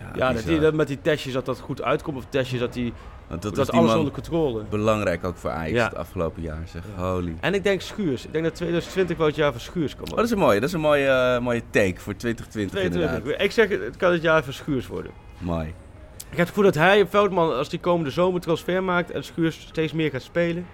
Ja, 0.00 0.10
ja, 0.16 0.32
dat, 0.32 0.44
die, 0.44 0.60
dat 0.60 0.74
met 0.74 0.88
die 0.88 1.00
testjes 1.02 1.32
dat 1.32 1.46
dat 1.46 1.58
goed 1.60 1.82
uitkomt. 1.82 2.16
Of 2.16 2.24
testjes 2.28 2.60
dat, 2.60 2.72
die, 2.72 2.92
Want 3.28 3.42
dat, 3.42 3.54
dat 3.54 3.66
die 3.70 3.74
alles 3.80 3.94
onder 3.94 4.12
controle. 4.12 4.62
belangrijk 4.70 5.24
ook 5.24 5.36
voor 5.36 5.50
Ajax 5.50 5.70
Ja. 5.72 5.84
het 5.84 5.94
afgelopen 5.96 6.42
jaar. 6.42 6.62
Zeg, 6.66 6.82
Ja. 6.96 7.02
holy. 7.10 7.34
En 7.40 7.54
ik 7.54 7.62
denk 7.64 7.80
Schuurs. 7.80 8.24
Ik 8.26 8.32
denk 8.32 8.44
dat 8.44 8.54
2020 8.54 9.16
wel 9.16 9.26
het 9.26 9.36
jaar 9.36 9.52
van 9.52 9.60
Schuurs 9.60 9.96
kan 9.96 10.10
Oh, 10.10 10.16
dat 10.16 10.24
is 10.24 10.30
een 10.30 10.38
mooie, 10.38 10.60
dat 10.60 10.68
is 10.68 10.74
een 10.74 10.80
mooie, 10.80 11.06
eh, 11.08 11.38
mooie 11.40 11.62
take 11.70 12.00
voor 12.00 12.16
2020 12.16 12.80
inderdaad. 12.82 13.08
22. 13.22 13.44
Ik 13.44 13.50
zeg, 13.52 13.68
het 13.86 13.96
kan 13.96 14.12
het 14.12 14.22
jaar 14.22 14.44
van 14.44 14.52
Schuurs 14.52 14.86
worden. 14.86 15.12
Mooi. 15.38 15.66
Ik 15.66 16.36
heb 16.36 16.38
het 16.38 16.48
gevoel 16.48 16.64
dat 16.64 16.74
hij 16.74 17.06
Veldman, 17.06 17.54
als 17.56 17.68
die 17.68 17.80
komende 17.80 18.10
zomer 18.10 18.40
transfer 18.40 18.82
maakt 18.84 19.10
en 19.10 19.24
Schuurs 19.24 19.60
steeds 19.60 19.92
meer 19.92 20.10
gaat 20.10 20.22
spelen. 20.22 20.66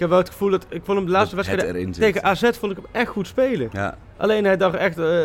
Ik 0.00 0.06
heb 0.06 0.14
wel 0.14 0.24
het 0.24 0.30
gevoel 0.34 0.50
dat, 0.50 0.66
ik 0.68 0.80
vond 0.84 0.96
hem 0.98 1.06
de 1.06 1.12
laatste 1.12 1.36
wedstrijd 1.36 1.94
tegen 1.94 2.22
AZ 2.24 2.40
vond 2.40 2.72
ik 2.72 2.78
hem 2.78 2.86
echt 2.92 3.08
goed 3.10 3.26
spelen. 3.26 3.68
Ja. 3.72 3.96
Alleen 4.16 4.44
hij 4.44 4.56
dacht 4.56 4.74
echt, 4.76 4.98
eh, 4.98 5.20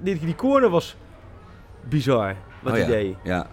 die, 0.00 0.18
die 0.18 0.34
corner 0.34 0.70
was 0.70 0.96
bizar, 1.88 2.34
wat 2.62 2.72
Oh 2.72 2.78
hij 2.78 2.88
ja. 2.88 2.94
deed. 2.96 3.16
Ja. 3.24 3.46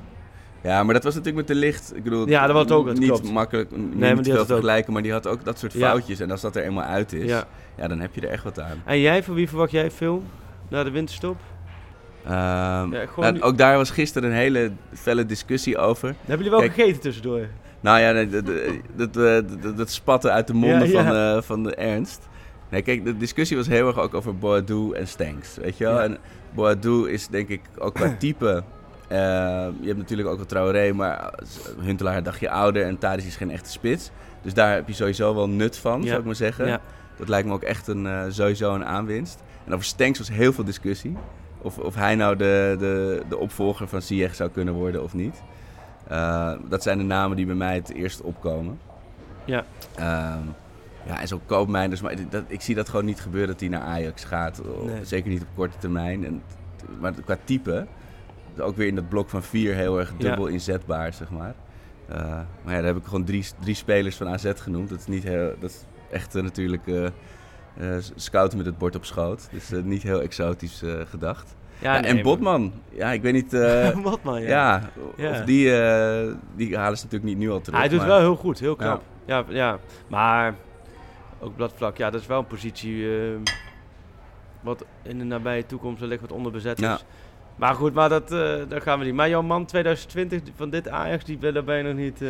ja, 0.61 0.83
maar 0.83 0.93
dat 0.93 1.03
was 1.03 1.15
natuurlijk 1.15 1.47
met 1.47 1.55
de 1.57 1.61
licht. 1.65 1.95
Ik 1.95 2.03
bedoel, 2.03 2.27
Ja, 2.29 2.47
dat 2.47 2.55
was 2.55 2.77
ook, 2.77 2.93
niet 2.93 3.07
klopt. 3.09 3.31
makkelijk, 3.31 3.71
niet 3.77 3.99
maar 3.99 4.23
die 4.23 4.33
veel 4.33 4.45
vergelijken, 4.45 4.93
maar 4.93 5.01
die 5.01 5.11
had 5.11 5.27
ook 5.27 5.43
dat 5.45 5.59
soort 5.59 5.73
Ja. 5.73 5.89
foutjes. 5.89 6.19
En 6.19 6.31
als 6.31 6.41
dat 6.41 6.55
er 6.55 6.63
eenmaal 6.63 6.83
uit 6.83 7.13
is, 7.13 7.29
ja. 7.29 7.43
Ja. 7.75 7.87
dan 7.87 7.99
heb 7.99 8.15
je 8.15 8.21
er 8.21 8.29
echt 8.29 8.43
wat 8.43 8.59
aan. 8.59 8.81
En 8.85 8.99
jij, 8.99 9.23
voor 9.23 9.35
wie 9.35 9.49
verwacht 9.49 9.71
jij 9.71 9.91
veel 9.91 10.23
na 10.67 10.83
de 10.83 10.91
winterstop? 10.91 11.37
Ehm, 12.25 12.33
Ja, 12.33 13.05
nou, 13.15 13.39
ook 13.41 13.57
daar 13.57 13.77
was 13.77 13.89
gisteren 13.89 14.29
een 14.29 14.35
hele 14.35 14.71
felle 14.93 15.25
discussie 15.25 15.77
over. 15.77 16.07
Hebben 16.07 16.35
jullie 16.45 16.51
wel 16.51 16.59
Kijk, 16.59 16.73
gegeten 16.73 17.01
tussendoor? 17.01 17.47
Nou 17.79 17.99
ja, 17.99 18.11
nee, 18.11 18.27
dat, 18.95 19.13
dat, 19.13 19.77
dat, 19.77 19.89
spatte 19.89 20.31
uit 20.31 20.47
de 20.47 20.53
monden 20.53 20.89
Ja, 20.89 21.01
ja. 21.01 21.03
Van, 21.03 21.15
eh, 21.15 21.41
van 21.41 21.63
de 21.63 21.75
Ernst. 21.75 22.27
Nee, 22.69 22.81
kijk, 22.81 23.05
de 23.05 23.17
discussie 23.17 23.57
was 23.57 23.67
heel 23.67 23.87
erg 23.87 23.97
ook 23.99 24.13
over 24.13 24.37
Boadu 24.37 24.91
en 24.91 25.07
Stanks, 25.07 25.57
weet 25.61 25.77
je 25.77 25.83
wel? 25.83 25.93
Ja. 25.93 26.03
En 26.03 26.17
Boadu 26.53 27.09
is 27.11 27.27
denk 27.27 27.49
ik 27.49 27.61
ook 27.77 27.93
qua 27.93 28.15
type... 28.19 28.63
eh, 29.07 29.17
je 29.79 29.85
hebt 29.85 29.97
natuurlijk 29.97 30.29
ook 30.29 30.35
wel 30.37 30.45
Traoré, 30.45 30.93
maar 30.93 31.33
Huntelaar 31.79 32.17
een 32.17 32.23
dagje 32.23 32.49
ouder 32.49 32.83
en 32.83 32.97
Tadic 32.97 33.25
is 33.25 33.35
geen 33.35 33.51
echte 33.51 33.71
spits. 33.71 34.11
Dus 34.41 34.53
daar 34.53 34.73
heb 34.73 34.87
je 34.87 34.93
sowieso 34.93 35.35
wel 35.35 35.49
nut 35.49 35.77
van, 35.77 36.01
Ja. 36.01 36.07
zou 36.07 36.19
ik 36.19 36.25
maar 36.25 36.35
zeggen. 36.35 36.67
Ja. 36.67 36.79
Dat 37.17 37.27
lijkt 37.29 37.47
me 37.47 37.53
ook 37.53 37.63
echt 37.63 37.87
een, 37.87 38.05
eh, 38.07 38.21
sowieso 38.29 38.73
een 38.73 38.85
aanwinst. 38.85 39.43
En 39.65 39.73
over 39.73 39.85
Stanks 39.85 40.17
was 40.19 40.29
heel 40.29 40.53
veel 40.53 40.63
discussie. 40.63 41.17
Of, 41.61 41.77
of 41.77 41.95
hij 41.95 42.15
nou 42.15 42.35
de, 42.35 42.75
de, 42.79 43.21
de 43.29 43.37
opvolger 43.37 43.87
van 43.87 44.01
Ziyech 44.01 44.35
zou 44.35 44.49
kunnen 44.49 44.73
worden 44.73 45.03
of 45.03 45.13
niet. 45.13 45.41
Eh, 46.09 46.53
dat 46.69 46.83
zijn 46.83 46.97
de 46.97 47.03
namen 47.03 47.37
die 47.37 47.45
bij 47.45 47.55
mij 47.55 47.75
het 47.75 47.93
eerst 47.93 48.21
opkomen. 48.21 48.79
Ja. 49.45 49.65
Ehm, 49.95 50.43
ja, 51.05 51.19
en 51.21 51.27
zo 51.27 51.41
Koopmeiners, 51.45 52.01
maar 52.01 52.15
dat, 52.29 52.43
ik 52.47 52.61
zie 52.61 52.75
dat 52.75 52.89
gewoon 52.89 53.05
niet 53.05 53.21
gebeuren 53.21 53.49
dat 53.49 53.59
hij 53.59 53.69
naar 53.69 53.81
Ajax 53.81 54.23
gaat. 54.23 54.61
Nee. 54.85 55.05
Zeker 55.05 55.29
niet 55.29 55.41
op 55.41 55.47
korte 55.55 55.77
termijn. 55.77 56.25
En, 56.25 56.41
maar 56.99 57.13
qua 57.25 57.37
type, 57.43 57.87
ook 58.59 58.75
weer 58.75 58.87
in 58.87 58.95
dat 58.95 59.09
blok 59.09 59.29
van 59.29 59.43
vier 59.43 59.75
heel 59.75 59.99
erg 59.99 60.13
Ja. 60.17 60.17
dubbel 60.17 60.47
inzetbaar, 60.47 61.13
zeg 61.13 61.29
maar. 61.29 61.55
Eh, 62.07 62.19
maar 62.63 62.73
ja, 62.73 62.75
daar 62.75 62.83
heb 62.83 62.97
ik 62.97 63.05
gewoon 63.05 63.23
drie, 63.23 63.45
drie 63.59 63.75
spelers 63.75 64.15
van 64.15 64.27
AZ 64.27 64.51
genoemd. 64.55 64.89
Dat 64.89 64.99
is, 64.99 65.07
niet 65.07 65.23
heel, 65.23 65.53
dat 65.59 65.69
is 65.69 65.85
echt 66.11 66.35
eh, 66.35 66.43
natuurlijk 66.43 66.87
eh, 66.87 67.95
scouten 68.15 68.57
met 68.57 68.67
het 68.67 68.77
bord 68.77 68.95
op 68.95 69.05
schoot. 69.05 69.47
Dus 69.51 69.71
niet 69.83 70.03
heel 70.03 70.21
exotisch 70.21 70.83
gedacht. 71.09 71.55
Ja, 71.81 71.99
nee, 71.99 72.11
en 72.11 72.21
Botman, 72.21 72.73
ja, 72.89 73.11
ik 73.11 73.21
weet 73.21 73.33
niet... 73.33 73.53
eh, 73.53 73.89
Wat 74.03 74.23
man, 74.23 74.41
ja. 74.41 74.47
ja, 74.47 74.89
Ja. 75.17 75.29
of 75.31 75.41
die, 75.45 75.79
eh, 75.81 76.33
die 76.55 76.77
halen 76.77 76.97
ze 76.97 77.03
natuurlijk 77.03 77.31
niet 77.31 77.37
nu 77.39 77.51
al 77.51 77.61
terug. 77.61 77.79
Hij 77.79 77.87
doet 77.89 77.97
maar- 77.99 78.07
wel 78.07 78.19
heel 78.19 78.35
goed, 78.35 78.59
heel 78.59 78.75
knap. 78.75 79.01
Ja, 79.25 79.43
ja. 79.47 79.79
Maar 80.07 80.55
ook 81.39 81.49
op 81.49 81.57
dat 81.57 81.73
vlak, 81.75 81.97
ja, 81.97 82.09
dat 82.09 82.21
is 82.21 82.27
wel 82.27 82.39
een 82.39 82.47
positie 82.47 83.09
eh, 83.09 83.35
wat 84.61 84.85
in 85.03 85.17
de 85.17 85.23
nabije 85.23 85.65
toekomst 85.65 85.99
wellicht 85.99 86.21
wat 86.21 86.31
onderbezet 86.31 86.81
is. 86.81 87.05
Maar 87.55 87.73
goed, 87.75 87.93
maar 87.93 88.09
dat, 88.09 88.31
eh 88.31 88.55
daar 88.67 88.81
gaan 88.81 88.99
we 88.99 89.05
niet. 89.05 89.13
Maar 89.13 89.29
jouw 89.29 89.41
man 89.41 89.65
2020 89.65 90.41
van 90.55 90.69
dit 90.69 90.89
Ajax, 90.89 91.23
die 91.23 91.37
ben 91.37 91.77
je 91.77 91.83
nog 91.83 91.93
niet... 91.95 92.21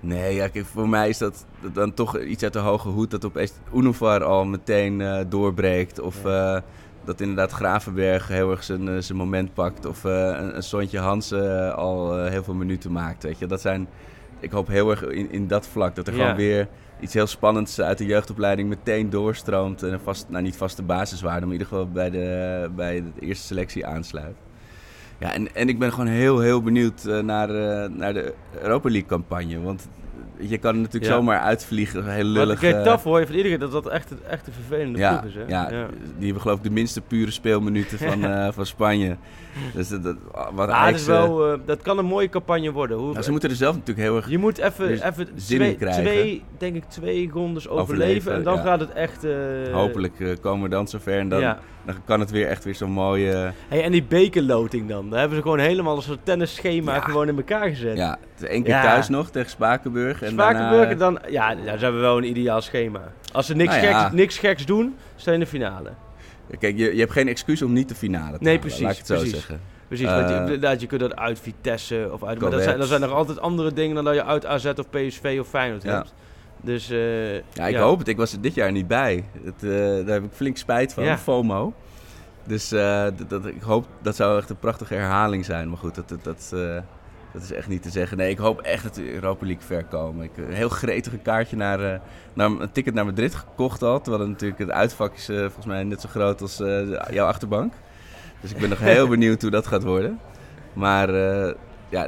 Nee, 0.00 0.34
ja, 0.34 0.48
kijk, 0.48 0.64
voor 0.66 0.88
mij 0.88 1.08
is 1.08 1.18
dat, 1.18 1.46
dat 1.60 1.74
dan 1.74 1.94
toch 1.94 2.18
iets 2.20 2.42
uit 2.42 2.52
de 2.52 2.58
hoge 2.58 2.88
hoed 2.88 3.10
dat 3.10 3.24
opeens 3.24 3.52
Unovar 3.74 4.24
al 4.24 4.44
meteen 4.44 5.00
eh, 5.00 5.20
doorbreekt. 5.28 6.00
Of 6.00 6.24
dat 7.06 7.20
inderdaad 7.20 7.52
Gravenberg 7.52 8.28
heel 8.28 8.50
erg 8.50 8.64
zijn, 8.64 8.88
eh, 8.88 8.94
zijn 8.98 9.18
moment 9.18 9.54
pakt. 9.54 9.86
Of 9.86 10.04
eh, 10.04 10.12
een, 10.12 10.56
een 10.56 10.62
Sontje 10.62 10.98
Hansen 10.98 11.66
eh, 11.66 11.74
al 11.74 12.24
heel 12.24 12.44
veel 12.44 12.54
minuten 12.54 12.92
maakt. 12.92 13.22
Weet 13.22 13.38
je. 13.38 13.46
Dat 13.46 13.60
zijn, 13.60 13.88
ik 14.40 14.50
hoop 14.50 14.68
heel 14.68 14.90
erg 14.90 15.02
in, 15.02 15.30
in 15.30 15.46
dat 15.46 15.66
vlak 15.66 15.94
dat 15.94 16.06
er 16.06 16.14
Ja. 16.14 16.20
gewoon 16.20 16.36
weer 16.36 16.68
iets 17.00 17.14
heel 17.14 17.26
spannends 17.26 17.80
uit 17.80 17.98
de 17.98 18.06
jeugdopleiding 18.06 18.68
meteen 18.68 19.10
doorstroomt. 19.10 19.82
En 19.82 19.92
een 19.92 20.00
vast, 20.00 20.26
nou 20.28 20.42
niet 20.42 20.56
vaste 20.56 20.82
basiswaarde, 20.82 21.46
maar 21.46 21.54
in 21.54 21.60
ieder 21.60 21.66
geval 21.66 21.90
bij 21.90 22.10
de, 22.10 22.68
bij 22.76 23.02
de 23.02 23.26
eerste 23.26 23.46
selectie 23.46 23.86
aansluit. 23.86 24.36
Ja, 25.18 25.32
en, 25.32 25.54
en 25.54 25.68
ik 25.68 25.78
ben 25.78 25.92
gewoon 25.92 26.06
heel, 26.06 26.40
heel 26.40 26.62
benieuwd 26.62 27.04
naar, 27.04 27.48
naar 27.90 28.12
de 28.14 28.34
Europa 28.60 28.88
League 28.90 29.08
campagne. 29.08 29.60
Want 29.60 29.88
je 30.38 30.58
kan 30.58 30.76
natuurlijk 30.80 31.04
Ja. 31.04 31.10
zomaar 31.18 31.40
uitvliegen, 31.40 32.04
heel 32.04 32.24
Maar 32.24 32.32
lullig. 32.46 32.62
eh, 32.62 32.82
taf 32.82 33.02
hoor 33.02 33.20
je 33.20 33.26
van 33.26 33.34
iedereen 33.34 33.58
dat 33.58 33.72
dat 33.72 33.88
echt, 33.88 34.12
echt 34.28 34.46
een 34.46 34.52
vervelende 34.52 34.98
ja, 34.98 35.16
ploeg 35.18 35.30
is. 35.30 35.34
Hè? 35.34 35.44
ja, 35.46 35.68
die 36.16 36.24
hebben 36.24 36.40
geloof 36.42 36.56
ik 36.58 36.62
de 36.64 36.70
minste 36.70 37.00
pure 37.00 37.30
speelminuten 37.30 37.98
van, 37.98 38.24
eh, 38.30 38.48
van 38.52 38.66
Spanje. 38.66 39.16
Dus 39.74 39.88
dat, 39.88 40.02
dat, 40.02 40.16
wat 40.52 40.68
is 40.94 41.00
eh, 41.00 41.06
wel, 41.06 41.52
eh, 41.52 41.58
dat 41.64 41.82
kan 41.82 41.98
een 41.98 42.04
mooie 42.04 42.28
campagne 42.28 42.72
worden. 42.72 42.96
Hoe, 42.96 43.10
nou, 43.12 43.22
ze 43.22 43.30
moeten 43.30 43.50
er 43.50 43.56
zelf 43.56 43.74
natuurlijk 43.74 44.06
heel 44.06 44.16
erg... 44.16 44.30
Je 44.30 44.38
moet 44.38 44.58
even, 44.58 44.86
weer 44.86 45.02
even 45.04 45.28
zin 45.34 45.56
twee, 45.58 45.70
in 45.70 45.76
krijgen. 45.76 46.02
twee, 46.02 46.42
denk 46.58 46.76
ik, 46.76 46.84
twee 46.84 47.30
rondes 47.32 47.68
overleven. 47.68 48.04
Overleven, 48.06 48.34
en 48.34 48.42
dan 48.42 48.54
ja. 48.54 48.62
gaat 48.62 48.80
het 48.80 48.92
echt... 48.92 49.24
eh, 49.24 49.32
Hopelijk 49.72 50.20
eh, 50.20 50.28
komen 50.40 50.62
we 50.62 50.68
dan 50.68 50.88
zover 50.88 51.18
en 51.18 51.28
dan 51.28 51.40
Ja. 51.40 51.58
dan 51.86 51.94
kan 52.04 52.20
het 52.20 52.30
weer 52.30 52.46
echt 52.46 52.64
weer 52.64 52.74
zo'n 52.74 52.90
mooie... 52.90 53.52
Hey, 53.68 53.82
en 53.82 53.92
die 53.92 54.04
bekerloting 54.04 54.88
dan? 54.88 55.10
Daar 55.10 55.18
hebben 55.18 55.36
ze 55.36 55.42
gewoon 55.42 55.58
helemaal 55.58 55.96
een 55.96 56.02
soort 56.02 56.24
tennisschema 56.24 56.94
Ja. 56.94 57.00
gewoon 57.00 57.28
in 57.28 57.36
elkaar 57.36 57.68
gezet. 57.68 57.96
Ja, 57.96 58.18
één 58.48 58.62
keer 58.62 58.74
Ja. 58.74 58.82
thuis 58.82 59.08
nog 59.08 59.30
tegen 59.30 59.50
Spakenburg. 59.50 60.22
En 60.22 60.30
Spakenburg, 60.30 60.96
dan, 60.96 61.18
ja, 61.28 61.54
dan 61.54 61.64
hebben 61.66 61.94
we 61.94 62.00
wel 62.00 62.16
een 62.18 62.28
ideaal 62.28 62.60
schema. 62.60 63.00
Als 63.32 63.46
ze 63.46 63.54
niks, 63.54 63.74
Nou 63.74 63.86
ja. 63.86 64.00
geks, 64.02 64.14
niks 64.14 64.38
geks 64.38 64.66
doen, 64.66 64.96
in 65.26 65.40
de 65.40 65.46
finale. 65.46 65.90
Kijk, 66.58 66.76
je, 66.78 66.92
je 66.94 67.00
hebt 67.00 67.12
geen 67.12 67.28
excuus 67.28 67.62
om 67.62 67.72
niet 67.72 67.88
de 67.88 67.94
finale 67.94 68.24
te 68.38 68.44
Nee, 68.44 68.46
halen, 68.56 68.60
precies, 68.60 68.80
Laat 68.80 68.92
ik 68.92 68.98
het 68.98 69.06
zo 69.06 69.14
precies. 69.14 69.32
zeggen. 69.32 69.60
Precies, 69.88 70.06
Eh, 70.06 70.14
want 70.16 70.28
je, 70.28 70.34
inderdaad, 70.34 70.80
je 70.80 70.86
kunt 70.86 71.00
dat 71.00 71.16
uit 71.16 71.40
Vitesse 71.40 72.08
of 72.12 72.24
uit... 72.24 72.40
Maar 72.40 72.50
dat 72.50 72.62
zijn, 72.62 72.82
zijn 72.82 73.02
er 73.02 73.12
altijd 73.12 73.40
andere 73.40 73.72
dingen 73.72 73.94
dan 73.94 74.04
dat 74.04 74.14
je 74.14 74.24
uit 74.24 74.46
AZ 74.46 74.64
of 74.66 74.90
PSV 74.90 75.36
of 75.40 75.48
Feyenoord 75.48 75.82
Ja. 75.82 75.94
hebt. 75.94 76.14
Dus 76.62 76.90
eh, 76.90 77.34
Ja, 77.34 77.66
ik 77.66 77.76
hoop 77.76 77.98
het. 77.98 78.08
Ik 78.08 78.16
was 78.16 78.32
er 78.32 78.40
dit 78.40 78.54
jaar 78.54 78.72
niet 78.72 78.86
bij. 78.86 79.24
Het, 79.44 79.62
eh, 79.62 79.70
daar 80.06 80.14
heb 80.14 80.24
ik 80.24 80.30
flink 80.32 80.56
spijt 80.56 80.92
van, 80.92 81.04
Ja. 81.04 81.18
FOMO. 81.18 81.72
Dus 82.46 82.72
eh, 82.72 83.02
dat, 83.16 83.28
dat, 83.30 83.46
ik 83.46 83.62
hoop, 83.62 83.86
dat 84.02 84.16
zou 84.16 84.38
echt 84.38 84.50
een 84.50 84.58
prachtige 84.58 84.94
herhaling 84.94 85.44
zijn. 85.44 85.68
Maar 85.68 85.78
goed, 85.78 85.94
dat, 85.94 86.08
dat, 86.08 86.24
dat, 86.24 86.50
eh, 86.54 86.78
dat 87.36 87.44
is 87.44 87.52
echt 87.52 87.68
niet 87.68 87.82
te 87.82 87.90
zeggen. 87.90 88.16
Nee, 88.16 88.30
ik 88.30 88.38
hoop 88.38 88.60
echt 88.60 88.82
dat 88.82 88.94
de 88.94 89.12
Europa 89.14 89.46
League 89.46 89.64
ver 89.66 89.84
komen. 89.84 90.24
Ik 90.24 90.30
heb 90.34 90.48
een 90.48 90.54
heel 90.54 90.68
gretig 90.68 91.12
een 91.12 91.22
kaartje 91.22 91.56
naar, 91.56 91.92
eh, 91.92 91.98
naar 92.34 92.50
een 92.50 92.72
ticket 92.72 92.94
naar 92.94 93.04
Madrid 93.04 93.34
gekocht 93.34 93.82
al. 93.82 94.00
Terwijl 94.00 94.22
het 94.22 94.30
natuurlijk 94.32 94.60
het 94.60 94.70
uitvak 94.70 95.14
is 95.14 95.28
eh, 95.28 95.38
volgens 95.38 95.66
mij 95.66 95.84
net 95.84 96.00
zo 96.00 96.08
groot 96.08 96.40
als 96.40 96.60
eh, 96.60 96.80
jouw 97.10 97.26
achterbank. 97.26 97.72
Dus 98.40 98.50
ik 98.50 98.58
ben 98.58 98.68
nog 98.68 98.78
heel 98.94 99.08
benieuwd 99.08 99.42
hoe 99.42 99.50
dat 99.50 99.66
gaat 99.66 99.82
worden. 99.84 100.20
Maar 100.72 101.08
eh, 101.08 101.54
ja, 101.88 102.02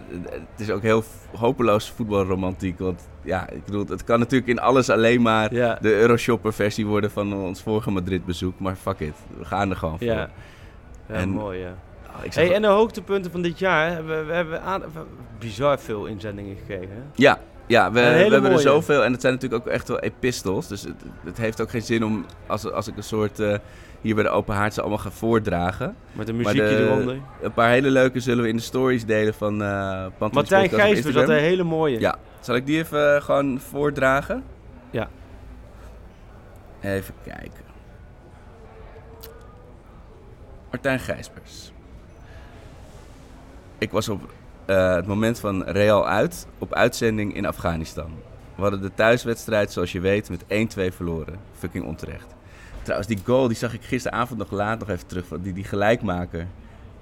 het 0.50 0.60
is 0.60 0.70
ook 0.70 0.82
heel 0.82 1.02
hopeloos 1.36 1.90
voetbalromantiek. 1.90 2.78
Want 2.78 3.08
ja, 3.22 3.48
ik 3.50 3.64
bedoel, 3.64 3.86
het 3.88 4.04
kan 4.04 4.18
natuurlijk 4.18 4.50
in 4.50 4.60
alles 4.60 4.90
alleen 4.90 5.22
maar 5.22 5.54
Ja. 5.54 5.78
de 5.80 5.94
Euroshopper 5.94 6.52
versie 6.52 6.86
worden 6.86 7.10
van 7.10 7.34
ons 7.34 7.62
vorige 7.62 7.90
Madrid 7.90 8.24
bezoek. 8.24 8.58
Maar 8.60 8.76
fuck 8.76 9.00
it, 9.00 9.14
we 9.38 9.44
gaan 9.44 9.70
er 9.70 9.76
gewoon 9.76 9.98
voor. 9.98 10.06
Ja, 10.06 10.30
ja 11.08 11.14
En- 11.14 11.28
mooi 11.28 11.58
ja. 11.58 11.74
Ik 12.22 12.32
zag 12.32 12.44
Hey, 12.44 12.54
en 12.54 12.62
de 12.62 12.68
hoogtepunten 12.68 13.30
van 13.30 13.42
dit 13.42 13.58
jaar 13.58 13.90
hebben 13.90 14.18
we, 14.18 14.24
we 14.24 14.32
hebben 14.32 14.62
aan, 14.62 14.82
bizar 15.38 15.78
veel 15.78 16.06
inzendingen 16.06 16.56
gekregen. 16.56 17.10
Ja, 17.14 17.38
ja 17.66 17.92
we, 17.92 18.00
we 18.00 18.06
hebben 18.06 18.50
er 18.52 18.58
zoveel. 18.60 19.04
En 19.04 19.12
het 19.12 19.20
zijn 19.20 19.32
natuurlijk 19.32 19.66
ook 19.66 19.72
echt 19.72 19.88
wel 19.88 19.98
epistels. 19.98 20.68
Dus 20.68 20.82
het, 20.82 20.94
het 21.24 21.36
heeft 21.38 21.60
ook 21.60 21.70
geen 21.70 21.82
zin 21.82 22.04
om, 22.04 22.24
als, 22.46 22.70
als 22.72 22.88
ik 22.88 22.96
een 22.96 23.02
soort 23.02 23.40
eh, 23.40 23.54
hier 24.00 24.14
bij 24.14 24.24
de 24.24 24.30
Open 24.30 24.54
Haard 24.54 24.74
ze 24.74 24.80
allemaal 24.80 24.98
ga 24.98 25.10
voordragen. 25.10 25.96
Met 26.12 26.28
een 26.28 26.36
muziekje 26.36 26.68
de- 26.68 26.84
eronder. 26.86 27.16
Een 27.42 27.52
paar 27.52 27.70
hele 27.70 27.90
leuke 27.90 28.20
zullen 28.20 28.42
we 28.42 28.48
in 28.50 28.56
de 28.56 28.62
stories 28.62 29.04
delen 29.04 29.34
van 29.34 29.56
Pantelis 30.18 30.50
Martijn 30.50 30.80
had 30.80 30.88
Instagram. 30.96 31.30
een 31.30 31.36
hele 31.42 31.62
mooie. 31.62 32.00
Ja, 32.00 32.16
zal 32.40 32.54
ik 32.56 32.66
die 32.66 32.78
even 32.78 33.14
eh, 33.14 33.22
gewoon 33.22 33.60
voordragen? 33.60 34.44
Ja. 34.90 35.08
Even 36.80 37.14
kijken. 37.24 37.66
Martijn 40.70 40.98
Gijsbers. 40.98 41.67
Ik 43.78 43.90
was 43.90 44.08
op 44.08 44.20
eh, 44.66 44.94
het 44.94 45.06
moment 45.06 45.40
van 45.40 45.62
Real 45.62 46.08
uit 46.08 46.46
op 46.58 46.74
uitzending 46.74 47.34
in 47.34 47.46
Afghanistan. 47.46 48.10
We 48.54 48.62
hadden 48.62 48.80
de 48.80 48.94
thuiswedstrijd, 48.94 49.72
zoals 49.72 49.92
je 49.92 50.00
weet, 50.00 50.30
met 50.30 50.44
1-2 50.92 50.94
verloren. 50.94 51.36
Fucking 51.52 51.84
onterecht. 51.84 52.34
Trouwens, 52.82 53.08
die 53.08 53.18
goal 53.24 53.48
die 53.48 53.56
zag 53.56 53.74
ik 53.74 53.82
gisteravond 53.82 54.38
nog 54.38 54.50
laat 54.50 54.78
nog 54.78 54.88
even 54.88 55.06
terug. 55.06 55.26
Die, 55.40 55.52
die 55.52 55.64
gelijkmaker. 55.64 56.46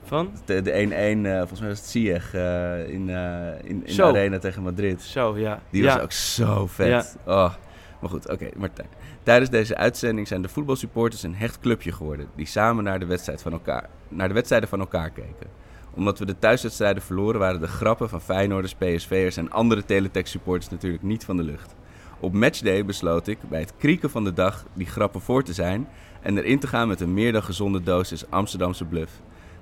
Van? 0.05 0.31
De 0.45 0.63
de 0.63 0.71
1-1, 0.71 1.27
eh, 1.27 1.39
volgens 1.39 1.61
mij 1.61 1.69
was 1.69 1.79
het 1.79 1.89
Ziyech 1.89 2.35
eh, 2.35 2.89
in, 2.89 3.09
in, 3.09 3.87
in 3.87 3.97
de 3.97 4.03
arena 4.03 4.39
tegen 4.39 4.63
Madrid. 4.63 5.03
Zo, 5.03 5.39
ja. 5.39 5.61
Die 5.71 5.83
ja. 5.83 5.95
was 5.95 6.03
ook 6.03 6.13
zo 6.13 6.67
vet. 6.67 7.17
Oh. 7.25 7.55
Maar 8.01 8.11
goed, 8.11 8.31
oké, 8.31 8.49
Martijn. 8.57 8.89
Tijdens 9.23 9.51
deze 9.51 9.77
uitzending 9.77 10.29
zijn 10.29 10.43
de 10.43 10.49
voetbalsupporters 10.49 11.23
een 11.23 11.35
hecht 11.35 11.61
clubje 11.61 11.93
geworden... 11.93 12.29
die 12.35 12.47
samen 12.47 12.85
naar 12.85 12.99
de, 12.99 13.07
wedstrijd 13.07 13.43
van 13.43 13.53
elkaar, 13.53 13.89
naar 14.09 14.29
de 14.29 14.35
wedstrijden 14.35 14.69
van 14.69 14.81
elkaar 14.81 15.11
keken. 15.11 15.65
Omdat 15.97 16.19
we 16.19 16.27
de 16.27 16.39
thuiswedstrijden 16.39 17.03
verloren... 17.03 17.41
waren 17.41 17.61
de 17.61 17.67
grappen 17.67 18.09
van 18.09 18.21
Feyenoorders, 18.21 18.75
PSV'ers 18.75 19.37
en 19.37 19.51
andere 19.51 19.85
Teletext-supporters 19.85 20.71
natuurlijk 20.71 21.03
niet 21.03 21.25
van 21.25 21.37
de 21.37 21.43
lucht. 21.43 21.75
Op 22.21 22.33
matchday 22.33 22.85
besloot 22.85 23.27
ik 23.27 23.39
bij 23.49 23.61
het 23.61 23.73
krieken 23.79 24.11
van 24.11 24.25
de 24.25 24.33
dag 24.33 24.65
die 24.75 24.87
grappen 24.87 25.21
voor 25.21 25.43
te 25.43 25.53
zijn... 25.53 25.89
en 26.23 26.39
erin 26.39 26.59
te 26.59 26.67
gaan 26.67 26.89
met 26.89 27.01
een 27.01 27.15
meer 27.15 27.33
dan 27.33 27.43
gezonde 27.43 27.83
dosis 27.83 28.31
Amsterdamse 28.31 28.85
bluff. 28.85 29.13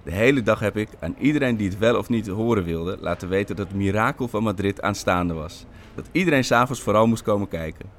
De 0.02 0.12
hele 0.12 0.42
dag 0.42 0.60
heb 0.60 0.76
ik 0.76 0.88
aan 1.00 1.14
iedereen 1.18 1.56
die 1.56 1.68
het 1.68 1.78
wel 1.78 1.98
of 1.98 2.08
niet 2.08 2.26
horen 2.26 2.64
wilde... 2.64 2.96
laten 3.00 3.28
weten 3.28 3.56
dat 3.56 3.66
het 3.66 3.76
mirakel 3.76 4.28
van 4.28 4.42
Madrid 4.42 4.82
aanstaande 4.82 5.34
was. 5.34 5.66
Dat 5.94 6.08
iedereen 6.12 6.44
s'avonds 6.44 6.82
vooral 6.82 7.06
moest 7.06 7.22
komen 7.22 7.48
kijken. 7.48 7.90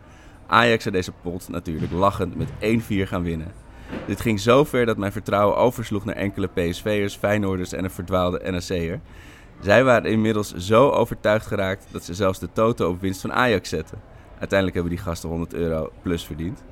Ajax 0.47 0.83
zou 0.83 0.95
deze 0.95 1.11
pot 1.21 1.49
natuurlijk 1.49 1.91
lachend 1.91 2.35
met 2.35 2.49
1-4 2.49 3.07
gaan 3.07 3.23
winnen. 3.23 3.64
Dit 4.07 4.21
ging 4.21 4.39
zo 4.39 4.63
ver 4.63 4.85
dat 4.85 4.97
mijn 4.97 5.11
vertrouwen 5.11 5.57
oversloeg 5.57 6.05
naar 6.05 6.15
enkele 6.15 6.47
PSV'ers, 6.47 7.15
Feyenoorders 7.15 7.73
en 7.73 7.83
een 7.83 7.91
verdwaalde 7.91 8.51
NAC'er. 8.51 8.99
Zij 9.59 9.83
waren 9.83 10.11
inmiddels 10.11 10.53
zo 10.53 10.89
overtuigd 10.89 11.45
geraakt 11.45 11.87
dat 11.91 12.03
ze 12.03 12.13
zelfs 12.13 12.39
de 12.39 12.49
toto 12.53 12.89
op 12.89 13.01
winst 13.01 13.21
van 13.21 13.33
Ajax 13.33 13.69
zetten. 13.69 14.01
Uiteindelijk 14.29 14.73
hebben 14.73 14.95
die 14.95 15.03
gasten 15.03 15.29
100 15.29 15.53
euro 15.53 15.91
plus 16.01 16.25
verdiend. 16.25 16.63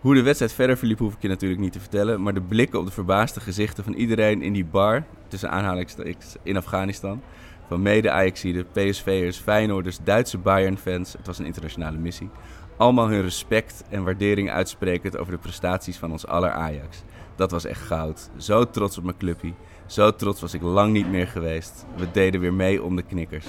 Hoe 0.00 0.14
de 0.14 0.22
wedstrijd 0.22 0.52
verder 0.52 0.76
verliep 0.76 0.98
hoef 0.98 1.14
ik 1.14 1.22
je 1.22 1.28
natuurlijk 1.28 1.60
niet 1.60 1.72
te 1.72 1.80
vertellen, 1.80 2.22
maar 2.22 2.34
de 2.34 2.40
blikken 2.40 2.78
op 2.78 2.86
de 2.86 2.92
verbaasde 2.92 3.40
gezichten 3.40 3.84
van 3.84 3.92
iedereen 3.92 4.42
in 4.42 4.52
die 4.52 4.64
bar, 4.64 5.04
tussen 5.28 5.50
aanhalingstekens 5.50 6.36
in 6.42 6.56
Afghanistan, 6.56 7.22
van 7.68 7.82
mede 7.82 8.10
Ajaxiden, 8.10 8.66
PSV'ers, 8.72 9.38
Feyenoorders, 9.38 9.98
Duitse 10.04 10.38
Bayern-fans, 10.38 11.12
het 11.12 11.26
was 11.26 11.38
een 11.38 11.46
internationale 11.46 11.98
missie, 11.98 12.30
allemaal 12.80 13.08
hun 13.08 13.22
respect 13.22 13.84
en 13.88 14.04
waardering 14.04 14.50
uitsprekend 14.50 15.16
over 15.18 15.32
de 15.32 15.38
prestaties 15.38 15.96
van 15.96 16.10
ons 16.10 16.26
aller 16.26 16.50
Ajax. 16.50 17.02
Dat 17.36 17.50
was 17.50 17.64
echt 17.64 17.80
goud. 17.80 18.30
Zo 18.36 18.70
trots 18.70 18.98
op 18.98 19.04
mijn 19.04 19.16
clubpie. 19.16 19.54
Zo 19.86 20.14
trots 20.14 20.40
was 20.40 20.54
ik 20.54 20.62
lang 20.62 20.92
niet 20.92 21.10
meer 21.10 21.26
geweest. 21.26 21.84
We 21.96 22.10
deden 22.10 22.40
weer 22.40 22.52
mee 22.52 22.82
om 22.82 22.96
de 22.96 23.02
knikkers. 23.02 23.46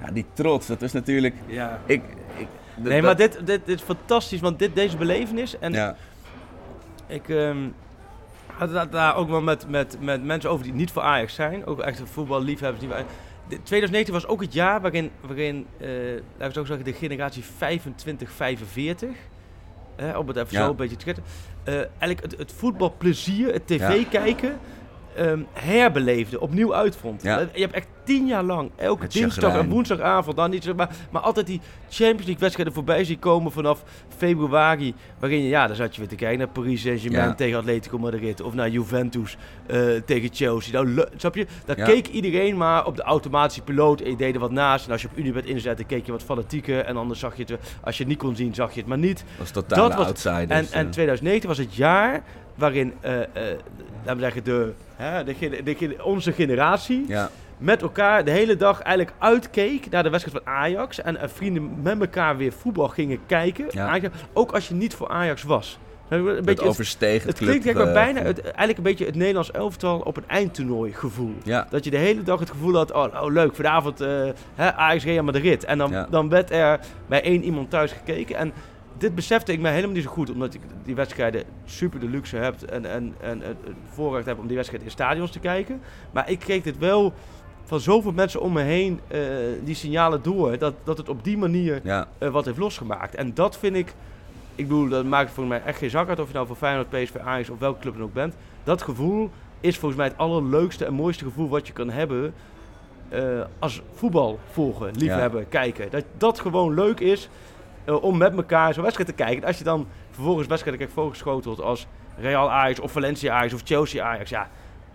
Ja, 0.00 0.10
die 0.10 0.24
trots, 0.32 0.66
dat 0.66 0.82
is 0.82 0.92
natuurlijk... 0.92 1.34
Ja. 1.46 1.80
Ik, 1.86 2.02
ik, 2.36 2.46
Nee, 2.76 2.92
dat- 2.94 3.02
maar 3.02 3.16
dit, 3.16 3.46
dit, 3.46 3.66
dit 3.66 3.76
is 3.78 3.82
fantastisch, 3.82 4.40
want 4.40 4.58
dit, 4.58 4.74
deze 4.74 4.96
belevenis... 4.96 5.58
En 5.58 5.72
Ja, 5.72 5.96
ik 7.06 7.28
ehm, 7.28 7.68
had 8.46 8.70
het 8.72 8.92
daar 8.92 9.16
ook 9.16 9.28
wel 9.28 9.40
met, 9.42 9.68
met, 9.68 9.96
met 10.00 10.24
mensen 10.24 10.50
over 10.50 10.64
die 10.64 10.74
niet 10.74 10.90
voor 10.90 11.02
Ajax 11.02 11.34
zijn. 11.34 11.66
Ook 11.66 11.80
echt 11.80 12.02
voetballiefhebbers. 12.12 12.80
Die, 12.84 13.04
2019 13.48 14.12
was 14.14 14.26
ook 14.26 14.40
het 14.40 14.52
jaar 14.52 14.80
waarin, 14.80 15.10
waarin 15.20 15.66
eh, 15.78 15.88
laten 16.38 16.46
we 16.48 16.52
zo 16.52 16.64
zeggen, 16.64 16.84
de 16.84 16.92
generatie 16.92 17.44
25-45... 17.44 19.06
eh, 19.96 20.18
om 20.18 20.28
het 20.28 20.36
even 20.36 20.48
Ja. 20.56 20.64
zo 20.64 20.70
een 20.70 20.76
beetje 20.76 20.96
te 20.96 21.00
schetsen. 21.00 21.24
eh, 21.64 21.74
eigenlijk 21.74 22.22
het, 22.22 22.36
het 22.38 22.52
voetbalplezier, 22.52 23.52
het 23.52 23.66
tv 23.66 23.78
Ja. 23.88 23.96
Ehm, 25.16 25.40
herbeleefde, 25.52 26.40
opnieuw 26.40 26.74
uitvond. 26.74 27.22
Ja. 27.22 27.38
Eh, 27.40 27.46
Je 27.54 27.60
hebt 27.60 27.74
echt 27.74 27.86
tien 28.04 28.26
jaar 28.26 28.42
lang, 28.42 28.70
elke 28.76 29.02
Het 29.02 29.12
dinsdag 29.12 29.44
chagrijn. 29.44 29.64
en 29.64 29.70
woensdagavond, 29.70 30.36
dan 30.36 30.50
niet, 30.50 30.64
zeg 30.64 30.74
maar, 30.74 30.90
maar 31.10 31.22
altijd 31.22 31.46
die 31.46 31.60
Champions 31.90 32.16
League 32.24 32.38
wedstrijden 32.40 32.74
voorbij 32.74 33.04
zien 33.04 33.18
komen 33.18 33.52
vanaf 33.52 33.82
februari. 34.16 34.94
Waarin 35.18 35.42
je, 35.42 35.48
ja, 35.48 35.66
dan 35.66 35.76
zat 35.76 35.94
je 35.94 36.00
weer 36.00 36.08
te 36.10 36.14
kijken 36.14 36.38
naar 36.38 36.48
Paris 36.48 36.80
Saint-Germain 36.82 37.28
Ja. 37.28 37.34
tegen 37.34 37.58
Atletico 37.58 37.98
Madrid. 37.98 38.40
Of 38.42 38.54
naar 38.54 38.68
Juventus 38.68 39.36
eh, 39.66 39.80
tegen 40.06 40.28
Chelsea. 40.32 40.72
Nou, 40.82 41.04
snap 41.16 41.34
je? 41.34 41.46
Daar 41.64 41.78
Ja. 41.78 41.84
keek 41.84 42.06
iedereen 42.08 42.56
maar 42.56 42.86
op 42.86 42.96
de 42.96 43.02
automatische 43.02 43.62
piloot. 43.62 44.00
En 44.00 44.10
je 44.10 44.16
deed 44.16 44.34
er 44.34 44.40
wat 44.40 44.50
naast. 44.50 44.86
En 44.86 44.92
als 44.92 45.02
je 45.02 45.08
op 45.08 45.16
Unibet 45.18 45.44
inzette, 45.44 45.84
keek 45.84 46.06
je 46.06 46.12
wat 46.12 46.22
fanatieker. 46.22 46.78
En 46.84 46.96
anders 46.96 47.20
zag 47.20 47.36
je 47.36 47.42
het, 47.42 47.58
als 47.84 47.96
je 47.96 48.02
het 48.02 48.12
niet 48.12 48.20
kon 48.22 48.36
zien, 48.36 48.54
zag 48.54 48.72
je 48.74 48.80
het 48.80 48.88
maar 48.88 48.98
niet. 48.98 49.18
dat 49.18 49.38
was 49.38 49.50
totaal 49.50 49.88
Dat 49.88 49.96
was- 49.98 50.06
outsiders. 50.06 50.70
En, 50.70 50.78
en 50.78 50.86
eh. 50.86 50.90
2019 50.92 51.48
was 51.48 51.58
het 51.58 51.74
jaar 51.74 52.22
waarin, 52.54 52.94
eh, 53.00 53.20
eh, 53.20 53.26
laten 54.04 54.16
we 54.16 54.22
zeggen, 54.22 54.44
de, 54.44 54.72
hè, 54.94 55.24
de, 55.24 55.64
de 55.64 55.96
onze 56.04 56.32
generatie 56.32 57.04
ja, 57.08 57.30
met 57.58 57.82
elkaar 57.82 58.24
de 58.24 58.30
hele 58.30 58.56
dag 58.56 58.80
eigenlijk 58.80 59.16
uitkeek 59.18 59.90
naar 59.90 60.02
de 60.02 60.10
wedstrijd 60.10 60.44
van 60.44 60.54
Ajax. 60.54 61.00
En, 61.00 61.16
eh, 61.16 61.28
vrienden 61.28 61.82
met 61.82 62.00
elkaar 62.00 62.36
weer 62.36 62.52
voetbal 62.52 62.88
gingen 62.88 63.18
kijken. 63.26 63.66
Ja. 63.70 63.86
Ajax- 63.86 64.16
ook 64.32 64.52
als 64.52 64.68
je 64.68 64.74
niet 64.74 64.94
voor 64.94 65.08
Ajax 65.08 65.42
was. 65.42 65.78
Een 66.08 66.26
het 66.26 66.44
beetje 66.44 66.60
het, 66.60 66.70
overstegen 66.70 67.28
het 67.28 67.38
klinkt 67.38 67.64
eigenlijk 67.64 67.94
bijna 67.94 68.20
het, 68.22 68.40
eigenlijk 68.40 68.76
een 68.76 68.84
beetje 68.84 69.04
het 69.06 69.14
Nederlands 69.14 69.50
elftal 69.50 69.98
op 69.98 70.16
een 70.16 70.28
eindtoernooi 70.28 70.92
gevoel. 70.92 71.34
Ja, 71.42 71.66
Dat 71.70 71.84
je 71.84 71.90
de 71.90 71.96
hele 71.96 72.22
dag 72.22 72.40
het 72.40 72.50
gevoel 72.50 72.74
had, 72.74 72.92
oh, 72.92 73.22
oh 73.22 73.32
leuk, 73.32 73.54
vanavond 73.54 73.98
hè, 74.54 74.74
Ajax 74.74 75.04
Real 75.04 75.24
Madrid. 75.24 75.64
En 75.64 75.78
dan, 75.78 76.06
dan 76.10 76.28
werd 76.28 76.50
er 76.50 76.80
bij 77.06 77.22
één 77.22 77.42
iemand 77.42 77.70
thuis 77.70 77.92
gekeken. 77.92 78.36
En 78.36 78.52
dit 79.02 79.14
besefte 79.14 79.52
ik 79.52 79.60
mij 79.60 79.72
helemaal 79.72 79.94
niet 79.94 80.04
zo 80.04 80.10
goed, 80.10 80.30
omdat 80.30 80.54
ik 80.54 80.60
die 80.84 80.94
wedstrijden 80.94 81.44
super 81.64 82.00
de 82.00 82.08
luxe 82.08 82.36
heb 82.36 82.62
en, 82.62 82.86
en, 82.86 83.14
en 83.20 83.40
het 83.40 83.56
voorrecht 83.88 84.26
heb 84.26 84.38
om 84.38 84.46
die 84.46 84.56
wedstrijden 84.56 84.88
in 84.88 84.94
stadions 84.94 85.30
te 85.30 85.38
kijken. 85.38 85.80
Maar 86.10 86.30
ik 86.30 86.38
kreeg 86.38 86.62
dit 86.62 86.78
wel 86.78 87.12
van 87.64 87.80
zoveel 87.80 88.12
mensen 88.12 88.40
om 88.40 88.52
me 88.52 88.62
heen, 88.62 89.00
eh, 89.08 89.20
die 89.64 89.74
signalen 89.74 90.22
door, 90.22 90.58
dat, 90.58 90.74
dat 90.84 90.98
het 90.98 91.08
op 91.08 91.24
die 91.24 91.38
manier 91.38 91.80
ja, 91.84 92.08
eh, 92.18 92.28
wat 92.28 92.44
heeft 92.44 92.58
losgemaakt. 92.58 93.14
En 93.14 93.34
dat 93.34 93.58
vind 93.58 93.76
ik, 93.76 93.94
ik 94.54 94.68
bedoel, 94.68 94.88
dat 94.88 95.04
maakt 95.04 95.30
voor 95.30 95.46
mij 95.46 95.62
echt 95.62 95.78
geen 95.78 95.90
zak 95.90 96.08
uit 96.08 96.20
of 96.20 96.26
je 96.26 96.34
nou 96.34 96.46
voor 96.46 96.56
Feyenoord, 96.56 96.88
PSV, 96.88 97.16
Ajax 97.16 97.50
of 97.50 97.58
welke 97.58 97.80
club 97.80 97.94
dan 97.94 98.02
ook 98.02 98.12
bent. 98.12 98.34
Dat 98.64 98.82
gevoel 98.82 99.30
is 99.60 99.78
volgens 99.78 100.00
mij 100.00 100.08
het 100.08 100.18
allerleukste 100.18 100.84
en 100.84 100.94
mooiste 100.94 101.24
gevoel 101.24 101.48
wat 101.48 101.66
je 101.66 101.72
kan 101.72 101.90
hebben 101.90 102.34
eh, 103.08 103.20
als 103.58 103.82
voetbal 103.94 104.38
volgen, 104.50 104.90
liefhebben, 104.96 105.48
kijken. 105.48 105.90
Dat 105.90 106.04
dat 106.16 106.40
gewoon 106.40 106.74
leuk 106.74 107.00
is 107.00 107.28
eh, 107.84 108.02
om 108.02 108.16
met 108.18 108.34
elkaar 108.36 108.74
zo'n 108.74 108.82
wedstrijd 108.82 109.08
te 109.10 109.14
kijken. 109.14 109.42
En 109.42 109.48
als 109.48 109.58
je 109.58 109.64
dan 109.64 109.86
vervolgens 110.10 110.46
wedstrijden 110.46 110.80
krijgt 110.80 111.00
voorgeschoteld 111.00 111.60
als 111.60 111.86
Real 112.16 112.50
Ajax 112.50 112.80
of 112.80 112.92
Valencia 112.92 113.34
Ajax 113.34 113.52
of 113.54 113.60
Chelsea 113.64 114.04
Ajax. 114.04 114.30
Ja, 114.30 114.48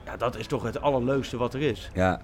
ja, 0.06 0.18
dat 0.18 0.38
is 0.38 0.48
toch 0.48 0.64
het 0.64 0.82
allerleukste 0.82 1.38
wat 1.38 1.54
er 1.54 1.62
is. 1.62 1.90
Ja, 1.94 2.22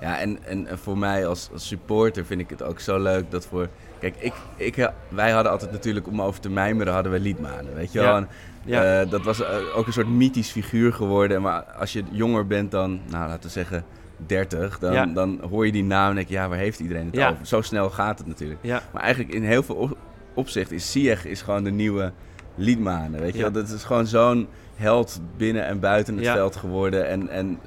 ja 0.00 0.18
en, 0.18 0.38
en, 0.44 0.66
en 0.66 0.78
voor 0.78 0.98
mij 0.98 1.26
als, 1.26 1.48
als 1.52 1.66
supporter 1.68 2.24
vind 2.26 2.40
ik 2.40 2.50
het 2.50 2.62
ook 2.62 2.80
zo 2.80 2.98
leuk 2.98 3.30
dat 3.30 3.46
voor... 3.46 3.68
Kijk, 3.98 4.16
ik, 4.18 4.32
ik, 4.56 4.90
wij 5.08 5.30
hadden 5.30 5.52
altijd 5.52 5.72
natuurlijk 5.72 6.06
om 6.06 6.22
over 6.22 6.40
te 6.40 6.50
mijmeren 6.50 6.92
hadden 6.92 7.12
we 7.12 7.20
Liedmanen, 7.20 7.74
weet 7.74 7.92
je 7.92 7.98
wel. 8.00 8.08
Ja. 8.08 8.16
En, 8.16 8.28
Ja. 8.64 9.00
eh, 9.00 9.10
dat 9.10 9.22
was 9.22 9.42
eh, 9.42 9.56
ook 9.76 9.86
een 9.86 9.92
soort 9.92 10.08
mythisch 10.08 10.50
figuur 10.50 10.92
geworden. 10.92 11.42
Maar 11.42 11.62
als 11.62 11.92
je 11.92 12.02
jonger 12.10 12.46
bent 12.46 12.70
dan, 12.70 13.00
nou 13.06 13.28
laten 13.28 13.42
we 13.42 13.48
zeggen 13.48 13.84
30, 14.26 14.78
dan, 14.78 14.92
Ja. 14.92 15.06
dan 15.06 15.40
hoor 15.50 15.66
je 15.66 15.72
die 15.72 15.84
naam 15.84 16.08
en 16.08 16.14
denk 16.14 16.28
je, 16.28 16.34
ja, 16.34 16.48
waar 16.48 16.58
heeft 16.58 16.80
iedereen 16.80 17.06
het 17.06 17.14
Ja. 17.14 17.30
over? 17.30 17.46
Zo 17.46 17.60
snel 17.60 17.90
gaat 17.90 18.18
het 18.18 18.26
natuurlijk. 18.26 18.60
Ja. 18.62 18.82
Maar 18.92 19.02
eigenlijk 19.02 19.34
in 19.34 19.42
heel 19.44 19.62
veel 19.62 19.74
op- 19.74 19.96
opzicht 20.34 20.70
is 20.72 20.92
Ziyech 20.92 21.24
is 21.26 21.42
gewoon 21.42 21.64
de 21.64 21.70
nieuwe 21.70 22.12
Liedmanen, 22.54 23.20
weet 23.20 23.34
je 23.34 23.40
wel. 23.42 23.52
Dat 23.52 23.68
is 23.68 23.84
gewoon 23.84 24.06
zo'n 24.06 24.48
held 24.76 25.20
binnen 25.36 25.66
en 25.66 25.80
buiten 25.80 26.16
het 26.16 26.26
veld 26.28 26.56
geworden. 26.56 27.08
En, 27.08 27.28
en 27.28 27.58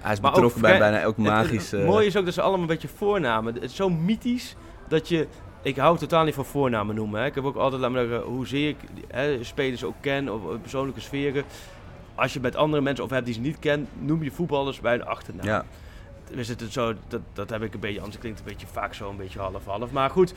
hij 0.00 0.12
is 0.12 0.20
Maar 0.20 0.30
ook 0.30 0.34
betrokken 0.34 0.60
bij 0.60 0.78
bijna 0.78 0.98
elk 1.00 1.16
magisch... 1.16 1.70
Het, 1.70 1.84
mooie 1.86 2.06
is 2.06 2.16
ook 2.16 2.24
dat 2.24 2.34
ze 2.34 2.40
allemaal 2.40 2.60
een 2.60 2.66
beetje 2.66 2.88
voornamen. 2.96 3.54
Het 3.54 3.62
is 3.62 3.74
zo 3.76 3.90
mythisch 3.90 4.56
dat 4.88 5.08
je. 5.08 5.26
Ik 5.62 5.76
hou 5.76 5.98
totaal 5.98 6.24
niet 6.24 6.34
van 6.34 6.44
voornamen 6.44 6.94
noemen. 6.94 7.20
Hè. 7.20 7.26
Ik 7.26 7.34
heb 7.34 7.44
ook 7.44 7.56
altijd, 7.56 7.80
laat 7.80 7.90
me 7.90 7.98
zeggen, 7.98 8.20
hoezeer 8.20 8.68
ik 8.68 8.76
hè, 9.08 9.44
spelers 9.44 9.84
ook 9.84 9.94
ken 10.00 10.28
of 10.32 10.40
eh, 10.52 10.60
persoonlijke 10.60 11.00
sferen. 11.00 11.44
Als 12.14 12.32
je 12.32 12.40
met 12.40 12.56
andere 12.56 12.82
mensen 12.82 13.04
of 13.04 13.10
hebt 13.10 13.24
die 13.24 13.34
ze 13.34 13.40
niet 13.40 13.58
kent, 13.58 13.88
noem 13.98 14.22
je 14.22 14.30
voetballers 14.30 14.80
bij 14.80 14.96
de 14.98 15.04
achternaam. 15.04 15.46
ja. 15.46 15.64
Is 16.30 16.48
het 16.48 16.64
zo, 16.68 16.92
dat, 17.08 17.20
dat 17.32 17.50
heb 17.50 17.62
ik 17.62 17.74
een 17.74 17.80
beetje, 17.80 18.00
anders 18.00 18.18
klinkt 18.18 18.38
het 18.38 18.48
een 18.48 18.54
beetje 18.54 18.72
vaak 18.72 18.94
zo, 18.94 19.10
een 19.10 19.16
beetje 19.16 19.38
half-half. 19.38 19.90
Maar 19.92 20.10
goed, 20.10 20.34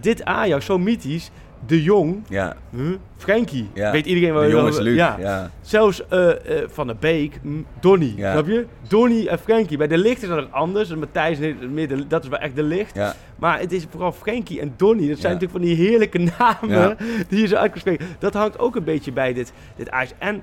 dit 0.00 0.24
Ajax, 0.24 0.64
zo 0.64 0.78
mythisch. 0.78 1.30
De 1.66 1.82
Jong, 1.82 2.22
Ja, 2.28 2.56
huh? 2.76 2.94
Frenkie, 3.16 3.68
Ja. 3.74 3.90
weet 3.92 4.06
iedereen 4.06 4.32
waar 4.34 4.48
de 4.48 4.56
over- 4.56 4.82
Luc. 4.82 4.96
Ja. 4.96 5.16
Ja. 5.18 5.50
Zelfs 5.60 6.08
eh, 6.08 6.30
eh, 6.62 6.68
Van 6.68 6.86
der 6.86 6.96
Beek, 6.96 7.40
Donny, 7.80 8.12
Ja. 8.16 8.32
snap 8.32 8.46
je? 8.46 8.66
Donny 8.88 9.26
en 9.26 9.38
Frenkie. 9.38 9.76
Bij 9.76 9.86
de 9.86 9.98
licht 9.98 10.22
is 10.22 10.28
dat 10.28 10.36
nog 10.40 10.50
anders. 10.52 10.90
En 10.90 10.98
Matthijs, 10.98 11.38
de- 11.38 12.04
dat 12.08 12.22
is 12.22 12.28
wel 12.28 12.38
echt 12.38 12.56
de 12.56 12.62
licht. 12.62 12.98
Maar 13.38 13.58
het 13.60 13.72
is 13.72 13.86
vooral 13.90 14.12
Frenkie 14.12 14.60
en 14.60 14.74
Donny. 14.76 15.08
Dat 15.08 15.18
zijn 15.18 15.32
natuurlijk 15.32 15.60
van 15.64 15.68
die 15.74 15.86
heerlijke 15.88 16.18
namen 16.38 16.96
die 17.28 17.40
je 17.40 17.46
zo 17.46 17.56
uit 17.56 17.70
kan 17.70 17.80
spreken. 17.80 18.06
Dat 18.18 18.34
hangt 18.34 18.58
ook 18.58 18.76
een 18.76 18.84
beetje 18.84 19.12
bij 19.12 19.32
dit, 19.32 19.52
dit 19.76 19.90
Ajax. 19.90 20.12
En 20.18 20.42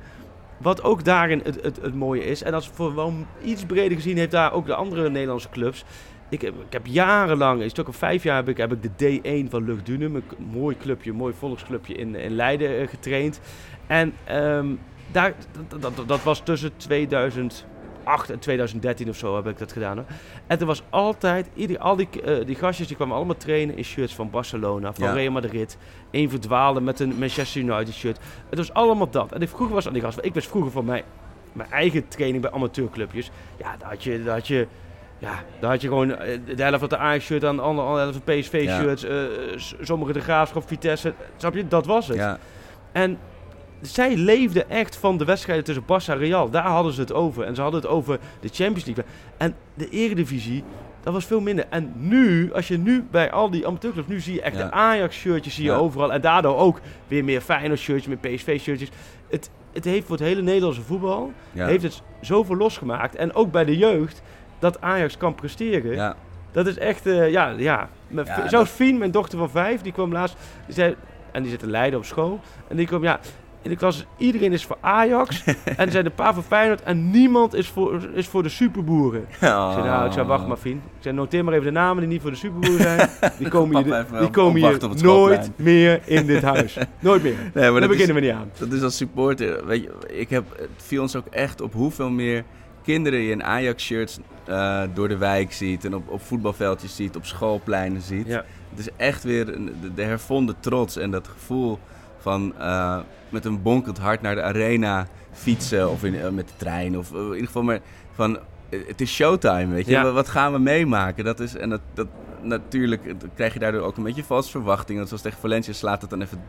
wat 0.63 0.83
ook 0.83 1.03
daarin 1.03 1.41
het, 1.43 1.63
het, 1.63 1.95
mooie 1.95 2.25
is, 2.25 2.43
en 2.43 2.53
is 2.53 2.67
voor 2.73 2.95
wel 2.95 3.13
iets 3.43 3.65
breder 3.65 3.97
gezien, 3.97 4.17
heeft 4.17 4.31
daar 4.31 4.53
ook 4.53 4.65
de 4.65 4.75
andere 4.75 5.09
Nederlandse 5.09 5.49
clubs. 5.49 5.83
Ik 6.29 6.41
heb, 6.41 6.53
ik 6.53 6.73
heb 6.73 6.85
jarenlang, 6.85 7.61
een 7.61 7.69
stuk 7.69 7.93
vijf 7.93 8.23
jaar 8.23 8.35
heb 8.35 8.49
ik, 8.49 8.57
heb 8.57 8.73
ik 8.73 8.97
de 8.97 9.19
D1 9.19 9.49
van 9.49 9.65
Lucht 9.65 9.85
Dunum, 9.85 10.15
een 10.15 10.23
mooi 10.51 10.77
clubje, 10.77 11.09
een 11.09 11.15
mooi 11.15 11.33
volksclubje 11.37 11.93
in, 11.93 12.15
in 12.15 12.35
Leiden 12.35 12.79
eh, 12.79 12.87
getraind. 12.87 13.39
En 13.87 14.13
ehm, 14.23 14.67
daar, 15.11 15.33
dat, 15.67 15.81
dat, 15.81 16.07
dat 16.07 16.23
was 16.23 16.39
tussen 16.39 16.71
2008 18.03 18.29
en 18.29 18.39
2013 18.39 19.09
of 19.09 19.15
zo 19.15 19.35
heb 19.35 19.47
ik 19.47 19.57
dat 19.57 19.71
gedaan. 19.71 19.95
Hoor. 19.97 20.05
En 20.47 20.59
er 20.59 20.65
was 20.65 20.83
altijd, 20.89 21.47
ieder, 21.53 21.79
al 21.79 21.95
die, 21.95 22.09
eh, 22.21 22.45
die 22.45 22.55
gastjes 22.55 22.87
die 22.87 22.95
kwamen 22.95 23.15
allemaal 23.15 23.37
trainen 23.37 23.77
in 23.77 23.83
shirts 23.83 24.15
van 24.15 24.29
Barcelona, 24.29 24.93
van 24.93 25.07
Ja. 25.07 25.13
Real 25.13 25.31
Madrid. 25.31 25.77
Eén 26.11 26.29
verdwaalde 26.29 26.81
met 26.81 26.99
een 26.99 27.15
Manchester 27.19 27.61
United 27.61 27.93
shirt. 27.93 28.19
Het 28.49 28.57
was 28.57 28.73
allemaal 28.73 29.09
dat. 29.09 29.31
En 29.31 29.41
ik 29.41 29.49
vroeger 29.49 29.75
was 29.75 29.87
aan 29.87 29.93
die 29.93 30.01
gasten, 30.01 30.23
ik 30.23 30.33
was 30.33 30.47
vroeger 30.47 30.71
van 30.71 30.85
mijn, 30.85 31.03
mijn 31.53 31.71
eigen 31.71 32.07
training 32.07 32.41
bij 32.41 32.51
amateurclubjes. 32.51 33.31
Ja, 33.57 33.75
daar 33.77 33.89
had 33.89 34.03
je, 34.03 34.23
had 34.29 34.47
je 34.47 34.67
ja, 35.17 35.43
daar 35.59 35.69
had 35.71 35.81
je 35.81 35.87
gewoon 35.87 36.15
eh, 36.15 36.39
de 36.55 36.63
helft 36.63 36.79
van 36.79 36.89
de 36.89 36.97
Ajax-shirt 36.97 37.45
aan, 37.45 37.55
de 37.55 37.61
andere 37.61 37.95
de 37.95 38.01
helft 38.01 38.19
van 38.25 38.35
PSV-shirts. 38.39 39.03
eh, 39.03 39.17
sommige 39.81 40.13
de 40.13 40.19
Graafschap, 40.21 40.67
Vitesse. 40.67 41.13
Snap 41.37 41.53
je? 41.55 41.67
Dat 41.67 41.85
was 41.85 42.07
het. 42.07 42.17
Ja. 42.17 42.37
En 42.91 43.17
zij 43.87 44.15
leefden 44.15 44.69
echt 44.69 44.95
van 44.95 45.17
de 45.17 45.25
wedstrijden 45.25 45.65
tussen 45.65 45.83
Barça 45.83 46.05
en 46.13 46.17
Real. 46.17 46.49
Daar 46.49 46.65
hadden 46.67 46.93
ze 46.93 47.01
het 47.01 47.13
over. 47.13 47.43
En 47.43 47.55
ze 47.55 47.61
hadden 47.61 47.81
het 47.81 47.89
over 47.89 48.19
de 48.39 48.47
Champions 48.51 48.85
League. 48.85 49.03
En 49.37 49.55
de 49.73 49.89
Eredivisie, 49.89 50.63
dat 51.03 51.13
was 51.13 51.25
veel 51.25 51.41
minder. 51.41 51.65
En 51.69 51.93
nu, 51.95 52.53
als 52.53 52.67
je 52.67 52.77
nu 52.77 53.05
bij 53.11 53.31
al 53.31 53.49
die 53.49 53.67
amateurclubs, 53.67 54.07
nu 54.07 54.19
zie 54.19 54.33
je 54.33 54.41
echt 54.41 54.57
Ja. 54.57 54.63
de 54.65 54.71
Ajax-shirtjes 54.71 55.55
zie 55.55 55.63
je 55.63 55.69
Ja. 55.71 55.77
overal. 55.77 56.13
En 56.13 56.21
daardoor 56.21 56.57
ook 56.57 56.79
weer 57.07 57.23
meer 57.23 57.41
Feyenoord-shirtjes, 57.41 58.07
meer 58.21 58.31
PSV-shirtjes. 58.35 58.89
Het, 59.29 59.49
het 59.73 59.83
heeft 59.85 60.07
voor 60.07 60.15
het 60.17 60.25
hele 60.25 60.41
Nederlandse 60.41 60.81
voetbal, 60.81 61.31
Ja. 61.51 61.65
heeft 61.65 61.83
het 61.83 62.01
zoveel 62.21 62.55
losgemaakt. 62.55 63.15
En 63.15 63.33
ook 63.33 63.51
bij 63.51 63.65
de 63.65 63.77
jeugd, 63.77 64.21
dat 64.59 64.81
Ajax 64.81 65.17
kan 65.17 65.35
presteren. 65.35 66.15
Dat 66.51 66.67
is 66.67 66.77
echt, 66.77 67.05
eh, 67.05 67.31
ja, 67.31 67.49
ja. 67.57 67.89
V- 68.11 68.15
dat- 68.15 68.27
Zelfs 68.47 68.71
Fien, 68.71 68.97
mijn 68.97 69.11
dochter 69.11 69.37
van 69.37 69.49
vijf, 69.49 69.81
die 69.81 69.91
kwam 69.91 70.11
laatst, 70.11 70.35
die 70.65 70.73
zei, 70.75 70.95
en 71.31 71.41
die 71.41 71.51
zit 71.51 71.61
in 71.63 71.69
Leiden 71.69 71.99
op 71.99 72.05
school. 72.05 72.39
En 72.67 72.75
die 72.75 72.85
kwam, 72.87 73.03
ja, 73.03 73.19
in 73.63 73.69
de 73.69 73.75
klas, 73.75 74.05
iedereen 74.17 74.51
is 74.51 74.65
voor 74.65 74.77
Ajax. 74.81 75.43
en 75.65 75.85
er 75.85 75.91
zijn 75.91 76.05
een 76.05 76.13
paar 76.13 76.33
voor 76.33 76.43
Feyenoord 76.43 76.81
en 76.83 77.09
niemand 77.11 77.53
is 77.53 77.67
voor, 77.67 78.09
is 78.13 78.27
voor 78.27 78.43
de 78.43 78.49
superboeren. 78.49 79.21
Ik 79.21 79.35
zei, 79.39 79.51
nou, 79.83 80.05
ik 80.05 80.11
zei, 80.11 80.27
wacht 80.27 80.47
maar 80.47 80.57
Fien. 80.57 80.75
Ik 80.75 80.99
zei, 80.99 81.15
noteer 81.15 81.43
maar 81.43 81.53
even 81.53 81.65
de 81.65 81.71
namen 81.71 81.99
die 81.99 82.07
niet 82.11 82.21
voor 82.21 82.31
de 82.31 82.37
superboeren 82.37 82.81
zijn. 82.81 83.09
Die 83.37 83.47
komen 83.57 83.83
hier, 83.83 84.05
die 84.19 84.29
komen 84.29 84.61
hier 84.61 85.03
nooit 85.03 85.51
meer 85.55 86.01
in 86.05 86.25
dit 86.25 86.41
huis. 86.41 86.77
nooit 86.99 87.23
meer. 87.23 87.35
Nee, 87.53 87.71
maar 87.71 87.79
Daar 87.79 87.89
beginnen 87.89 88.15
we 88.15 88.21
niet 88.21 88.31
aan. 88.31 88.51
dat 88.59 88.71
is 88.71 88.81
als 88.81 88.97
supporter. 88.97 89.65
Weet 89.65 89.81
je, 89.83 89.91
ik 90.17 90.29
heb, 90.29 90.43
het 90.57 90.69
viel 90.77 91.01
ons 91.01 91.15
ook 91.15 91.27
echt 91.27 91.61
op 91.61 91.73
hoeveel 91.73 92.09
meer 92.09 92.43
kinderen 92.83 93.19
je 93.19 93.31
in 93.31 93.43
Ajax-shirts 93.43 94.19
eh, 94.45 94.81
door 94.93 95.07
de 95.07 95.17
wijk 95.17 95.53
ziet. 95.53 95.85
En 95.85 95.95
op, 95.95 96.09
op 96.09 96.21
voetbalveldjes 96.21 96.95
ziet, 96.95 97.15
op 97.15 97.25
schoolpleinen 97.25 98.01
ziet. 98.01 98.27
Ja. 98.27 98.45
Het 98.69 98.79
is 98.79 98.89
echt 98.97 99.23
weer 99.23 99.53
een- 99.53 99.75
de, 99.81 99.93
de 99.93 100.01
hervonden 100.01 100.55
trots 100.59 100.97
en 100.97 101.11
dat 101.11 101.27
gevoel 101.27 101.79
van 102.23 102.53
eh, 102.59 102.97
met 103.29 103.45
een 103.45 103.61
bonkend 103.61 103.97
hart 103.97 104.21
naar 104.21 104.35
de 104.35 104.41
arena 104.41 105.07
fietsen. 105.31 105.89
Of 105.89 106.03
in, 106.03 106.15
eh, 106.19 106.29
met 106.29 106.47
de 106.47 106.53
trein. 106.57 106.97
Of 106.97 107.11
eh, 107.11 107.17
in 107.19 107.25
ieder 107.31 107.45
geval 107.45 107.63
maar 107.63 107.79
van... 108.13 108.37
Het 108.87 109.01
is 109.01 109.13
showtime, 109.13 109.73
weet 109.73 109.85
je. 109.85 109.91
Ja. 109.91 110.11
Wat- 110.11 110.29
gaan 110.29 110.51
we 110.53 110.59
meemaken? 110.59 111.23
Dat 111.23 111.39
is, 111.39 111.55
en 111.55 111.69
dat, 111.69 111.81
dat, 111.93 112.07
natuurlijk 112.41 113.13
krijg 113.35 113.53
je 113.53 113.59
daardoor 113.59 113.81
ook 113.81 113.97
een 113.97 114.03
beetje 114.03 114.23
valse 114.23 114.51
verwachtingen. 114.51 115.07
Zoals 115.07 115.21
tegen 115.21 115.39
Valencia 115.39 115.73
slaat 115.73 116.01
het 116.01 116.09
dan 116.09 116.21
even, 116.21 116.41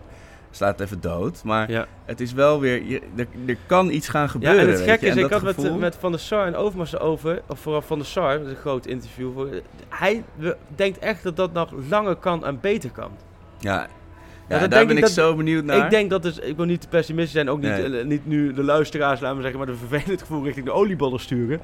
slaat 0.50 0.78
het 0.78 0.80
even 0.80 1.00
dood. 1.00 1.44
Maar 1.44 1.70
Ja. 1.70 1.86
het 2.04 2.20
is 2.20 2.32
wel 2.32 2.60
weer... 2.60 2.84
Je, 2.84 3.00
er, 3.16 3.26
er 3.46 3.56
kan 3.66 3.90
iets 3.90 4.08
gaan 4.08 4.22
Ja, 4.22 4.28
gebeuren, 4.28 4.60
en 4.60 4.68
het 4.68 4.80
gekke 4.80 5.06
is, 5.06 5.16
ik 5.16 5.30
had 5.30 5.40
gevoel- 5.42 5.78
met 5.78 5.96
Van 6.00 6.10
der 6.10 6.20
Sar 6.20 6.46
en 6.46 6.56
Overmars 6.56 6.92
erover, 6.94 7.42
of 7.46 7.58
vooral 7.60 7.82
Van 7.82 7.98
der 7.98 8.06
Sar, 8.06 8.32
dat 8.38 8.46
is 8.46 8.50
een 8.52 8.56
groot 8.56 8.86
interview. 8.86 9.32
Voor, 9.34 9.48
hij 9.88 10.24
denkt 10.76 10.98
echt 10.98 11.22
dat 11.22 11.36
dat 11.36 11.52
nog 11.52 11.70
langer 11.88 12.16
kan 12.16 12.44
en 12.44 12.58
beter 12.60 12.90
kan. 12.90 13.10
Ja, 13.58 13.86
ja, 14.48 14.58
dat 14.58 14.60
daar 14.60 14.68
denk 14.68 14.86
ben 14.86 14.96
ik 14.96 15.02
dat- 15.02 15.10
zo 15.12 15.34
benieuwd 15.36 15.64
naar. 15.64 15.84
Ik 15.84 15.90
denk 15.90 16.10
dat 16.10 16.22
dus, 16.22 16.38
ik 16.38 16.56
wil 16.56 16.64
niet 16.66 16.80
te 16.80 16.88
pessimistisch 16.88 17.32
zijn, 17.32 17.48
ook 17.50 17.60
niet, 17.60 17.70
Nee. 17.70 17.98
eh, 17.98 18.04
niet 18.06 18.26
nu 18.26 18.52
de 18.52 18.62
luisteraars, 18.64 19.20
laten 19.20 19.36
we 19.36 19.42
zeggen, 19.42 19.58
maar 19.60 19.68
de 19.68 19.74
vervelend 19.88 20.20
gevoel 20.20 20.44
richting 20.44 20.66
de 20.66 20.72
oliebollen 20.72 21.20
sturen. 21.20 21.60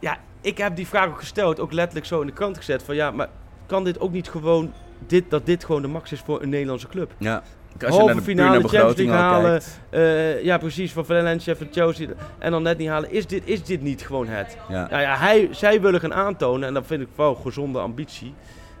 Ja, 0.00 0.16
ik 0.40 0.58
heb 0.58 0.76
die 0.76 0.86
vraag 0.86 1.08
ook 1.08 1.18
gesteld, 1.18 1.60
ook 1.60 1.72
letterlijk 1.72 2.06
zo 2.06 2.20
in 2.20 2.26
de 2.26 2.32
krant 2.32 2.56
gezet, 2.56 2.82
van 2.82 2.94
ja, 2.94 3.10
maar 3.10 3.28
kan 3.66 3.84
dit 3.84 4.00
ook 4.00 4.12
niet 4.12 4.28
gewoon, 4.28 4.72
dit, 5.06 5.30
dat 5.30 5.46
dit 5.46 5.64
gewoon 5.64 5.82
de 5.82 5.88
max 5.88 6.12
is 6.12 6.20
voor 6.20 6.42
een 6.42 6.48
Nederlandse 6.48 6.88
club? 6.88 7.12
Ja. 7.18 7.42
Als 7.80 7.80
je 7.80 7.86
Halve 7.86 8.04
naar 8.06 8.14
de, 8.14 8.22
finale 8.22 8.50
naar 8.60 8.68
Champions 8.68 8.96
League 8.96 9.14
halen. 9.14 9.60
Eh, 9.90 10.44
ja, 10.44 10.58
precies, 10.58 10.92
van 10.92 11.06
Valencia, 11.06 11.56
van 11.56 11.66
Chelsea, 11.70 12.08
en 12.38 12.50
dan 12.50 12.62
net 12.62 12.78
niet 12.78 12.88
halen. 12.88 13.10
Is 13.12 13.26
dit, 13.26 13.42
is 13.44 13.64
dit 13.64 13.82
niet 13.82 14.02
gewoon 14.06 14.28
het? 14.28 14.56
Ja. 14.68 14.86
Nou 14.90 15.02
ja, 15.02 15.16
hij, 15.16 15.48
zij 15.50 15.80
willen 15.80 16.00
gaan 16.00 16.14
aantonen, 16.14 16.68
en 16.68 16.74
dat 16.74 16.86
vind 16.86 17.02
ik 17.02 17.08
wel 17.14 17.34
gezonde 17.34 17.78
ambitie. 17.78 18.34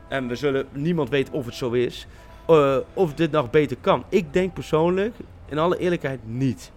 En 0.08 0.28
we 0.28 0.34
zullen, 0.34 0.66
niemand 0.72 1.08
weet 1.08 1.30
of 1.30 1.44
het 1.46 1.54
zo 1.54 1.70
is, 1.70 2.06
eh, 2.46 2.76
of 2.94 3.14
dit 3.14 3.30
nog 3.30 3.50
beter 3.50 3.76
kan. 3.80 4.04
Ik 4.08 4.32
denk 4.32 4.54
persoonlijk, 4.54 5.14
in 5.48 5.58
alle 5.58 5.78
eerlijkheid, 5.78 6.20
niet. 6.24 6.72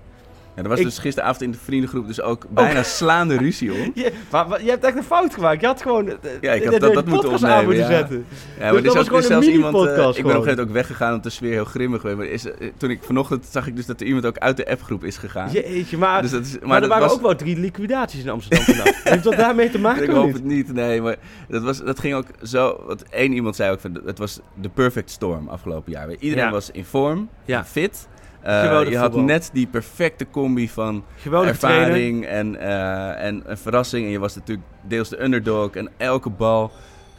Ja, 0.60 0.66
er 0.66 0.72
was 0.72 0.80
Ik- 0.80 0.86
dus 0.86 0.98
gisteravond 0.98 1.42
in 1.42 1.52
de 1.52 1.58
vriendengroep 1.64 2.08
dus 2.08 2.22
ook 2.22 2.46
bijna 2.50 2.84
slaande 2.84 3.38
ruzie 3.38 3.74
om. 3.74 3.92
Je, 3.96 4.12
maar, 4.32 4.48
maar 4.48 4.64
je 4.64 4.70
hebt 4.70 4.84
echt 4.84 4.96
een 4.98 5.04
fout 5.04 5.34
gemaakt. 5.34 5.62
Je 5.62 5.68
had 5.68 5.82
gewoon 5.82 6.08
eh, 6.10 6.16
Ja, 6.42 6.52
ik 6.54 6.64
had 6.64 6.74
de- 6.74 6.80
dat- 6.80 6.90
de 6.90 6.96
dat 6.96 7.06
moeten 7.06 7.30
aan 7.30 7.36
opnemen, 7.36 7.66
moeten 7.66 7.84
ja. 7.84 7.90
zetten. 7.90 8.18
Ja, 8.18 8.24
Dus 8.24 8.58
maar 8.60 8.68
er 8.68 8.74
dat 8.74 8.84
is 8.86 8.88
was 8.94 8.98
ook 9.00 9.06
gewoon 9.06 9.22
dus 9.22 9.30
een 9.30 9.44
zelfs 9.44 9.48
iemand. 9.48 9.76
eh, 9.76 9.82
ik 9.82 9.96
ben 9.96 10.06
op 10.08 10.16
een 10.16 10.16
gegeven 10.24 10.36
moment 10.46 10.60
ook 10.60 10.70
weggegaan 10.72 11.08
omdat 11.08 11.24
de 11.24 11.30
sfeer 11.30 11.52
heel 11.52 11.66
grimmig 11.66 12.02
was. 12.02 12.14
Maar 12.16 12.26
is, 12.26 12.46
eh, 12.52 12.72
toen 12.78 12.90
ik 12.90 13.04
vanochtend 13.04 13.46
zag 13.52 13.68
ik 13.68 13.76
dus 13.76 13.86
dat 13.86 14.02
er 14.02 14.08
iemand 14.08 14.26
ook 14.26 14.38
uit 14.38 14.58
de 14.58 14.68
appgroep 14.70 15.04
is 15.04 15.18
gegaan. 15.18 15.52
Jeetje, 15.52 15.98
maar, 15.98 16.22
Dus 16.22 16.32
dat 16.32 16.46
is, 16.46 16.52
maar, 16.60 16.68
maar, 16.68 16.76
er 16.76 16.82
dat 16.82 16.90
waren 16.90 17.08
was, 17.08 17.16
ook 17.16 17.22
wel 17.22 17.36
drie 17.36 17.58
liquidaties 17.58 18.24
in 18.24 18.30
Amsterdam 18.30 18.66
vandaag. 18.66 19.04
Heeft 19.04 19.24
dat 19.24 19.36
daarmee 19.36 19.70
te 19.70 19.80
maken 19.80 20.04
Ik 20.04 20.10
hoop 20.10 20.26
niet? 20.26 20.34
het 20.34 20.44
niet, 20.44 20.74
nee. 20.74 21.02
Maar 21.02 21.16
dat, 21.48 21.64
was, 21.64 21.84
dat 21.84 22.00
ging 22.00 22.14
ook 22.16 22.26
zo. 22.44 22.84
Wat 22.88 23.02
één 23.10 23.34
iemand 23.34 23.56
zei 23.56 23.72
ook: 23.72 23.80
van, 23.80 24.02
het 24.06 24.18
was 24.18 24.40
de 24.62 24.70
perfect 24.70 25.10
storm 25.10 25.48
afgelopen 25.48 25.92
jaar. 25.92 26.08
Iedereen 26.20 26.52
was 26.52 26.72
in 26.72 26.86
vorm, 26.86 27.30
Ja. 27.46 27.66
fit. 27.66 28.08
Eh, 28.42 28.90
je 28.90 28.98
had 28.98 29.16
net 29.16 29.50
die 29.54 29.68
perfecte 29.68 30.26
combi 30.32 30.70
van 30.70 31.04
Geweldig 31.16 31.50
ervaring 31.50 32.26
en, 32.26 32.56
eh, 32.60 33.26
en 33.26 33.42
een 33.46 33.58
verrassing. 33.58 34.06
En 34.06 34.12
je 34.12 34.20
was 34.20 34.36
natuurlijk 34.36 34.68
deels 34.82 35.10
de 35.10 35.24
underdog. 35.24 35.72
En 35.72 35.90
elke 35.98 36.30
bal, 36.30 36.72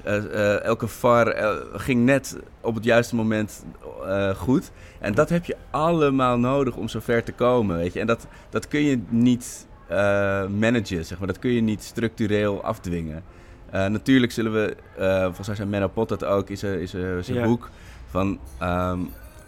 eh, 0.05 0.63
elke 0.63 0.89
VAR 0.89 1.35
ging 1.73 2.05
net 2.05 2.39
op 2.61 2.75
het 2.75 2.85
juiste 2.85 3.15
moment 3.15 3.65
goed. 4.37 4.71
En 4.99 5.15
dat 5.15 5.29
heb 5.29 5.45
je 5.45 5.57
allemaal 5.71 6.39
nodig 6.39 6.77
om 6.77 6.89
zo 6.89 7.01
ver 7.03 7.25
te 7.25 7.33
komen, 7.33 7.77
weet 7.77 7.93
je. 7.93 8.01
En 8.01 8.07
dat, 8.07 8.27
dat 8.51 8.69
kun 8.69 8.81
je 8.83 9.01
niet 9.09 9.67
managen, 10.59 11.05
zeg 11.05 11.19
maar. 11.19 11.27
Dat 11.27 11.39
kun 11.39 11.51
je 11.51 11.61
niet 11.61 11.83
structureel 11.83 12.63
afdwingen. 12.65 13.23
Natuurlijk 13.71 14.33
zullen 14.33 14.53
we, 14.53 14.77
volgens 15.23 15.47
mij 15.47 15.57
zei 15.57 15.69
Menno 15.69 15.89
Pot 15.89 16.09
dat 16.09 16.25
ook, 16.25 16.49
is, 16.51 16.63
er- 16.63 16.81
is, 16.81 16.95
er- 16.95 17.25
zijn 17.25 17.39
Ja. 17.39 17.45
boek, 17.45 17.69
van... 18.11 18.39
ehm, 18.59 18.99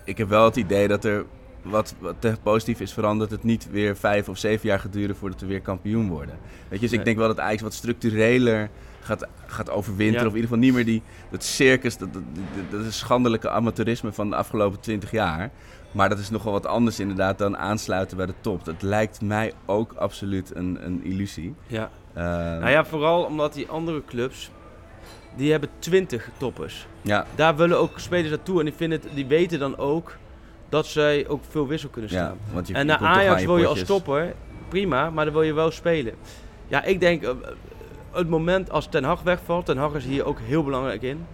ik 0.04 0.18
heb 0.18 0.28
wel 0.28 0.44
het 0.44 0.56
idee 0.56 0.88
dat 0.88 1.04
er 1.04 1.24
wat, 1.62 1.94
wat 1.98 2.42
positief 2.42 2.80
is 2.80 2.92
veranderd, 2.92 3.30
het 3.30 3.42
niet 3.44 3.70
weer 3.70 3.96
vijf 3.96 4.28
of 4.28 4.38
zeven 4.38 4.68
jaar 4.68 4.80
gaat 4.80 4.92
duren 4.92 5.16
voordat 5.16 5.40
we 5.40 5.46
weer 5.46 5.60
kampioen 5.60 6.08
worden. 6.08 6.38
Weet 6.68 6.70
je, 6.70 6.78
dus 6.78 6.90
Nee. 6.90 6.98
ik 6.98 7.04
denk 7.04 7.16
wel 7.16 7.28
dat 7.28 7.40
Ajax 7.40 7.62
wat 7.62 7.74
structureler 7.74 8.70
gaat, 9.00 9.26
gaat 9.46 9.70
overwinteren. 9.70 10.20
Ja. 10.22 10.26
Of 10.28 10.34
in 10.34 10.40
ieder 10.40 10.50
geval 10.50 10.64
niet 10.64 10.74
meer 10.74 10.84
die, 10.84 11.02
dat 11.30 11.44
circus, 11.44 11.96
dat, 11.96 12.12
dat, 12.12 12.22
dat, 12.70 12.92
schandelijke 12.92 13.50
amateurisme 13.50 14.12
van 14.12 14.30
de 14.30 14.36
afgelopen 14.36 14.80
twintig 14.80 15.10
jaar. 15.10 15.50
Maar 15.92 16.08
dat 16.08 16.18
is 16.18 16.30
nogal 16.30 16.52
wat 16.52 16.66
anders 16.66 17.00
inderdaad 17.00 17.38
dan 17.38 17.56
aansluiten 17.56 18.16
bij 18.16 18.26
de 18.26 18.34
top. 18.40 18.64
Dat 18.64 18.82
lijkt 18.82 19.20
mij 19.20 19.52
ook 19.66 19.92
absoluut 19.92 20.54
een, 20.54 20.78
een 20.86 21.04
illusie. 21.04 21.54
Ja. 21.66 21.90
Eh, 22.12 22.22
Nou 22.24 22.68
ja, 22.70 22.84
vooral 22.84 23.24
omdat 23.24 23.52
die 23.52 23.68
andere 23.68 24.02
clubs, 24.06 24.50
die 25.36 25.50
hebben 25.50 25.68
20 25.78 26.28
toppers. 26.36 26.86
ja, 27.02 27.26
Daar 27.34 27.56
willen 27.56 27.78
ook 27.78 27.98
spelers 27.98 28.28
naartoe 28.30 28.58
en 28.58 28.64
die, 28.64 28.74
vinden 28.74 29.00
het, 29.02 29.14
die 29.14 29.26
weten 29.26 29.58
dan 29.58 29.76
ook 29.76 30.16
dat 30.72 30.86
zij 30.86 31.28
ook 31.28 31.42
veel 31.48 31.66
wissel 31.66 31.88
kunnen 31.88 32.10
ja, 32.10 32.16
staan. 32.24 32.38
want 32.52 32.68
je, 32.68 32.74
en 32.74 32.86
naar 32.86 32.98
Ajax 32.98 33.44
wil 33.44 33.56
je 33.58 33.66
als 33.66 33.78
potjes. 33.78 33.88
topper, 33.96 34.34
prima, 34.68 35.10
maar 35.10 35.24
dan 35.24 35.34
wil 35.34 35.42
je 35.42 35.52
wel 35.52 35.70
spelen. 35.70 36.14
Ja, 36.66 36.84
ik 36.84 37.00
denk, 37.00 37.22
eh, 37.22 37.30
het 38.12 38.28
moment 38.28 38.70
als 38.70 38.86
Ten 38.86 39.04
Hag 39.04 39.22
wegvalt, 39.22 39.66
Ten 39.66 39.76
Hag 39.76 39.94
is 39.94 40.04
hier 40.04 40.24
ook 40.24 40.38
heel 40.40 40.64
belangrijk 40.64 41.02
in. 41.02 41.26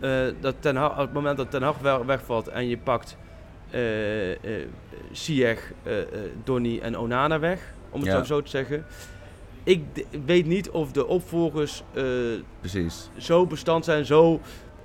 eh, 0.00 0.10
dat 0.40 0.54
ten 0.60 0.76
Hag, 0.76 0.90
op 0.92 0.96
het 0.98 1.12
moment 1.12 1.36
dat 1.36 1.50
Ten 1.50 1.62
Hag 1.62 1.78
wel- 1.78 2.04
wegvalt 2.06 2.48
en 2.48 2.68
je 2.68 2.78
pakt 2.78 3.16
eh 3.70 4.30
eh 4.44 4.62
eh, 5.84 5.92
Donny 6.44 6.78
en 6.82 6.98
Onana 6.98 7.38
weg, 7.38 7.60
om 7.90 8.00
het 8.00 8.10
Ja. 8.10 8.24
zo- 8.24 8.42
te 8.42 8.50
zeggen. 8.50 8.84
Ik 9.64 9.82
weet 10.26 10.46
niet 10.46 10.70
of 10.70 10.92
de 10.92 11.06
opvolgers 11.06 11.82
Precies. 12.60 13.08
zo 13.16 13.46
bestand 13.46 13.84
zijn, 13.84 14.04
zo... 14.06 14.40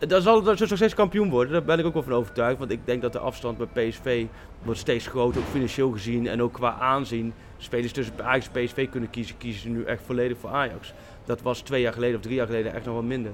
Dan 0.08 0.22
zal 0.22 0.46
het 0.46 0.60
nog 0.60 0.78
steeds 0.78 0.94
kampioen 0.94 1.30
worden, 1.30 1.52
daar 1.54 1.64
ben 1.64 1.80
ik 1.80 1.86
ook 1.86 1.94
wel 1.94 2.04
van 2.04 2.14
overtuigd. 2.14 2.60
Want 2.60 2.72
ik 2.72 2.80
denk 2.86 3.02
dat 3.02 3.12
de 3.14 3.20
afstand 3.20 3.58
bij 3.72 3.88
PSV 3.90 4.26
wordt 4.64 4.80
steeds 4.80 5.08
groter, 5.08 5.42
ook 5.42 5.48
financieel 5.48 5.92
gezien 5.92 6.28
en 6.28 6.42
ook 6.42 6.54
qua 6.54 6.76
aanzien. 6.80 7.34
Spelers 7.58 7.92
tussen 7.92 8.14
Ajax 8.24 8.50
en 8.54 8.64
PSV 8.66 8.90
kunnen 8.90 9.10
kiezen, 9.10 9.38
kiezen 9.38 9.62
ze 9.62 9.70
nu 9.70 9.84
echt 9.84 10.02
volledig 10.06 10.38
voor 10.38 10.50
Ajax. 10.50 10.94
Dat 11.26 11.42
was 11.42 11.62
twee 11.62 11.82
jaar 11.82 11.94
geleden 11.94 12.16
of 12.16 12.22
drie 12.22 12.36
jaar 12.36 12.46
geleden 12.46 12.74
echt 12.74 12.86
nog 12.86 12.96
wat 12.96 13.04
minder. 13.04 13.32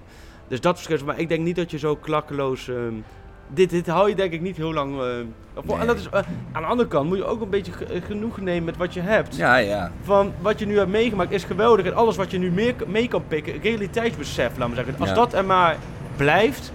Dus 0.47 0.61
dat 0.61 0.75
verschilt, 0.75 1.05
maar 1.05 1.19
ik 1.19 1.29
denk 1.29 1.43
niet 1.43 1.55
dat 1.55 1.71
je 1.71 1.77
zo 1.77 1.95
klakkeloos... 1.95 2.67
ehm, 2.67 2.93
dit, 3.49 3.69
dit 3.69 3.87
hou 3.87 4.09
je 4.09 4.15
denk 4.15 4.31
ik 4.33 4.41
niet 4.41 4.57
heel 4.57 4.73
lang... 4.73 4.93
eh. 5.01 5.07
Nee. 5.65 5.77
En 5.77 5.87
dat 5.87 5.97
is, 5.97 6.09
eh, 6.09 6.21
aan 6.51 6.61
de 6.61 6.67
andere 6.67 6.89
kant 6.89 7.07
moet 7.07 7.17
je 7.17 7.25
ook 7.25 7.41
een 7.41 7.49
beetje 7.49 7.71
ge- 7.71 8.01
genoegen 8.05 8.43
nemen 8.43 8.63
met 8.63 8.77
wat 8.77 8.93
je 8.93 8.99
hebt 9.01 9.35
Ja, 9.35 9.57
ja. 9.57 9.91
van 10.01 10.33
wat 10.41 10.59
je 10.59 10.65
nu 10.65 10.77
hebt 10.77 10.89
meegemaakt 10.89 11.31
is 11.31 11.43
geweldig. 11.43 11.85
En 11.85 11.93
alles 11.95 12.15
wat 12.15 12.31
je 12.31 12.37
nu 12.37 12.51
meer, 12.51 12.75
mee 12.87 13.07
kan 13.07 13.23
pikken, 13.27 13.61
realiteitsbesef, 13.61 14.57
laat 14.57 14.67
maar 14.67 14.75
zeggen. 14.77 14.95
Als 14.99 15.09
Ja. 15.09 15.15
dat 15.15 15.33
er 15.33 15.45
maar 15.45 15.77
blijft. 16.17 16.71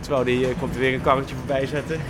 Terwijl 0.00 0.24
die 0.24 0.46
eh, 0.46 0.54
komt 0.60 0.74
er 0.74 0.80
weer 0.80 0.94
een 0.94 1.02
karretje 1.02 1.34
voorbij 1.34 1.66
zetten. 1.66 2.00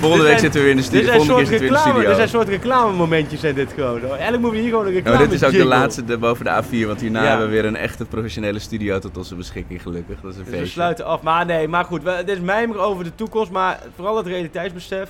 Volgende 0.00 0.24
week 0.24 0.38
zitten 0.38 0.60
we 0.60 0.66
weer 0.66 0.76
in 0.76 0.82
de 0.82 0.90
Dit 0.90 0.90
studio. 0.92 1.06
zijn 1.12 1.16
Volgende 1.26 1.46
soort 1.46 1.58
keer 1.58 1.58
zitten 1.58 1.76
we 1.76 1.76
in 1.76 1.84
de 1.84 1.90
studio. 1.90 2.08
dit 2.08 2.16
zijn 2.16 2.28
soort 2.28 2.48
reclamemomentjes 2.48 3.40
zijn 3.40 3.54
dit 3.54 3.72
gewoon. 3.72 4.00
hoor. 4.00 4.10
Eigenlijk 4.10 4.40
moeten 4.42 4.50
we 4.52 4.58
hier 4.60 4.70
gewoon 4.70 4.86
een 4.86 4.90
Ja, 4.92 4.96
reclame 4.96 5.18
maar 5.18 5.28
dit 5.28 5.36
is 5.42 5.44
ook 5.46 5.52
de 5.52 5.64
laatste 5.64 6.04
de, 6.04 6.18
boven 6.18 6.44
de 6.44 6.62
A4, 6.62 6.86
want 6.86 7.00
hierna 7.00 7.22
Ja. 7.22 7.28
hebben 7.28 7.46
we 7.46 7.52
weer 7.52 7.64
een 7.64 7.76
echte 7.76 8.04
professionele 8.04 8.58
studio 8.58 8.98
tot 8.98 9.16
onze 9.16 9.34
beschikking, 9.34 9.82
gelukkig. 9.82 10.20
Dat 10.20 10.32
is 10.32 10.38
een 10.38 10.44
Dus 10.44 10.60
we 10.60 10.66
sluiten 10.66 11.04
af. 11.04 11.22
Maar 11.22 11.46
nee, 11.46 11.68
maar 11.68 11.84
goed. 11.84 12.02
we- 12.02 12.22
Dit 12.26 12.36
is 12.36 12.42
mijmer 12.42 12.78
over 12.78 13.04
de 13.04 13.14
toekomst. 13.14 13.50
Maar 13.50 13.78
vooral 13.94 14.16
het 14.16 14.26
realiteitsbesef 14.26 15.08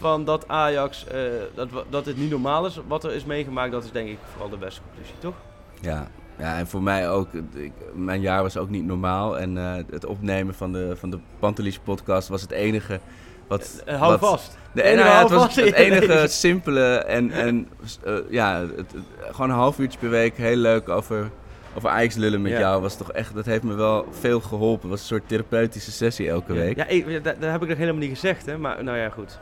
van 0.00 0.24
dat 0.24 0.48
Ajax, 0.48 1.06
eh, 1.06 1.18
dat, 1.54 1.68
dat 1.90 2.06
het 2.06 2.16
niet 2.16 2.30
normaal 2.30 2.66
is 2.66 2.80
wat 2.88 3.04
er 3.04 3.12
is 3.14 3.24
meegemaakt. 3.24 3.72
Dat 3.72 3.84
is 3.84 3.90
denk 3.92 4.08
ik 4.08 4.18
vooral 4.32 4.50
de 4.50 4.56
beste 4.56 4.80
conclusie, 4.86 5.14
toch? 5.20 5.34
Ja. 5.80 6.08
Ja, 6.38 6.58
en 6.58 6.66
voor 6.66 6.82
mij 6.82 7.10
ook. 7.10 7.28
Ik, 7.54 7.72
mijn 7.94 8.20
jaar 8.20 8.42
was 8.42 8.56
ook 8.56 8.70
niet 8.70 8.84
normaal. 8.86 9.38
En 9.38 9.58
eh, 9.58 9.72
het 9.90 10.06
opnemen 10.06 10.54
van 10.54 10.72
de, 10.72 10.92
van 10.96 11.10
de 11.10 11.18
Pantelis 11.38 11.78
podcast 11.78 12.28
was 12.28 12.42
het 12.42 12.50
enige 12.50 13.00
wat... 13.46 13.82
Eh, 13.86 13.98
hou 13.98 14.10
wat- 14.18 14.30
vast. 14.30 14.56
De, 14.72 14.82
enige 14.82 14.96
nou 15.02 15.08
ja, 15.14 15.20
het 15.20 15.28
hou 15.30 15.40
was 15.40 15.56
het 15.56 15.72
enige 15.86 16.26
simpele 16.28 16.94
en, 16.96 17.30
en 17.30 17.68
eh, 18.04 18.14
ja, 18.30 18.60
het, 18.60 18.76
het- 18.76 19.02
gewoon 19.34 19.50
een 19.50 19.56
half 19.56 19.78
uurtje 19.78 19.98
per 19.98 20.10
week 20.10 20.36
heel 20.36 20.56
leuk 20.56 20.88
over, 20.88 21.30
over 21.76 21.88
Ajax 21.88 22.14
lullen 22.14 22.42
met 22.42 22.52
Ja. 22.52 22.58
jou. 22.58 22.82
Was 22.82 22.96
toch 22.96 23.12
echt, 23.12 23.34
dat 23.34 23.44
heeft 23.44 23.62
me 23.62 23.74
wel 23.74 24.06
veel 24.20 24.40
geholpen. 24.40 24.80
Het 24.80 24.90
was 24.90 25.00
een 25.00 25.06
soort 25.16 25.28
therapeutische 25.28 25.92
sessie 25.92 26.28
elke 26.28 26.52
week. 26.52 26.76
Ja, 26.76 26.86
ik, 26.86 27.08
ja, 27.08 27.18
dat, 27.18 27.40
dat 27.40 27.50
heb 27.50 27.62
ik 27.62 27.68
nog 27.68 27.78
helemaal 27.78 28.00
niet 28.00 28.10
gezegd, 28.18 28.46
hè. 28.46 28.58
Maar 28.58 28.84
nou 28.84 28.98
ja, 28.98 29.08
goed. 29.08 29.38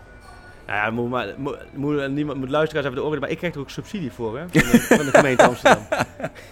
Nou 0.71 0.83
ja, 0.83 0.91
moet, 0.91 1.11
maar, 1.11 1.35
moet, 1.37 1.57
moet- 1.75 2.09
niemand 2.09 2.39
moet 2.39 2.49
luisteraars 2.51 2.87
even 2.87 2.99
de 2.99 3.05
oren, 3.05 3.21
maar 3.21 3.31
ik 3.31 3.37
krijg 3.39 3.55
er 3.55 3.61
ook 3.61 3.71
subsidie 3.71 4.13
voor, 4.13 4.39
hè. 4.39 4.45
Van 4.51 4.71
de, 4.71 4.81
van 4.81 5.05
de 5.05 5.11
gemeente 5.11 5.43
Amsterdam. 5.47 5.83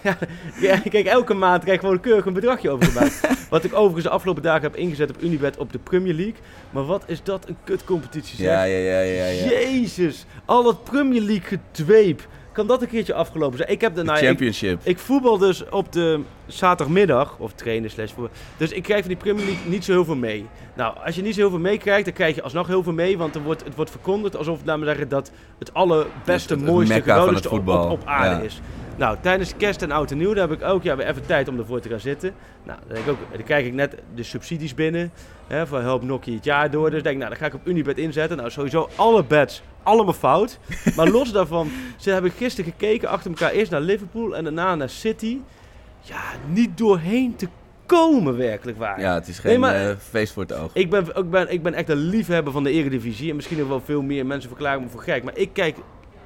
ja, 0.61 0.77
kijk, 0.77 1.05
elke 1.05 1.33
maand 1.33 1.61
krijg 1.61 1.75
ik 1.77 1.83
gewoon 1.83 1.99
keurig 1.99 2.25
een 2.25 2.33
bedragje 2.33 2.69
overgemaakt. 2.69 3.21
Wat 3.49 3.63
ik 3.63 3.73
overigens 3.73 4.03
de 4.03 4.09
afgelopen 4.09 4.43
dagen 4.43 4.61
heb 4.61 4.75
ingezet 4.75 5.09
op 5.09 5.21
Unibet 5.21 5.57
op 5.57 5.71
de 5.71 5.79
Premier 5.79 6.13
League. 6.13 6.35
Maar 6.69 6.85
wat 6.85 7.03
is 7.07 7.23
dat 7.23 7.47
een 7.47 7.57
kutcompetitie, 7.63 8.35
zeg. 8.37 8.45
Ja, 8.47 8.63
ja, 8.63 8.77
ja, 8.77 8.99
ja. 8.99 9.25
ja. 9.25 9.49
Jezus, 9.49 10.25
al 10.45 10.63
dat 10.63 10.83
Premier 10.83 11.21
League 11.21 11.59
gedweep. 11.71 12.27
Kan 12.51 12.67
dat 12.67 12.81
een 12.81 12.87
keertje 12.87 13.13
afgelopen 13.13 13.57
zijn? 13.57 13.69
Ik 13.69 13.81
heb 13.81 13.95
de, 13.95 14.01
De 14.03 14.07
ja, 14.11 14.17
ik, 14.17 14.25
championship. 14.25 14.79
ik 14.83 14.99
voetbal 14.99 15.37
dus 15.37 15.69
op 15.69 15.91
de 15.91 16.19
zaterdagmiddag, 16.47 17.35
of 17.39 17.53
trainen 17.53 17.89
slash 17.89 18.11
voetbal. 18.11 18.33
Dus 18.57 18.71
ik 18.71 18.83
krijg 18.83 18.99
van 18.99 19.09
die 19.09 19.17
Premier 19.17 19.45
League 19.45 19.69
niet 19.69 19.83
zo 19.85 19.91
heel 19.91 20.05
veel 20.05 20.15
mee. 20.15 20.45
Nou, 20.75 20.95
als 21.05 21.15
je 21.15 21.21
niet 21.21 21.33
zo 21.33 21.39
heel 21.39 21.49
veel 21.49 21.59
meekrijgt, 21.59 22.05
dan 22.05 22.13
krijg 22.13 22.35
je 22.35 22.41
alsnog 22.41 22.67
heel 22.67 22.83
veel 22.83 22.93
mee. 22.93 23.17
Want 23.17 23.35
er 23.35 23.41
wordt, 23.41 23.63
het 23.63 23.75
wordt 23.75 23.91
verkondigd 23.91 24.35
alsof, 24.37 24.59
laten 24.63 24.79
we 24.81 24.87
zeggen, 24.87 25.09
dat 25.09 25.31
het 25.59 25.73
allerbeste, 25.73 26.53
Het- 26.53 26.61
het 26.61 26.71
mooiste, 26.71 26.93
geweldigste 27.01 27.49
op, 27.49 27.55
voetbal. 27.55 27.83
op, 27.85 27.91
op 27.91 28.07
aarde 28.07 28.35
Ja. 28.35 28.41
is. 28.41 28.61
Nou, 28.97 29.17
tijdens 29.21 29.53
kerst 29.57 29.81
en 29.81 29.91
oud 29.91 30.11
en 30.11 30.17
nieuw, 30.17 30.33
daar 30.33 30.47
heb 30.49 30.57
ik 30.57 30.63
elk 30.63 30.83
jaar 30.83 30.97
weer 30.97 31.07
even 31.07 31.25
tijd 31.25 31.47
om 31.47 31.57
ervoor 31.59 31.79
te 31.79 31.89
gaan 31.89 31.99
zitten. 31.99 32.33
Nou, 32.63 32.79
dan, 32.85 32.93
denk 32.93 33.05
ik 33.05 33.11
ook, 33.11 33.17
dan 33.31 33.43
krijg 33.43 33.65
ik 33.65 33.73
net 33.73 33.95
de 34.15 34.23
subsidies 34.23 34.73
binnen. 34.73 35.11
Hè, 35.47 35.67
van 35.67 35.81
help 35.81 36.03
Nokkie 36.03 36.35
het 36.35 36.43
jaar 36.43 36.71
door. 36.71 36.89
Dus 36.91 37.03
denk 37.03 37.13
ik, 37.15 37.21
nou, 37.21 37.29
dan 37.29 37.39
ga 37.39 37.45
ik 37.45 37.53
op 37.53 37.67
Unibet 37.67 37.97
inzetten. 37.97 38.37
Nou, 38.37 38.49
sowieso 38.49 38.89
alle 38.95 39.23
bets, 39.23 39.61
allemaal 39.83 40.13
fout. 40.13 40.59
Maar 40.95 41.09
los 41.17 41.31
daarvan, 41.31 41.69
ze 41.97 42.09
hebben 42.09 42.31
gisteren 42.31 42.71
gekeken 42.71 43.09
achter 43.09 43.29
elkaar 43.31 43.51
eerst 43.51 43.71
naar 43.71 43.81
Liverpool 43.81 44.35
en 44.35 44.43
daarna 44.43 44.75
naar 44.75 44.89
City. 44.89 45.37
Ja, 46.01 46.21
niet 46.47 46.77
doorheen 46.77 47.35
te 47.35 47.47
komen 47.85 48.37
werkelijk 48.37 48.77
waar. 48.77 48.99
Ja, 48.99 49.13
het 49.13 49.27
is 49.27 49.39
geen 49.39 49.51
Nee, 49.51 49.59
maar- 49.59 49.89
eh, 49.89 49.95
feest 49.97 50.33
voor 50.33 50.43
het 50.43 50.53
oog. 50.53 50.71
Ik 50.73 50.89
ben, 50.89 51.07
ik, 51.15 51.29
ben, 51.29 51.51
ik 51.51 51.63
ben 51.63 51.73
echt 51.73 51.89
een 51.89 51.97
liefhebber 51.97 52.53
van 52.53 52.63
de 52.63 52.71
Eredivisie. 52.71 53.29
En 53.29 53.35
misschien 53.35 53.57
nog 53.57 53.67
wel 53.67 53.81
veel 53.85 54.01
meer 54.01 54.25
mensen 54.25 54.49
verklaren 54.49 54.81
me 54.83 54.89
voor 54.89 55.01
gek. 55.01 55.23
Maar 55.23 55.37
ik 55.37 55.49
kijk, 55.53 55.77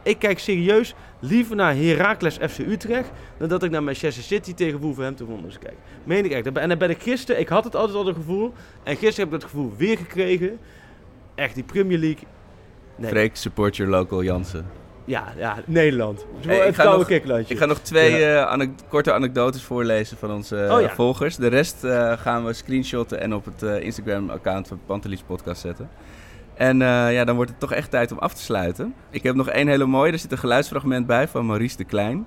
ik 0.03 0.19
kijk 0.19 0.39
serieus 0.39 0.93
liever 1.19 1.55
naar 1.55 1.75
Heracles 1.75 2.37
FC 2.37 2.57
Utrecht... 2.59 3.11
dan 3.37 3.47
dat 3.49 3.63
ik 3.63 3.71
naar 3.71 3.83
Manchester 3.83 4.23
City 4.23 4.53
tegen 4.53 4.79
Wolverhampton 4.79 5.27
Wanderers 5.27 5.59
kijk. 5.59 5.75
Meen 6.03 6.25
ik 6.25 6.31
echt. 6.31 6.57
En 6.57 6.69
dan 6.69 6.77
ben 6.77 6.89
ik 6.89 7.01
gisteren... 7.01 7.41
Ik 7.41 7.47
had 7.47 7.63
het 7.63 7.75
altijd 7.75 7.97
al 7.97 8.07
een 8.07 8.15
gevoel. 8.15 8.53
En 8.83 8.95
gisteren 8.97 9.29
heb 9.29 9.33
ik 9.33 9.41
dat 9.41 9.49
gevoel 9.49 9.73
weer 9.77 9.97
gekregen. 9.97 10.59
Echt, 11.35 11.55
die 11.55 11.63
Premier 11.63 11.97
League... 11.97 12.23
Nee. 12.95 13.09
Freek, 13.09 13.35
support 13.35 13.75
your 13.75 13.91
local 13.91 14.23
Jansen. 14.23 14.65
Ja, 15.05 15.33
ja, 15.37 15.55
Nederland. 15.65 16.25
Het 16.39 16.67
ik 16.67 16.75
ga 16.75 16.83
nog-. 16.83 17.09
Ik 17.47 17.57
ga 17.57 17.65
nog 17.65 17.79
twee 17.79 18.11
Ja. 18.19 18.41
eh, 18.41 18.51
anek- 18.51 18.79
korte 18.89 19.13
anekdotes 19.13 19.63
voorlezen 19.63 20.17
van 20.17 20.31
onze 20.31 20.67
Oh 20.71 20.81
ja. 20.81 20.89
volgers. 20.89 21.35
De 21.35 21.47
rest 21.47 21.83
eh, 21.83 22.11
gaan 22.17 22.45
we 22.45 22.53
screenshotten 22.53 23.19
en 23.21 23.33
op 23.33 23.45
het 23.45 23.63
eh, 23.63 23.81
Instagram-account 23.81 24.67
van 24.67 24.79
Pantelis 24.85 25.21
Podcast 25.21 25.61
zetten. 25.61 25.89
En 26.53 26.77
ja, 26.79 27.23
dan 27.23 27.35
wordt 27.35 27.51
het 27.51 27.59
toch 27.59 27.71
echt 27.73 27.89
tijd 27.91 28.11
om 28.11 28.17
af 28.17 28.33
te 28.33 28.41
sluiten. 28.41 28.93
Ik 29.09 29.23
heb 29.23 29.35
nog 29.35 29.49
één 29.49 29.67
hele 29.67 29.85
mooie. 29.85 30.11
Er 30.11 30.19
zit 30.19 30.31
een 30.31 30.37
geluidsfragment 30.37 31.07
bij 31.07 31.27
van 31.27 31.45
Maurice 31.45 31.77
de 31.77 31.83
Klein. 31.83 32.25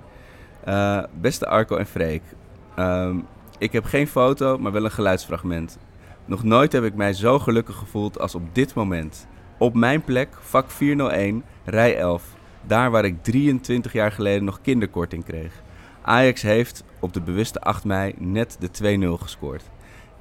Beste 1.21 1.47
Arco 1.47 1.77
en 1.77 1.87
Freek. 1.87 2.23
Ehm, 2.77 3.17
ik 3.59 3.73
heb 3.73 3.85
geen 3.85 4.09
foto, 4.09 4.59
maar 4.59 4.73
wel 4.73 4.85
een 4.85 4.91
geluidsfragment. 4.91 5.79
Nog 6.25 6.43
nooit 6.45 6.73
heb 6.73 6.85
ik 6.85 6.95
mij 6.95 7.13
zo 7.13 7.39
gelukkig 7.39 7.77
gevoeld 7.77 8.19
als 8.21 8.35
op 8.35 8.43
dit 8.55 8.75
moment. 8.75 9.27
Op 9.59 9.75
mijn 9.75 10.03
plek, 10.03 10.29
vak 10.41 10.71
401, 10.71 11.45
rij 11.65 11.97
11. 11.97 12.23
Daar 12.63 12.91
waar 12.91 13.05
ik 13.05 13.23
23 13.23 13.93
jaar 13.93 14.13
geleden 14.13 14.45
nog 14.45 14.61
kinderkorting 14.61 15.25
kreeg. 15.25 15.53
Ajax 16.03 16.43
heeft 16.43 16.85
op 17.01 17.13
de 17.13 17.21
bewuste 17.21 17.61
8 17.61 17.85
mei 17.85 18.15
net 18.19 18.57
de 18.61 19.19
2-0 19.19 19.23
gescoord. 19.23 19.63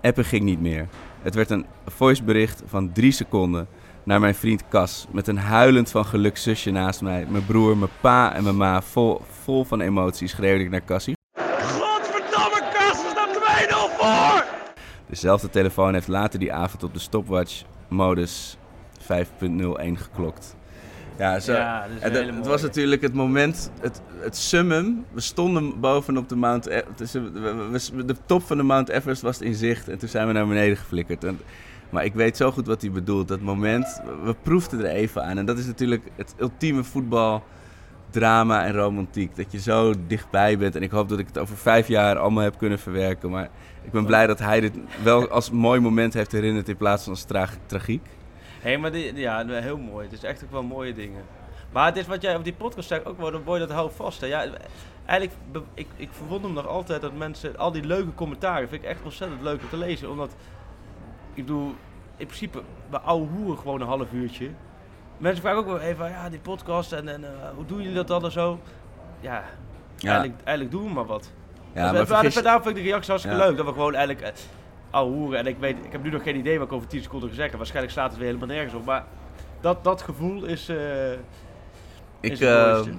Appen 0.01 0.25
ging 0.25 0.43
niet 0.43 0.61
meer. 0.61 0.87
Het 1.21 1.35
werd 1.35 1.49
een 1.49 1.65
voicebericht 1.85 2.63
van 2.65 2.91
3 2.91 3.11
seconden 3.11 3.67
naar 4.03 4.19
mijn 4.19 4.35
vriend 4.35 4.67
Cas. 4.69 5.07
Met 5.11 5.27
een 5.27 5.37
huilend 5.37 5.91
van 5.91 6.05
geluk 6.05 6.37
zusje 6.37 6.71
naast 6.71 7.01
mij. 7.01 7.25
Mijn 7.29 7.45
broer, 7.45 7.77
mijn 7.77 7.91
pa 8.01 8.33
en 8.33 8.43
mijn 8.43 8.57
ma 8.57 8.81
vol, 8.81 9.21
vol 9.41 9.63
van 9.63 9.81
emoties 9.81 10.31
schreeuwde 10.31 10.63
ik 10.63 10.69
naar 10.69 10.85
Cassie. 10.85 11.15
Godverdamme, 11.39 12.63
Kassel 12.73 13.09
staat 13.09 13.35
2-0 13.69 13.97
voor! 13.97 14.45
Dezelfde 15.09 15.49
telefoon 15.49 15.93
heeft 15.93 16.07
later 16.07 16.39
die 16.39 16.53
avond 16.53 16.83
op 16.83 16.93
de 16.93 16.99
stopwatch-modus 16.99 18.57
5.01 19.05 19.97
geklokt. 19.97 20.55
Ja, 21.17 21.39
zo. 21.39 21.53
Ja, 21.53 21.87
dat 21.93 22.01
En 22.01 22.13
dat- 22.13 22.35
het 22.35 22.45
was 22.47 22.61
natuurlijk 22.61 23.01
het 23.01 23.13
moment, 23.13 23.71
het, 23.81 24.01
het 24.19 24.37
summum. 24.37 25.05
We 25.11 25.21
stonden 25.21 25.79
bovenop 25.79 26.29
de 26.29 26.35
Mount 26.35 26.65
E- 26.65 26.83
we- 26.97 28.05
De 28.05 28.15
top 28.25 28.43
van 28.43 28.57
de 28.57 28.63
Mount 28.63 28.89
Everest 28.89 29.21
was 29.21 29.41
in 29.41 29.53
zicht 29.55 29.89
en 29.89 29.97
toen 29.97 30.09
zijn 30.09 30.27
we 30.27 30.33
naar 30.33 30.47
beneden 30.47 30.77
geflikkerd. 30.77 31.23
En, 31.23 31.39
maar 31.89 32.05
ik 32.05 32.13
weet 32.13 32.37
zo 32.37 32.51
goed 32.51 32.67
wat 32.67 32.81
hij 32.81 32.91
bedoelt. 32.91 33.27
Dat 33.27 33.41
moment, 33.41 34.01
we- 34.05 34.25
we 34.25 34.35
proefden 34.43 34.79
er 34.79 34.85
even 34.85 35.23
aan. 35.25 35.37
En 35.37 35.45
dat 35.45 35.57
is 35.57 35.65
natuurlijk 35.65 36.03
het 36.15 36.33
ultieme 36.39 36.83
voetbal 36.83 37.43
drama 38.09 38.65
en 38.65 38.73
romantiek. 38.73 39.35
Dat 39.35 39.51
je 39.51 39.59
zo 39.59 39.93
dichtbij 40.07 40.57
bent. 40.57 40.75
En 40.75 40.81
ik 40.83 40.91
hoop 40.91 41.09
dat 41.09 41.19
ik 41.19 41.27
het 41.27 41.37
over 41.37 41.57
vijf 41.57 41.87
jaar 41.87 42.17
allemaal 42.17 42.43
heb 42.43 42.57
kunnen 42.57 42.79
verwerken. 42.79 43.29
Maar 43.29 43.49
ik 43.83 43.91
ben 43.91 44.05
blij 44.05 44.27
dat 44.27 44.39
hij 44.39 44.59
dit 44.59 44.73
wel 45.03 45.29
als 45.29 45.51
mooi 45.51 45.79
moment 45.79 46.13
heeft 46.13 46.31
herinnerd 46.31 46.69
in 46.69 46.77
plaats 46.77 47.03
van 47.03 47.11
als 47.13 47.23
tra- 47.23 47.49
tragiek. 47.65 48.05
Hé, 48.65 48.77
maar 48.77 48.91
die, 48.91 49.15
ja, 49.15 49.45
heel 49.47 49.77
mooi. 49.77 50.03
Het 50.05 50.13
is 50.13 50.23
echt 50.23 50.43
ook 50.43 50.51
wel 50.51 50.63
mooie 50.63 50.93
dingen. 50.93 51.23
Maar 51.71 51.85
het 51.85 51.97
is 51.97 52.07
wat 52.07 52.21
jij 52.21 52.35
op 52.35 52.43
die 52.43 52.53
podcast 52.53 52.87
zegt 52.87 53.05
ook 53.05 53.17
wel, 53.19 53.41
mooi 53.45 53.59
dat 53.59 53.71
hou 53.71 53.91
vast. 53.95 54.21
Hè. 54.21 54.27
Ja, 54.27 54.45
eigenlijk, 55.05 55.39
ik, 55.73 55.87
ik 55.95 56.09
verwonder 56.11 56.49
me 56.49 56.55
nog 56.55 56.67
altijd 56.67 57.01
dat 57.01 57.13
mensen, 57.17 57.57
al 57.57 57.71
die 57.71 57.83
leuke 57.85 58.13
commentaren, 58.13 58.69
vind 58.69 58.83
ik 58.83 58.89
echt 58.89 59.03
ontzettend 59.03 59.41
leuk 59.41 59.61
om 59.61 59.69
te 59.69 59.77
lezen. 59.77 60.09
Omdat, 60.09 60.35
ik 61.33 61.45
bedoel, 61.45 61.67
in 62.17 62.25
principe, 62.25 62.61
we 62.89 62.99
ouwe 62.99 63.27
hoeren 63.27 63.57
gewoon 63.57 63.81
een 63.81 63.87
half 63.87 64.11
uurtje. 64.11 64.49
Mensen 65.17 65.41
vragen 65.41 65.59
ook 65.59 65.65
wel 65.67 65.79
even, 65.79 66.09
ja, 66.09 66.29
die 66.29 66.39
podcast 66.39 66.91
en, 66.91 67.07
en 67.07 67.23
eh, 67.23 67.49
hoe 67.55 67.65
doen 67.65 67.77
jullie 67.77 67.95
dat 67.95 68.07
dan 68.07 68.23
en 68.25 68.31
zo? 68.31 68.59
Ja, 69.19 69.43
Ja. 69.97 70.09
Eigenlijk, 70.11 70.41
eigenlijk 70.43 70.71
doen 70.77 70.87
we 70.87 70.93
maar 70.93 71.05
wat. 71.05 71.31
Ja, 71.73 71.89
Dus, 71.91 71.97
maar 71.97 72.07
vergis- 72.21 72.43
Daarom 72.43 72.63
vind 72.63 72.77
ik 72.77 72.83
de 72.83 72.89
reactie 72.89 73.09
hartstikke 73.11 73.39
Ja. 73.41 73.45
leuk. 73.47 73.57
Dat 73.57 73.65
we 73.65 73.71
gewoon 73.71 73.95
eigenlijk 73.95 74.25
eh, 74.27 74.33
ouwe 74.95 75.15
hoeren. 75.15 75.39
En 75.39 75.47
ik, 75.47 75.57
weet, 75.59 75.75
ik 75.85 75.91
heb 75.91 76.03
nu 76.03 76.09
nog 76.09 76.23
geen 76.23 76.35
idee 76.35 76.57
wat 76.57 76.67
ik 76.67 76.73
over 76.73 76.87
10 76.87 77.01
seconden 77.01 77.29
ga 77.29 77.35
zeggen. 77.35 77.57
Waarschijnlijk 77.57 77.93
slaat 77.93 78.09
het 78.09 78.17
weer 78.17 78.27
helemaal 78.27 78.47
nergens 78.47 78.73
op. 78.73 78.85
Maar 78.85 79.05
dat, 79.61 79.83
dat 79.83 80.01
gevoel 80.01 80.45
is, 80.45 80.69
eh 80.69 81.11
Ik, 82.19 82.31
is 82.31 82.39
het 82.39 82.49
eh, 82.49 82.71
mooiste. 82.71 82.91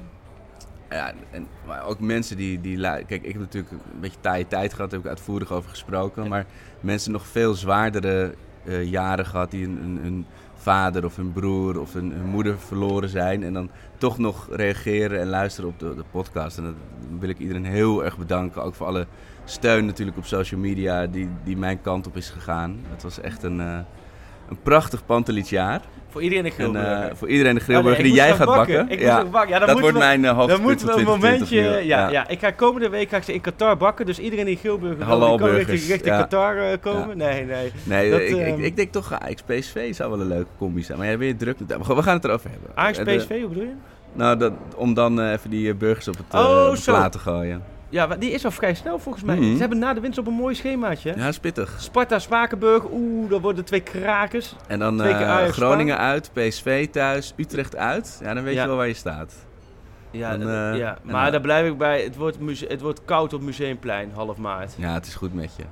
ja, 0.90 1.12
en, 1.30 1.46
maar 1.66 1.84
ook 1.84 2.00
mensen 2.00 2.36
die, 2.36 2.60
die... 2.60 2.80
Kijk, 2.80 3.10
ik 3.10 3.32
heb 3.32 3.38
natuurlijk 3.38 3.72
een 3.72 4.00
beetje 4.00 4.20
taaie 4.20 4.48
tijd 4.48 4.74
gehad. 4.74 4.90
Daar 4.90 4.98
heb 4.98 5.08
ik 5.08 5.16
uitvoerig 5.16 5.52
over 5.52 5.70
gesproken. 5.70 6.28
Maar 6.28 6.46
mensen 6.80 7.12
nog 7.12 7.26
veel 7.26 7.54
zwaardere 7.54 8.34
eh, 8.64 8.84
jaren 8.84 9.26
gehad... 9.26 9.50
die 9.50 9.64
hun, 9.64 9.76
hun, 9.76 9.98
hun 10.02 10.26
vader 10.54 11.04
of 11.04 11.16
hun 11.16 11.32
broer 11.32 11.80
of 11.80 11.92
hun, 11.92 12.12
hun 12.12 12.26
moeder 12.26 12.58
verloren 12.58 13.08
zijn... 13.08 13.42
en 13.42 13.52
dan 13.52 13.70
toch 13.98 14.18
nog 14.18 14.48
reageren 14.50 15.20
en 15.20 15.28
luisteren 15.28 15.70
op 15.70 15.78
de, 15.78 15.94
de 15.94 16.04
podcast. 16.10 16.58
En 16.58 16.64
dat 16.64 16.74
wil 17.18 17.28
ik 17.28 17.38
iedereen 17.38 17.64
heel 17.64 18.04
erg 18.04 18.18
bedanken. 18.18 18.62
Ook 18.62 18.74
voor 18.74 18.86
alle 18.86 19.06
steun 19.50 19.86
natuurlijk 19.86 20.16
op 20.16 20.24
social 20.24 20.60
media... 20.60 21.06
die, 21.06 21.28
die 21.44 21.56
mijn 21.56 21.80
kant 21.80 22.06
op 22.06 22.16
is 22.16 22.30
gegaan. 22.30 22.78
Het 22.90 23.02
was 23.02 23.20
echt 23.20 23.42
een, 23.42 23.60
eh, 23.60 23.78
een 24.48 24.58
prachtig 24.62 25.06
Pantelietsjaar. 25.06 25.80
Voor 26.08 26.22
iedereen 26.24 26.44
een 26.44 26.50
En, 26.50 26.56
grillburger. 26.56 27.02
eh, 27.10 27.14
voor 27.16 27.28
iedereen 27.28 27.54
de 27.54 27.60
grillburger 27.60 27.92
Oh, 27.98 28.02
nee, 28.02 28.12
die 28.12 28.20
jij 28.20 28.34
gaat 28.36 28.46
bakken. 28.46 28.88
Ik. 28.88 29.00
Ja, 29.00 29.24
dat 29.58 29.80
wordt 29.80 29.92
we- 29.92 29.98
mijn 29.98 30.20
uh, 30.20 30.26
Dan 30.26 30.34
hoofdpunt 30.36 30.62
moeten 30.62 30.86
we 30.86 30.92
een 30.92 31.04
van 31.04 31.18
2020 31.18 31.50
momentje... 31.50 31.86
Ja, 31.88 32.08
ja. 32.08 32.28
ik 32.28 32.38
ga 32.40 32.50
komende 32.50 32.88
week 32.88 33.08
ga 33.08 33.16
ik 33.16 33.22
ze 33.22 33.32
in 33.34 33.40
Qatar 33.40 33.76
bakken. 33.76 34.06
Dus 34.06 34.18
iedereen 34.18 34.44
die 34.44 34.56
grillburger 34.56 35.06
wil, 35.06 35.36
kan 35.36 35.48
richting, 35.50 35.78
richting 35.80 36.04
ja. 36.14 36.20
Qatar 36.20 36.56
eh, 36.56 36.78
komen. 36.80 37.16
Nee, 37.16 37.44
nee. 37.44 37.72
Nee, 37.84 38.10
Dat, 38.10 38.20
ik, 38.20 38.28
ik, 38.28 38.36
ehm, 38.46 38.60
ik 38.60 38.76
denk 38.76 38.92
toch 38.92 39.12
Ajax 39.12 39.42
PSV 39.42 39.94
zou 39.94 40.10
wel 40.10 40.20
een 40.20 40.28
leuke 40.28 40.50
combi 40.58 40.82
zijn. 40.82 40.98
Maar 40.98 41.06
jij 41.06 41.18
ben 41.18 41.26
je 41.26 41.36
druk. 41.36 41.58
We 41.96 42.02
gaan 42.02 42.14
het 42.14 42.24
erover 42.24 42.50
hebben. 42.50 42.70
Ajax 42.74 42.98
Eh, 42.98 43.04
de- 43.04 43.16
PSV, 43.16 43.40
hoe 43.40 43.48
bedoel 43.48 43.62
je? 43.64 43.72
nou, 44.12 44.38
dat, 44.38 44.52
om 44.76 44.94
dan 44.94 45.20
eh, 45.20 45.32
even 45.32 45.50
die 45.50 45.70
eh, 45.70 45.76
burgers 45.76 46.08
op 46.08 46.16
het 46.16 46.26
eh, 46.30 46.40
Oh, 46.40 46.68
op 46.68 46.76
de 46.76 46.82
plaat 46.84 47.12
te 47.12 47.18
gooien. 47.18 47.62
Ja, 47.96 48.06
die 48.06 48.30
is 48.30 48.44
al 48.44 48.50
vrij 48.50 48.74
snel 48.74 48.98
volgens 48.98 49.24
mij. 49.24 49.36
Mhm. 49.36 49.52
Ze 49.52 49.58
hebben 49.60 49.78
na 49.78 49.94
de 49.94 50.00
winst 50.00 50.18
op 50.18 50.26
een 50.26 50.32
mooi 50.32 50.54
schemaatje. 50.54 51.12
Ja, 51.16 51.32
spittig. 51.32 51.74
Sparta, 51.78 52.18
Spakenburg. 52.18 52.84
Oeh, 52.92 53.30
dat 53.30 53.40
worden 53.40 53.64
twee 53.64 53.80
krakers. 53.80 54.54
En 54.66 54.78
dan 54.78 55.02
eh, 55.02 55.44
Groningen 55.44 55.98
uit, 55.98 56.30
PSV 56.32 56.88
thuis, 56.88 57.32
Utrecht 57.36 57.76
uit. 57.76 58.20
Ja, 58.22 58.34
dan 58.34 58.42
weet 58.44 58.54
Ja. 58.54 58.62
je 58.62 58.68
wel 58.68 58.76
waar 58.76 58.86
je 58.88 58.94
staat. 58.94 59.34
Ja, 60.10 60.36
Dan, 60.36 60.40
eh, 60.48 60.78
ja. 60.78 60.98
maar 61.02 61.22
dan- 61.22 61.32
daar 61.32 61.40
blijf 61.40 61.66
ik 61.70 61.78
bij. 61.78 62.02
Het 62.02 62.16
wordt, 62.16 62.40
muse- 62.40 62.66
het 62.68 62.80
wordt 62.80 63.00
koud 63.04 63.32
op 63.32 63.40
Museumplein, 63.42 64.10
half 64.14 64.36
maart. 64.36 64.74
Ja, 64.78 64.94
het 64.94 65.06
is 65.06 65.14
goed 65.14 65.34
met 65.34 65.50
je. 65.56 65.62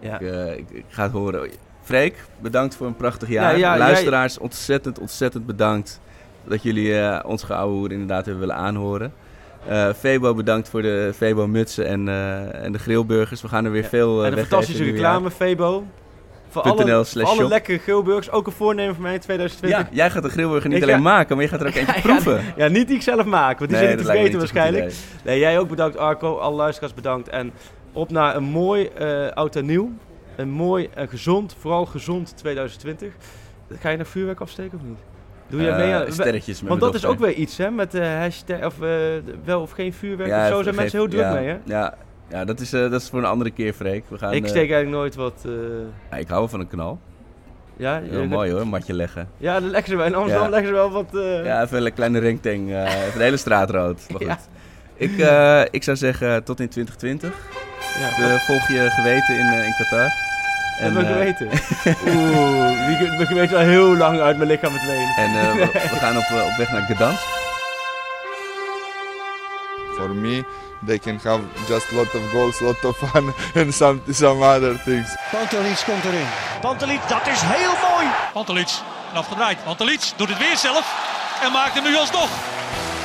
Ja. 0.00 0.18
Ik, 0.18 0.28
eh, 0.32 0.56
ik, 0.56 0.70
ik 0.70 0.84
ga 0.88 1.02
het 1.02 1.12
horen. 1.12 1.50
Freek, 1.82 2.24
bedankt 2.40 2.76
voor 2.76 2.86
een 2.86 2.96
prachtig 2.96 3.28
jaar. 3.28 3.50
Ja, 3.52 3.58
ja, 3.58 3.68
jij- 3.68 3.78
Luisteraars, 3.78 4.38
ontzettend, 4.38 4.98
ontzettend 4.98 5.46
bedankt 5.46 6.00
dat 6.44 6.62
jullie 6.62 7.24
ons 7.24 7.42
geouwehoer 7.42 7.92
inderdaad 7.92 8.24
hebben 8.26 8.46
willen 8.46 8.62
aanhoren. 8.62 9.12
Eh 9.68 9.88
Febo, 9.98 10.34
bedankt 10.34 10.68
voor 10.68 10.82
de 10.82 11.12
Febo-mutsen 11.16 11.86
en, 11.86 12.08
eh, 12.08 12.64
en 12.64 12.72
de 12.72 12.78
grillburgers. 12.78 13.42
We 13.42 13.48
gaan 13.48 13.64
er 13.64 13.70
weer 13.70 13.82
Ja. 13.82 13.88
veel 13.88 14.20
eh, 14.20 14.26
en 14.26 14.38
een 14.38 14.46
fantastische 14.46 14.84
reclame, 14.84 15.30
Febo. 15.30 15.84
Voor 16.50 16.62
alle, 16.62 17.04
voor 17.04 17.24
alle 17.24 17.48
lekkere 17.48 17.78
grillburgers. 17.78 18.30
Ook 18.30 18.46
een 18.46 18.52
voornemen 18.52 18.94
van 18.94 19.02
mij 19.02 19.14
in 19.14 19.20
2020. 19.20 19.80
Ja, 19.80 19.88
jij 19.96 20.10
gaat 20.10 20.22
de 20.22 20.28
grillburger 20.28 20.68
niet 20.68 20.78
Ik 20.78 20.82
alleen 20.84 20.94
ga- 20.96 21.02
maken, 21.02 21.34
maar 21.36 21.44
je 21.44 21.50
gaat 21.50 21.60
er 21.60 21.66
ook 21.66 21.74
eentje 21.80 21.94
Ja, 21.94 22.00
proeven. 22.00 22.40
Ja, 22.56 22.68
niet 22.68 22.86
die 22.86 22.96
ik 22.96 23.02
zelf 23.02 23.24
maak, 23.24 23.58
want 23.58 23.70
die 23.70 23.78
Nee, 23.80 23.88
zit 23.88 23.98
te 23.98 24.04
vergeten 24.04 24.38
waarschijnlijk. 24.38 24.92
Nee, 25.24 25.38
jij 25.38 25.58
ook 25.58 25.68
bedankt 25.68 25.96
Arco, 25.96 26.36
alle 26.36 26.56
luisteraars 26.56 26.94
bedankt. 26.94 27.28
En 27.28 27.52
op 27.92 28.10
naar 28.10 28.36
een 28.36 28.42
mooi 28.44 28.84
eh 28.86 29.28
oud 29.34 29.56
en 29.56 29.66
nieuw. 29.66 29.90
Een 30.36 30.50
mooi 30.50 30.88
en 30.94 31.08
gezond, 31.08 31.56
vooral 31.60 31.86
gezond 31.86 32.36
2020. 32.36 33.12
Ga 33.80 33.88
je 33.88 33.96
naar 33.96 34.06
vuurwerk 34.06 34.40
afsteken 34.40 34.78
of 34.78 34.84
niet? 34.88 34.98
Doe 35.48 35.62
je 35.62 35.68
Eh, 35.70 35.76
mee 35.76 35.92
aan... 35.94 36.12
sterretjes 36.12 36.60
met 36.60 36.68
Want 36.68 36.80
dat 36.80 36.94
is 36.94 37.04
ook 37.04 37.18
weer 37.18 37.32
iets, 37.32 37.56
hè? 37.58 37.70
Met 37.70 37.90
de 37.90 38.04
hashtag, 38.04 38.64
of 38.64 38.80
eh, 38.82 38.88
wel 39.44 39.60
of 39.60 39.70
geen 39.70 39.92
vuurwerk 39.92 40.30
Ja, 40.30 40.42
of 40.48 40.54
zo 40.54 40.62
zijn 40.62 40.74
mensen 40.74 40.98
heel 40.98 41.08
druk 41.08 41.20
ja, 41.20 41.32
mee, 41.32 41.46
hè? 41.48 41.56
Ja, 41.64 41.94
ja 42.28 42.44
dat, 42.44 42.60
is, 42.60 42.72
eh, 42.72 42.80
dat 42.90 43.00
is 43.00 43.08
voor 43.08 43.18
een 43.18 43.24
andere 43.24 43.50
keer, 43.50 43.72
Freek. 43.72 44.04
We 44.08 44.18
gaan, 44.18 44.32
ik 44.32 44.42
eh, 44.42 44.48
steek 44.48 44.70
eigenlijk 44.70 44.90
nooit 44.90 45.14
wat... 45.14 45.42
eh, 45.46 45.52
ja, 46.10 46.16
ik 46.16 46.28
hou 46.28 46.48
van 46.48 46.60
een 46.60 46.68
knal. 46.68 46.98
ja, 47.76 48.00
Heel 48.10 48.26
mooi 48.26 48.50
hoor, 48.52 48.60
een 48.60 48.68
matje 48.68 48.94
leggen. 48.94 49.28
Ja, 49.36 49.60
dan 49.60 49.70
leggen 49.70 49.90
ze 49.90 49.96
wel. 49.96 50.06
In 50.06 50.14
Amsterdam 50.14 50.44
Ja. 50.44 50.50
leggen 50.50 50.68
ze 50.68 50.74
wel 50.74 50.90
wat... 50.90 51.14
eh, 51.14 51.44
Ja, 51.44 51.62
even 51.62 51.86
een 51.86 51.92
kleine 51.92 52.18
ringtang. 52.18 52.70
eh 52.72 52.82
even 53.06 53.18
de 53.18 53.24
hele 53.24 53.36
straat 53.36 53.70
rood. 53.70 54.00
Maar 54.08 54.18
goed. 54.18 54.26
Ja. 54.26 54.38
Ik, 54.94 55.18
eh, 55.18 55.62
ik 55.70 55.82
zou 55.82 55.96
zeggen 55.96 56.44
tot 56.44 56.60
in 56.60 56.68
2020. 56.68 57.30
ja, 58.00 58.08
De, 58.16 58.38
volg 58.46 58.68
je 58.68 58.88
geweten 58.90 59.34
in, 59.38 59.46
eh, 59.46 59.66
in 59.66 59.74
Qatar. 59.78 60.10
En 60.78 60.92
mijn 60.92 61.06
eh, 61.06 61.12
geweten. 61.12 61.46
Oeh, 62.14 62.98
die- 62.98 63.08
mijn 63.08 63.26
geweten 63.26 63.42
is 63.42 63.52
al 63.52 63.58
heel 63.58 63.96
lang 63.96 64.20
uit 64.20 64.36
mijn 64.36 64.48
lichaam 64.50 64.70
verdwenen. 64.72 65.14
En 65.16 65.40
eh, 65.40 65.52
we, 65.52 65.66
we 65.92 65.96
gaan 65.98 66.16
op, 66.16 66.24
eh, 66.24 66.44
op 66.46 66.56
weg 66.56 66.70
naar 66.70 66.82
Gdansk. 66.82 67.22
For 69.96 70.08
me, 70.14 70.44
they 70.86 70.98
can 70.98 71.18
have 71.24 71.40
just 71.68 71.90
lot 71.92 72.14
of 72.14 72.22
goals, 72.32 72.60
lot 72.60 72.84
of 72.84 72.96
fun, 72.96 73.34
and 73.62 73.74
some 73.74 74.00
some 74.10 74.42
other 74.44 74.82
things. 74.84 75.16
Pantelic 75.30 75.82
komt 75.86 76.04
erin. 76.04 76.26
Pantelic, 76.60 77.00
dat 77.08 77.26
is 77.26 77.40
heel 77.44 77.72
mooi. 77.90 78.06
Pantelic, 78.32 78.68
afgedraaid. 79.14 79.64
Pantelic 79.64 80.00
doet 80.16 80.28
het 80.28 80.38
weer 80.38 80.56
zelf 80.56 80.94
en 81.42 81.52
maakt 81.52 81.74
hem 81.74 81.82
nu 81.84 81.96
alsnog. 81.96 82.28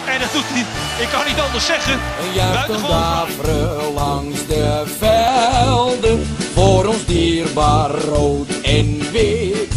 En 0.07 0.19
dat 0.19 0.31
doet 0.33 0.43
hij, 0.45 0.65
ik 1.03 1.09
kan 1.09 1.25
niet 1.25 1.39
anders 1.39 1.65
zeggen. 1.65 1.99
Buitengewoon 2.35 3.93
langs 3.93 4.47
de 4.47 4.83
velden 4.99 6.25
voor 6.53 6.85
ons 6.85 7.05
dierbaar 7.05 7.91
rood 7.91 8.47
en 8.61 9.11
wit. 9.11 9.73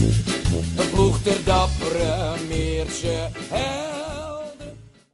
Een 0.76 0.90
ploeg 0.90 1.18
ter 1.22 1.44
dappere 1.44 2.34
Meerse 2.48 3.28